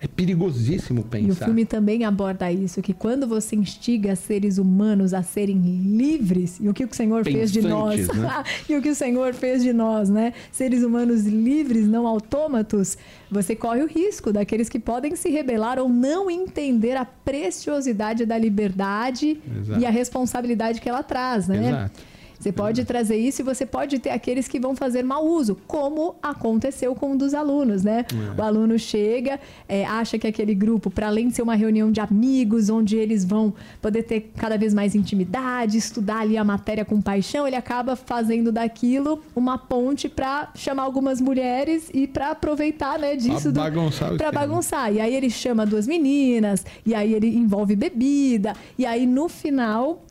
É 0.00 0.06
perigosíssimo 0.06 1.02
pensar. 1.02 1.28
E 1.28 1.30
o 1.32 1.34
filme 1.34 1.64
também 1.64 2.04
aborda 2.04 2.52
isso, 2.52 2.80
que 2.80 2.94
quando 2.94 3.26
você 3.26 3.56
instiga 3.56 4.14
seres 4.14 4.56
humanos 4.56 5.12
a 5.12 5.24
serem 5.24 5.58
livres, 5.58 6.58
e 6.60 6.68
o 6.68 6.74
que 6.74 6.84
o 6.84 6.94
Senhor 6.94 7.24
fez 7.24 7.50
de 7.50 7.62
nós, 7.62 8.06
Pensantes, 8.06 8.22
né? 8.22 8.44
e 8.70 8.76
o 8.76 8.82
que 8.82 8.90
o 8.90 8.94
Senhor 8.94 9.34
fez 9.34 9.60
de 9.60 9.72
nós, 9.72 10.08
né? 10.08 10.34
Seres 10.52 10.84
humanos 10.84 11.26
livres, 11.26 11.88
não 11.88 12.06
autômatos, 12.06 12.96
você 13.28 13.56
corre 13.56 13.82
o 13.82 13.86
risco 13.88 14.32
daqueles 14.32 14.68
que 14.68 14.78
podem 14.78 15.16
se 15.16 15.30
rebelar 15.30 15.80
ou 15.80 15.88
não 15.88 16.30
entender 16.30 16.96
a 16.96 17.04
preciosidade 17.04 18.24
da 18.24 18.38
liberdade 18.38 19.40
Exato. 19.60 19.80
e 19.80 19.84
a 19.84 19.90
responsabilidade 19.90 20.80
que 20.80 20.88
ela 20.88 21.02
traz, 21.02 21.48
né? 21.48 21.70
Exato. 21.70 22.17
Você 22.38 22.52
pode 22.52 22.84
trazer 22.84 23.16
isso 23.16 23.42
e 23.42 23.44
você 23.44 23.66
pode 23.66 23.98
ter 23.98 24.10
aqueles 24.10 24.46
que 24.46 24.60
vão 24.60 24.76
fazer 24.76 25.02
mau 25.02 25.26
uso, 25.26 25.56
como 25.66 26.14
aconteceu 26.22 26.94
com 26.94 27.12
um 27.12 27.16
dos 27.16 27.34
alunos, 27.34 27.82
né? 27.82 28.04
É. 28.36 28.40
O 28.40 28.44
aluno 28.44 28.78
chega, 28.78 29.40
é, 29.68 29.84
acha 29.84 30.18
que 30.18 30.26
aquele 30.26 30.54
grupo, 30.54 30.88
para 30.90 31.08
além 31.08 31.28
de 31.28 31.34
ser 31.34 31.42
uma 31.42 31.56
reunião 31.56 31.90
de 31.90 32.00
amigos, 32.00 32.70
onde 32.70 32.96
eles 32.96 33.24
vão 33.24 33.52
poder 33.82 34.04
ter 34.04 34.32
cada 34.36 34.56
vez 34.56 34.72
mais 34.72 34.94
intimidade, 34.94 35.76
estudar 35.76 36.20
ali 36.20 36.36
a 36.36 36.44
matéria 36.44 36.84
com 36.84 37.00
paixão, 37.00 37.46
ele 37.46 37.56
acaba 37.56 37.96
fazendo 37.96 38.52
daquilo 38.52 39.20
uma 39.34 39.58
ponte 39.58 40.08
para 40.08 40.50
chamar 40.54 40.84
algumas 40.84 41.20
mulheres 41.20 41.90
e 41.92 42.06
para 42.06 42.30
aproveitar, 42.30 42.98
né, 42.98 43.16
disso. 43.16 43.52
Pra 43.52 43.64
bagunçar 43.64 44.16
Para 44.16 44.32
bagunçar. 44.32 44.92
E 44.92 45.00
aí 45.00 45.14
ele 45.14 45.28
chama 45.28 45.66
duas 45.66 45.88
meninas, 45.88 46.64
e 46.86 46.94
aí 46.94 47.12
ele 47.14 47.36
envolve 47.36 47.74
bebida, 47.74 48.54
e 48.78 48.86
aí 48.86 49.06
no 49.06 49.28
final 49.28 50.04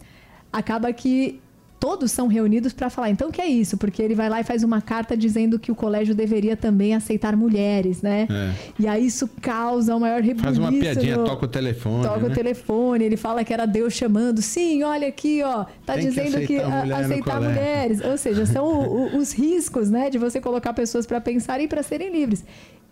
acaba 0.52 0.92
que 0.92 1.40
todos 1.80 2.12
são 2.12 2.28
reunidos 2.28 2.74
para 2.74 2.90
falar, 2.90 3.10
então 3.12 3.30
o 3.30 3.32
que 3.32 3.40
é 3.40 3.46
isso? 3.48 3.78
Porque 3.78 4.02
ele 4.02 4.16
vai 4.16 4.30
lá 4.30 4.40
e 4.42 4.44
faz 4.44 4.64
uma 4.64 4.82
carta 4.82 5.16
dizendo 5.16 5.60
que 5.60 5.72
o 5.72 5.76
colégio 5.76 6.16
deveria 6.16 6.58
também 6.58 6.96
aceitar 6.96 7.36
mulheres, 7.36 8.02
né? 8.02 8.28
É. 8.30 8.54
E 8.80 8.88
aí 8.88 9.06
isso 9.06 9.30
causa 9.42 9.96
o 9.96 10.00
maior 10.00 10.22
rebuliço. 10.22 10.44
Faz 10.44 10.58
uma 10.58 10.72
piadinha, 10.72 11.18
no- 11.18 11.26
toca 11.26 11.46
o 11.46 11.48
telefone. 11.48 12.04
Toca 12.04 12.20
né? 12.20 12.28
o 12.28 12.34
telefone, 12.34 13.04
ele 13.06 13.18
fala 13.18 13.44
que 13.44 13.54
era 13.54 13.66
Deus 13.66 13.94
chamando. 13.94 14.42
Sim, 14.42 14.82
olha 14.84 15.08
aqui, 15.08 15.44
ó, 15.44 15.66
tá 15.86 15.94
Tem 15.94 16.04
que 16.04 16.10
dizendo 16.10 16.46
que, 16.48 16.58
aceitar 16.58 16.66
a- 16.66 16.82
mulher 16.84 16.98
no 16.98 17.06
aceitar 17.06 17.42
mulheres. 17.42 18.02
Ou 18.04 18.18
seja, 18.18 18.46
são 18.46 18.66
o- 18.66 18.98
o- 19.14 19.18
os 19.18 19.32
riscos, 19.32 19.90
né, 19.90 20.10
de 20.10 20.18
você 20.18 20.42
colocar 20.42 20.74
pessoas 20.74 21.06
para 21.06 21.22
pensarem 21.22 21.66
e 21.66 21.70
para 21.70 21.84
serem 21.84 22.12
livres. 22.12 22.44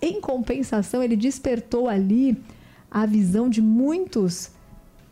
Em 0.02 0.22
compensação, 0.22 1.02
ele 1.02 1.16
despertou 1.16 1.88
ali 1.88 2.38
a 2.92 3.06
visão 3.06 3.50
de 3.50 3.62
muitos 3.62 4.52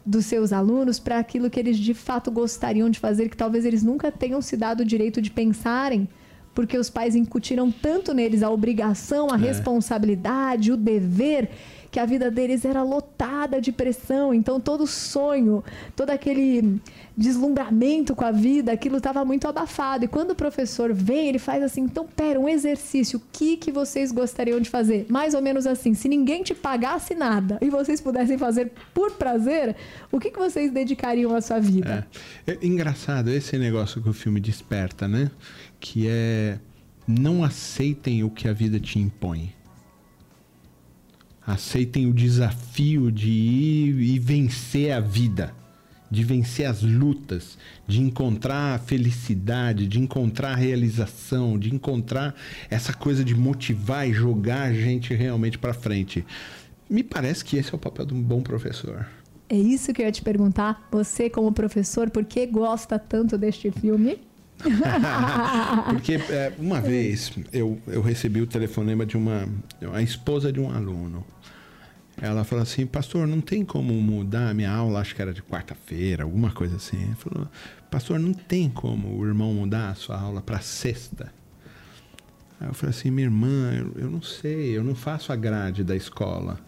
dos 0.05 0.25
seus 0.25 0.51
alunos 0.51 0.99
para 0.99 1.17
aquilo 1.19 1.49
que 1.49 1.59
eles 1.59 1.77
de 1.77 1.93
fato 1.93 2.29
gostariam 2.29 2.89
de 2.89 2.99
fazer, 2.99 3.29
que 3.29 3.37
talvez 3.37 3.65
eles 3.65 3.83
nunca 3.83 4.11
tenham 4.11 4.41
se 4.41 4.57
dado 4.57 4.81
o 4.81 4.85
direito 4.85 5.21
de 5.21 5.31
pensarem, 5.31 6.07
porque 6.53 6.77
os 6.77 6.89
pais 6.89 7.15
incutiram 7.15 7.71
tanto 7.71 8.13
neles 8.13 8.43
a 8.43 8.49
obrigação, 8.49 9.31
a 9.31 9.35
É. 9.35 9.39
responsabilidade, 9.39 10.71
o 10.71 10.77
dever, 10.77 11.49
que 11.93 11.99
a 11.99 12.05
vida 12.07 12.31
deles 12.31 12.65
era 12.65 12.81
lotada 12.81 13.61
de 13.61 13.71
pressão. 13.71 14.33
Então 14.33 14.59
todo 14.59 14.87
sonho, 14.87 15.63
todo 15.95 16.09
aquele 16.09 16.81
deslumbramento 17.15 18.15
com 18.15 18.25
a 18.25 18.31
vida, 18.31 18.71
aquilo 18.71 18.97
estava 18.97 19.23
muito 19.23 19.47
abafado. 19.47 20.03
E 20.03 20.07
quando 20.07 20.31
o 20.31 20.35
professor 20.35 20.91
vem, 20.91 21.29
ele 21.29 21.37
faz 21.37 21.61
assim: 21.61 21.81
então, 21.81 22.07
pera, 22.07 22.39
um 22.39 22.49
exercício, 22.49 23.19
o 23.19 23.21
que, 23.31 23.57
que 23.57 23.71
vocês 23.71 24.11
gostariam 24.11 24.59
de 24.59 24.71
fazer? 24.71 25.05
Mais 25.07 25.35
ou 25.35 25.41
menos 25.41 25.67
assim: 25.67 25.93
se 25.93 26.09
ninguém 26.09 26.41
te 26.41 26.55
pagasse 26.55 27.13
nada 27.13 27.59
e 27.61 27.69
vocês 27.69 28.01
pudessem 28.01 28.39
fazer 28.39 28.71
por 28.91 29.11
prazer, 29.11 29.75
o 30.11 30.19
que, 30.19 30.31
que 30.31 30.39
vocês 30.39 30.71
dedicariam 30.71 31.35
à 31.35 31.41
sua 31.41 31.59
vida? 31.59 32.07
É. 32.47 32.53
É 32.53 32.65
engraçado 32.65 33.29
esse 33.29 33.55
negócio 33.55 34.01
que 34.01 34.09
o 34.09 34.13
filme 34.13 34.39
desperta, 34.39 35.07
né? 35.07 35.29
Que 35.79 36.07
é 36.07 36.57
não 37.07 37.43
aceitem 37.43 38.23
o 38.23 38.31
que 38.31 38.47
a 38.47 38.53
vida 38.53 38.79
te 38.79 38.97
impõe. 38.97 39.53
Aceitem 41.45 42.07
o 42.07 42.13
desafio 42.13 43.11
de 43.11 43.29
ir 43.29 43.99
e 43.99 44.17
vencer 44.17 44.91
a 44.91 44.99
vida, 44.99 45.53
de 46.09 46.23
vencer 46.23 46.65
as 46.65 46.81
lutas, 46.81 47.57
de 47.87 48.01
encontrar 48.01 48.75
a 48.75 48.79
felicidade, 48.79 49.87
de 49.87 49.99
encontrar 49.99 50.51
a 50.51 50.55
realização, 50.55 51.59
de 51.59 51.73
encontrar 51.73 52.33
essa 52.69 52.93
coisa 52.93 53.25
de 53.25 53.35
motivar 53.35 54.07
e 54.07 54.13
jogar 54.13 54.63
a 54.63 54.73
gente 54.73 55.13
realmente 55.13 55.57
para 55.57 55.73
frente. 55.73 56.25
Me 56.89 57.03
parece 57.03 57.43
que 57.43 57.57
esse 57.57 57.73
é 57.73 57.75
o 57.75 57.79
papel 57.79 58.05
de 58.05 58.13
um 58.13 58.21
bom 58.21 58.41
professor. 58.41 59.05
É 59.49 59.57
isso 59.57 59.93
que 59.93 60.01
eu 60.01 60.05
ia 60.05 60.11
te 60.11 60.21
perguntar. 60.21 60.87
Você, 60.91 61.29
como 61.29 61.51
professor, 61.51 62.09
por 62.09 62.23
que 62.23 62.45
gosta 62.45 62.97
tanto 62.97 63.37
deste 63.37 63.69
filme? 63.71 64.17
Porque 65.89 66.13
é, 66.13 66.53
uma 66.57 66.79
vez 66.79 67.31
eu, 67.51 67.77
eu 67.87 68.01
recebi 68.01 68.41
o 68.41 68.47
telefonema 68.47 69.05
de 69.05 69.17
uma 69.17 69.47
a 69.91 70.01
esposa 70.01 70.51
de 70.51 70.59
um 70.59 70.71
aluno. 70.71 71.25
Ela 72.21 72.43
falou 72.43 72.61
assim, 72.63 72.85
pastor, 72.85 73.27
não 73.27 73.41
tem 73.41 73.65
como 73.65 73.93
mudar 73.93 74.49
a 74.49 74.53
minha 74.53 74.71
aula, 74.71 74.99
acho 74.99 75.15
que 75.15 75.21
era 75.21 75.33
de 75.33 75.41
quarta-feira, 75.41 76.23
alguma 76.23 76.51
coisa 76.51 76.75
assim. 76.75 77.01
Ele 77.01 77.15
falou, 77.15 77.47
pastor, 77.89 78.19
não 78.19 78.33
tem 78.33 78.69
como 78.69 79.17
o 79.17 79.25
irmão 79.25 79.53
mudar 79.53 79.89
a 79.89 79.95
sua 79.95 80.19
aula 80.19 80.41
para 80.41 80.59
sexta. 80.59 81.33
Aí 82.59 82.67
eu 82.67 82.73
falei 82.73 82.95
assim, 82.95 83.09
minha 83.09 83.27
irmã, 83.27 83.73
eu, 83.73 84.03
eu 84.03 84.11
não 84.11 84.21
sei, 84.21 84.77
eu 84.77 84.83
não 84.83 84.95
faço 84.95 85.33
a 85.33 85.35
grade 85.35 85.83
da 85.83 85.95
escola. 85.95 86.59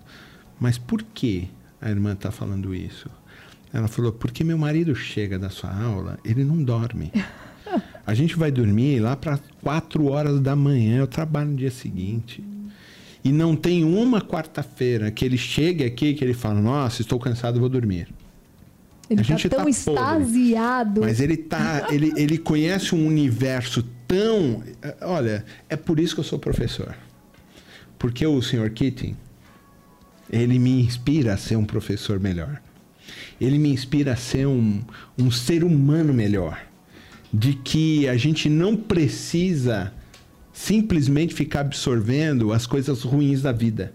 Mas 0.60 0.78
por 0.78 1.02
que 1.02 1.48
a 1.80 1.90
irmã 1.90 2.14
está 2.14 2.32
falando 2.32 2.74
isso? 2.74 3.10
Ela 3.72 3.88
falou, 3.88 4.12
porque 4.12 4.44
meu 4.44 4.58
marido 4.58 4.96
chega 4.96 5.38
da 5.38 5.50
sua 5.50 5.72
aula, 5.72 6.18
ele 6.24 6.44
não 6.44 6.64
dorme. 6.64 7.12
A 8.08 8.14
gente 8.14 8.36
vai 8.36 8.52
dormir 8.52 9.00
lá 9.00 9.16
para 9.16 9.40
4 9.64 10.06
horas 10.06 10.40
da 10.40 10.56
manhã, 10.56 11.00
eu 11.00 11.08
trabalho 11.08 11.50
no 11.50 11.58
dia 11.58 11.72
seguinte. 11.72 12.44
E 13.26 13.32
não 13.32 13.56
tem 13.56 13.84
uma 13.84 14.22
quarta-feira 14.22 15.10
que 15.10 15.26
ele 15.26 15.36
chegue 15.36 15.84
aqui 15.84 16.14
que 16.14 16.24
ele 16.24 16.36
fala, 16.36 16.62
nossa, 16.62 17.02
estou 17.02 17.20
cansado, 17.20 17.60
vou 17.60 17.68
dormir. 17.68 18.08
Ele 19.10 19.20
A 19.20 19.24
está 19.24 19.36
gente 19.36 19.50
tão 19.50 19.64
tá 19.64 19.70
extasiado. 19.70 21.02
Mas 21.02 21.20
ele 21.20 21.36
tá, 21.36 21.88
ele, 21.90 22.14
ele 22.16 22.38
conhece 22.38 22.94
um 22.94 23.08
universo 23.08 23.82
tão, 24.08 24.64
eh, 24.80 24.96
olha, 25.02 25.44
é 25.68 25.76
por 25.76 26.00
isso 26.00 26.14
que 26.14 26.20
eu 26.20 26.24
sou 26.24 26.38
professor. 26.38 26.96
Porque 27.98 28.24
o 28.28 28.40
Sr. 28.44 28.70
Keating, 28.70 29.18
ele 30.32 30.60
me 30.60 30.84
inspira 30.84 31.34
a 31.34 31.38
ser 31.38 31.56
um 31.56 31.66
professor 31.66 32.20
melhor. 32.20 32.62
Ele 33.42 33.58
me 33.58 33.70
inspira 33.70 34.14
a 34.14 34.16
ser 34.16 34.46
um, 34.46 34.84
um 35.18 35.32
ser 35.32 35.64
humano 35.64 36.14
melhor. 36.14 36.64
De 37.34 37.54
que 37.54 38.08
a 38.08 38.18
gente 38.18 38.50
não 38.50 38.78
precisa 38.78 39.92
simplesmente 40.56 41.36
ficar 41.36 41.60
absorvendo 41.60 42.54
as 42.54 42.66
coisas 42.66 43.04
ruins 43.04 43.42
da 43.42 43.52
vida. 43.52 43.94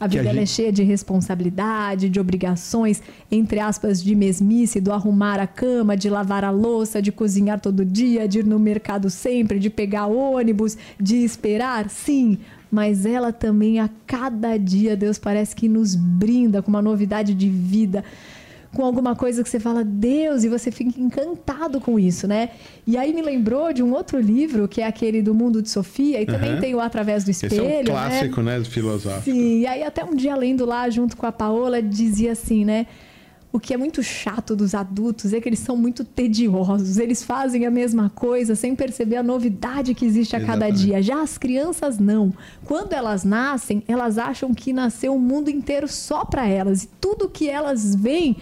A 0.00 0.06
vida 0.06 0.24
gente... 0.24 0.38
é 0.38 0.46
cheia 0.46 0.72
de 0.72 0.82
responsabilidade, 0.82 2.08
de 2.08 2.20
obrigações, 2.20 3.00
entre 3.30 3.60
aspas, 3.60 4.02
de 4.02 4.14
mesmice, 4.16 4.80
do 4.80 4.92
arrumar 4.92 5.38
a 5.38 5.46
cama, 5.46 5.96
de 5.96 6.10
lavar 6.10 6.44
a 6.44 6.50
louça, 6.50 7.00
de 7.00 7.12
cozinhar 7.12 7.60
todo 7.60 7.84
dia, 7.84 8.26
de 8.28 8.40
ir 8.40 8.44
no 8.44 8.58
mercado 8.58 9.08
sempre, 9.08 9.60
de 9.60 9.70
pegar 9.70 10.06
ônibus, 10.06 10.76
de 11.00 11.16
esperar, 11.16 11.88
sim. 11.88 12.38
Mas 12.70 13.06
ela 13.06 13.32
também, 13.32 13.78
a 13.78 13.88
cada 14.06 14.56
dia, 14.56 14.96
Deus 14.96 15.18
parece 15.18 15.54
que 15.54 15.68
nos 15.68 15.94
brinda 15.94 16.62
com 16.62 16.68
uma 16.68 16.82
novidade 16.82 17.32
de 17.32 17.48
vida 17.48 18.04
com 18.74 18.84
alguma 18.84 19.16
coisa 19.16 19.42
que 19.42 19.48
você 19.48 19.58
fala, 19.58 19.82
Deus, 19.82 20.44
e 20.44 20.48
você 20.48 20.70
fica 20.70 21.00
encantado 21.00 21.80
com 21.80 21.98
isso, 21.98 22.26
né? 22.26 22.50
E 22.86 22.96
aí 22.96 23.12
me 23.14 23.22
lembrou 23.22 23.72
de 23.72 23.82
um 23.82 23.92
outro 23.92 24.20
livro, 24.20 24.68
que 24.68 24.80
é 24.80 24.86
aquele 24.86 25.22
do 25.22 25.34
Mundo 25.34 25.62
de 25.62 25.70
Sofia, 25.70 26.20
e 26.20 26.26
também 26.26 26.54
uhum. 26.54 26.60
tem 26.60 26.74
o 26.74 26.80
Através 26.80 27.24
do 27.24 27.30
Espelho. 27.30 27.64
Esse 27.64 27.74
é 27.74 27.80
um 27.80 27.84
clássico, 27.84 28.42
né, 28.42 28.58
né 28.58 28.64
filosófico. 28.64 29.24
Sim, 29.24 29.60
e 29.60 29.66
aí 29.66 29.82
até 29.82 30.04
um 30.04 30.14
dia 30.14 30.36
lendo 30.36 30.64
lá, 30.64 30.88
junto 30.90 31.16
com 31.16 31.26
a 31.26 31.32
Paola, 31.32 31.82
dizia 31.82 32.32
assim, 32.32 32.64
né? 32.64 32.86
O 33.50 33.58
que 33.58 33.72
é 33.72 33.76
muito 33.78 34.02
chato 34.02 34.54
dos 34.54 34.74
adultos 34.74 35.32
é 35.32 35.40
que 35.40 35.48
eles 35.48 35.60
são 35.60 35.74
muito 35.76 36.04
tediosos. 36.04 36.98
Eles 36.98 37.22
fazem 37.24 37.64
a 37.64 37.70
mesma 37.70 38.10
coisa 38.10 38.54
sem 38.54 38.76
perceber 38.76 39.16
a 39.16 39.22
novidade 39.22 39.94
que 39.94 40.04
existe 40.04 40.36
a 40.36 40.38
Exatamente. 40.38 40.64
cada 40.66 40.76
dia. 40.76 41.02
Já 41.02 41.22
as 41.22 41.38
crianças 41.38 41.98
não. 41.98 42.32
Quando 42.64 42.92
elas 42.92 43.24
nascem, 43.24 43.82
elas 43.88 44.18
acham 44.18 44.52
que 44.52 44.72
nasceu 44.72 45.14
o 45.14 45.18
mundo 45.18 45.48
inteiro 45.48 45.88
só 45.88 46.26
para 46.26 46.46
elas. 46.46 46.84
E 46.84 46.88
tudo 47.00 47.28
que 47.28 47.48
elas 47.48 47.94
veem 47.94 48.36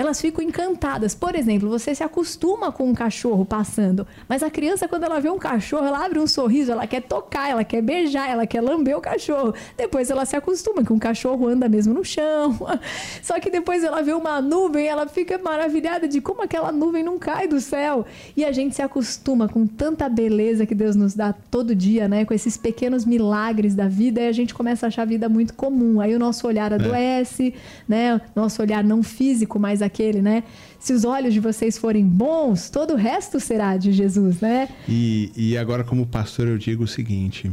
elas 0.00 0.18
ficam 0.18 0.42
encantadas. 0.42 1.14
Por 1.14 1.34
exemplo, 1.34 1.68
você 1.68 1.94
se 1.94 2.02
acostuma 2.02 2.72
com 2.72 2.88
um 2.88 2.94
cachorro 2.94 3.44
passando, 3.44 4.06
mas 4.26 4.42
a 4.42 4.50
criança, 4.50 4.88
quando 4.88 5.04
ela 5.04 5.20
vê 5.20 5.28
um 5.28 5.38
cachorro, 5.38 5.86
ela 5.86 6.02
abre 6.02 6.18
um 6.18 6.26
sorriso, 6.26 6.72
ela 6.72 6.86
quer 6.86 7.02
tocar, 7.02 7.50
ela 7.50 7.62
quer 7.62 7.82
beijar, 7.82 8.30
ela 8.30 8.46
quer 8.46 8.62
lamber 8.62 8.96
o 8.96 9.00
cachorro. 9.00 9.54
Depois 9.76 10.10
ela 10.10 10.24
se 10.24 10.34
acostuma 10.34 10.82
que 10.82 10.92
um 10.92 10.98
cachorro 10.98 11.46
anda 11.46 11.68
mesmo 11.68 11.92
no 11.92 12.02
chão. 12.02 12.56
Só 13.22 13.38
que 13.38 13.50
depois 13.50 13.84
ela 13.84 14.00
vê 14.00 14.14
uma 14.14 14.40
nuvem, 14.40 14.86
ela 14.86 15.06
fica 15.06 15.36
maravilhada 15.36 16.08
de 16.08 16.18
como 16.22 16.42
aquela 16.42 16.72
nuvem 16.72 17.02
não 17.02 17.18
cai 17.18 17.46
do 17.46 17.60
céu. 17.60 18.06
E 18.34 18.42
a 18.42 18.52
gente 18.52 18.74
se 18.74 18.80
acostuma 18.80 19.48
com 19.48 19.66
tanta 19.66 20.08
beleza 20.08 20.64
que 20.64 20.74
Deus 20.74 20.96
nos 20.96 21.14
dá 21.14 21.34
todo 21.50 21.74
dia, 21.74 22.08
né? 22.08 22.24
Com 22.24 22.32
esses 22.32 22.56
pequenos 22.56 23.04
milagres 23.04 23.74
da 23.74 23.86
vida, 23.86 24.22
e 24.22 24.28
a 24.28 24.32
gente 24.32 24.54
começa 24.54 24.86
a 24.86 24.88
achar 24.88 25.02
a 25.02 25.04
vida 25.04 25.28
muito 25.28 25.52
comum. 25.52 26.00
Aí 26.00 26.14
o 26.14 26.18
nosso 26.18 26.46
olhar 26.46 26.72
adoece, 26.72 27.48
é. 27.48 27.52
né? 27.86 28.20
Nosso 28.34 28.62
olhar 28.62 28.82
não 28.82 29.02
físico, 29.02 29.58
mas 29.58 29.82
aquele, 29.90 30.22
né? 30.22 30.44
Se 30.78 30.92
os 30.92 31.04
olhos 31.04 31.34
de 31.34 31.40
vocês 31.40 31.76
forem 31.76 32.04
bons, 32.04 32.70
todo 32.70 32.94
o 32.94 32.96
resto 32.96 33.38
será 33.38 33.76
de 33.76 33.92
Jesus, 33.92 34.40
né? 34.40 34.68
E, 34.88 35.30
e 35.36 35.58
agora, 35.58 35.84
como 35.84 36.06
pastor, 36.06 36.48
eu 36.48 36.56
digo 36.56 36.84
o 36.84 36.88
seguinte: 36.88 37.50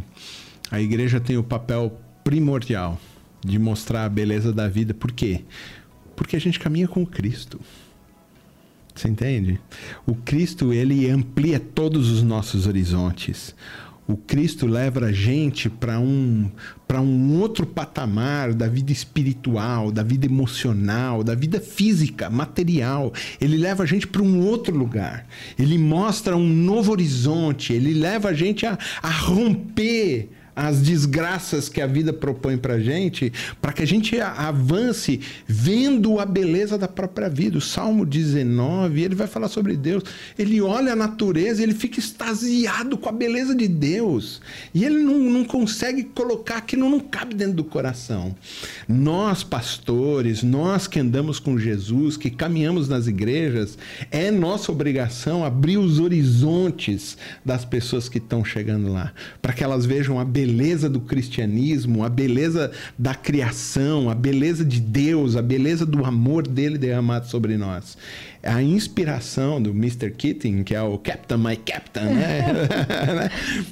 a 0.71 0.79
igreja 0.79 1.19
tem 1.19 1.37
o 1.37 1.43
papel 1.43 1.99
primordial 2.23 2.99
de 3.43 3.57
mostrar 3.57 4.05
a 4.05 4.09
beleza 4.09 4.53
da 4.53 4.67
vida. 4.67 4.93
Por 4.93 5.11
quê? 5.11 5.41
Porque 6.15 6.35
a 6.35 6.39
gente 6.39 6.59
caminha 6.59 6.87
com 6.87 7.05
Cristo. 7.05 7.59
Você 8.95 9.07
entende? 9.07 9.59
O 10.07 10.15
Cristo, 10.15 10.73
ele 10.73 11.09
amplia 11.09 11.59
todos 11.59 12.09
os 12.09 12.23
nossos 12.23 12.65
horizontes. 12.65 13.53
O 14.07 14.15
Cristo 14.15 14.65
leva 14.65 15.05
a 15.05 15.11
gente 15.11 15.69
para 15.69 15.99
um, 15.99 16.49
para 16.87 17.01
um 17.01 17.37
outro 17.39 17.65
patamar 17.65 18.53
da 18.53 18.65
vida 18.65 18.89
espiritual, 18.89 19.91
da 19.91 20.01
vida 20.01 20.25
emocional, 20.25 21.25
da 21.25 21.35
vida 21.35 21.59
física, 21.59 22.29
material. 22.29 23.11
Ele 23.41 23.57
leva 23.57 23.83
a 23.83 23.85
gente 23.85 24.07
para 24.07 24.21
um 24.21 24.39
outro 24.39 24.73
lugar. 24.73 25.27
Ele 25.59 25.77
mostra 25.77 26.37
um 26.37 26.47
novo 26.47 26.93
horizonte. 26.93 27.73
Ele 27.73 27.93
leva 27.93 28.29
a 28.29 28.33
gente 28.33 28.65
a, 28.65 28.77
a 29.03 29.09
romper 29.09 30.29
as 30.57 30.81
desgraças 30.81 31.69
que 31.69 31.79
a 31.79 31.85
vida 31.85 32.11
propõe 32.11 32.57
para 32.57 32.79
gente, 32.79 33.31
para 33.61 33.71
que 33.71 33.83
a 33.83 33.85
gente 33.85 34.19
avance 34.19 35.19
vendo 35.45 36.19
a 36.19 36.25
beleza 36.25 36.79
da 36.79 36.87
própria 36.87 37.29
vida. 37.29 37.59
O 37.59 37.61
Salmo 37.61 38.03
19, 38.03 39.03
ele 39.03 39.13
vai 39.13 39.27
falar 39.27 39.49
sobre 39.49 39.77
Deus. 39.77 40.03
Ele 40.37 40.59
olha 40.59 40.93
a 40.93 40.95
natureza, 40.95 41.61
ele 41.61 41.75
fica 41.75 41.99
extasiado 41.99 42.97
com 42.97 43.07
a 43.07 43.11
beleza 43.11 43.53
de 43.53 43.67
Deus. 43.67 44.41
E 44.73 44.83
ele 44.83 44.97
não, 45.03 45.19
não 45.19 45.45
consegue 45.45 46.03
colocar 46.05 46.57
aquilo, 46.57 46.89
não 46.89 47.01
cabe 47.01 47.35
dentro 47.35 47.53
do 47.53 47.63
coração. 47.63 48.35
Nós, 48.87 49.43
pastores, 49.43 50.41
nós 50.41 50.87
que 50.87 50.99
andamos 50.99 51.39
com 51.39 51.59
Jesus, 51.59 52.17
que 52.17 52.31
caminhamos 52.31 52.89
nas 52.89 53.05
igrejas, 53.05 53.77
é 54.09 54.31
nossa 54.31 54.71
obrigação 54.71 55.45
abrir 55.45 55.77
os 55.77 55.99
horizontes 55.99 57.15
das 57.45 57.63
pessoas 57.63 58.09
que 58.09 58.17
estão 58.17 58.43
chegando 58.43 58.91
lá, 58.91 59.13
para 59.39 59.53
que 59.53 59.63
elas 59.63 59.85
vejam 59.85 60.19
a 60.19 60.25
beleza 60.25 60.46
beleza 60.47 60.89
do 60.89 61.01
cristianismo, 61.01 62.05
a 62.05 62.09
beleza 62.09 62.71
da 62.97 63.13
criação, 63.13 64.09
a 64.09 64.15
beleza 64.15 64.63
de 64.63 64.79
Deus, 64.79 65.35
a 65.35 65.41
beleza 65.41 65.85
do 65.85 66.05
amor 66.05 66.47
dele 66.47 66.77
derramado 66.77 67.27
sobre 67.27 67.57
nós. 67.57 67.97
A 68.41 68.61
inspiração 68.63 69.61
do 69.61 69.71
Mr. 69.71 70.09
Keating, 70.11 70.63
que 70.63 70.73
é 70.73 70.81
o 70.81 70.97
Captain 70.97 71.37
My 71.37 71.57
Captain, 71.57 72.05
né? 72.05 72.45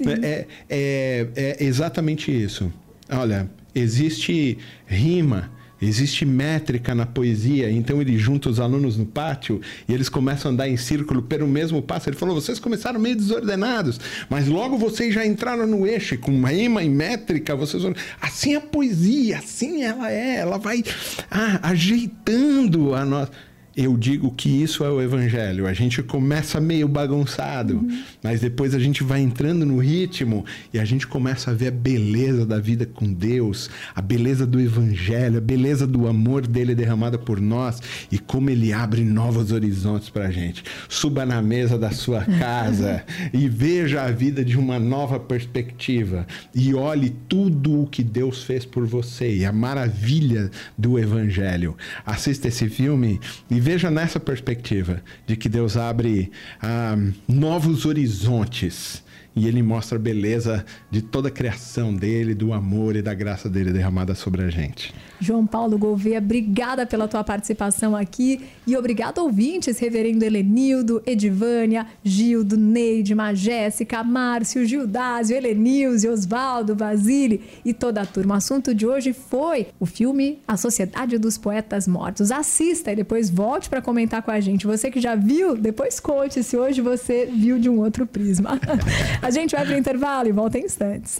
é, 0.21 0.47
é, 0.69 1.27
é 1.35 1.63
exatamente 1.63 2.29
isso. 2.29 2.71
Olha, 3.09 3.49
existe 3.73 4.57
rima 4.85 5.49
Existe 5.87 6.25
métrica 6.25 6.95
na 6.95 7.05
poesia, 7.05 7.69
então 7.69 8.01
ele 8.01 8.17
junta 8.17 8.49
os 8.49 8.59
alunos 8.59 8.97
no 8.97 9.05
pátio 9.05 9.61
e 9.87 9.93
eles 9.93 10.09
começam 10.09 10.49
a 10.49 10.53
andar 10.53 10.69
em 10.69 10.77
círculo 10.77 11.21
pelo 11.21 11.47
mesmo 11.47 11.81
passo. 11.81 12.09
Ele 12.09 12.17
falou: 12.17 12.35
vocês 12.35 12.59
começaram 12.59 12.99
meio 12.99 13.15
desordenados, 13.15 13.99
mas 14.29 14.47
logo 14.47 14.77
vocês 14.77 15.13
já 15.13 15.25
entraram 15.25 15.67
no 15.67 15.85
eixo, 15.85 16.17
com 16.17 16.43
rima 16.43 16.83
e 16.83 16.89
métrica. 16.89 17.55
Vocês. 17.55 17.83
Assim 18.21 18.55
a 18.55 18.61
poesia, 18.61 19.39
assim 19.39 19.83
ela 19.83 20.11
é, 20.11 20.37
ela 20.37 20.57
vai 20.57 20.83
ah, 21.29 21.59
ajeitando 21.63 22.93
a 22.93 23.05
nossa 23.05 23.31
eu 23.75 23.97
digo 23.97 24.31
que 24.31 24.47
isso 24.47 24.85
é 24.85 24.89
o 24.89 25.01
evangelho. 25.01 25.67
A 25.67 25.73
gente 25.73 26.01
começa 26.01 26.61
meio 26.61 26.87
bagunçado, 26.87 27.75
uhum. 27.75 28.03
mas 28.23 28.39
depois 28.39 28.73
a 28.73 28.79
gente 28.79 29.03
vai 29.03 29.19
entrando 29.19 29.65
no 29.65 29.79
ritmo 29.79 30.45
e 30.73 30.79
a 30.79 30.85
gente 30.85 31.05
começa 31.05 31.51
a 31.51 31.53
ver 31.53 31.67
a 31.67 31.71
beleza 31.71 32.45
da 32.45 32.57
vida 32.57 32.85
com 32.85 33.11
Deus, 33.11 33.69
a 33.93 34.01
beleza 34.01 34.45
do 34.45 34.61
evangelho, 34.61 35.39
a 35.39 35.41
beleza 35.41 35.85
do 35.85 36.07
amor 36.07 36.47
dele 36.47 36.73
derramada 36.73 37.17
por 37.17 37.41
nós 37.41 37.81
e 38.09 38.17
como 38.17 38.49
ele 38.49 38.71
abre 38.71 39.03
novos 39.03 39.51
horizontes 39.51 40.09
para 40.09 40.27
a 40.27 40.31
gente. 40.31 40.63
Suba 40.87 41.25
na 41.25 41.41
mesa 41.41 41.77
da 41.77 41.91
sua 41.91 42.23
casa 42.23 43.03
e 43.33 43.49
veja 43.49 44.03
a 44.03 44.11
vida 44.11 44.45
de 44.45 44.57
uma 44.57 44.79
nova 44.79 45.19
perspectiva 45.19 46.25
e 46.53 46.73
olhe 46.73 47.13
tudo 47.27 47.81
o 47.81 47.87
que 47.87 48.03
Deus 48.03 48.43
fez 48.43 48.63
por 48.63 48.85
você 48.85 49.35
e 49.35 49.43
a 49.43 49.51
maravilha 49.51 50.49
do 50.77 50.97
evangelho. 50.97 51.75
Assista 52.05 52.47
esse 52.47 52.69
filme 52.69 53.19
e 53.51 53.64
veja 53.65 53.89
nessa 53.89 54.19
perspectiva 54.19 55.01
de 55.25 55.35
que 55.35 55.49
Deus 55.49 55.75
abre 55.75 56.31
ah, 56.61 56.95
novos 57.27 57.83
horizontes 57.87 59.03
e 59.35 59.47
ele 59.47 59.61
mostra 59.61 59.97
a 59.97 60.01
beleza 60.01 60.65
de 60.89 61.01
toda 61.01 61.27
a 61.27 61.31
criação 61.31 61.93
dele, 61.93 62.33
do 62.33 62.53
amor 62.53 62.95
e 62.95 63.01
da 63.01 63.13
graça 63.13 63.49
dele 63.49 63.73
derramada 63.73 64.15
sobre 64.15 64.43
a 64.43 64.49
gente. 64.49 64.93
João 65.19 65.45
Paulo 65.45 65.77
Gouveia, 65.77 66.19
obrigada 66.19 66.85
pela 66.85 67.07
tua 67.07 67.23
participação 67.23 67.95
aqui 67.95 68.45
e 68.65 68.75
obrigado 68.77 69.19
ouvintes, 69.19 69.79
reverendo 69.79 70.23
Helenildo, 70.23 71.01
Edivânia, 71.05 71.87
Gildo, 72.03 72.57
Neide, 72.57 73.15
Magéssica, 73.15 74.03
Márcio, 74.03 74.65
Gildásio, 74.65 75.35
Helenilze, 75.35 76.07
Osvaldo, 76.07 76.75
Basile 76.75 77.41
e 77.63 77.73
toda 77.73 78.01
a 78.01 78.05
turma. 78.05 78.35
O 78.35 78.37
assunto 78.37 78.73
de 78.73 78.85
hoje 78.85 79.13
foi 79.13 79.67
o 79.79 79.85
filme 79.85 80.39
A 80.47 80.57
Sociedade 80.57 81.17
dos 81.17 81.37
Poetas 81.37 81.87
Mortos. 81.87 82.31
Assista 82.31 82.91
e 82.91 82.95
depois 82.95 83.29
volte 83.29 83.69
para 83.69 83.81
comentar 83.81 84.21
com 84.21 84.31
a 84.31 84.39
gente. 84.39 84.67
Você 84.67 84.91
que 84.91 85.01
já 85.01 85.15
viu, 85.15 85.55
depois 85.55 85.99
conte 85.99 86.43
se 86.43 86.57
hoje 86.57 86.81
você 86.81 87.25
viu 87.25 87.57
de 87.57 87.69
um 87.69 87.79
outro 87.79 88.05
prisma. 88.05 88.59
A 89.25 89.31
gente 89.31 89.55
vai 89.55 89.65
para 89.65 89.75
intervalo 89.75 90.29
e 90.29 90.31
volta 90.31 90.59
em 90.59 90.65
instantes. 90.65 91.19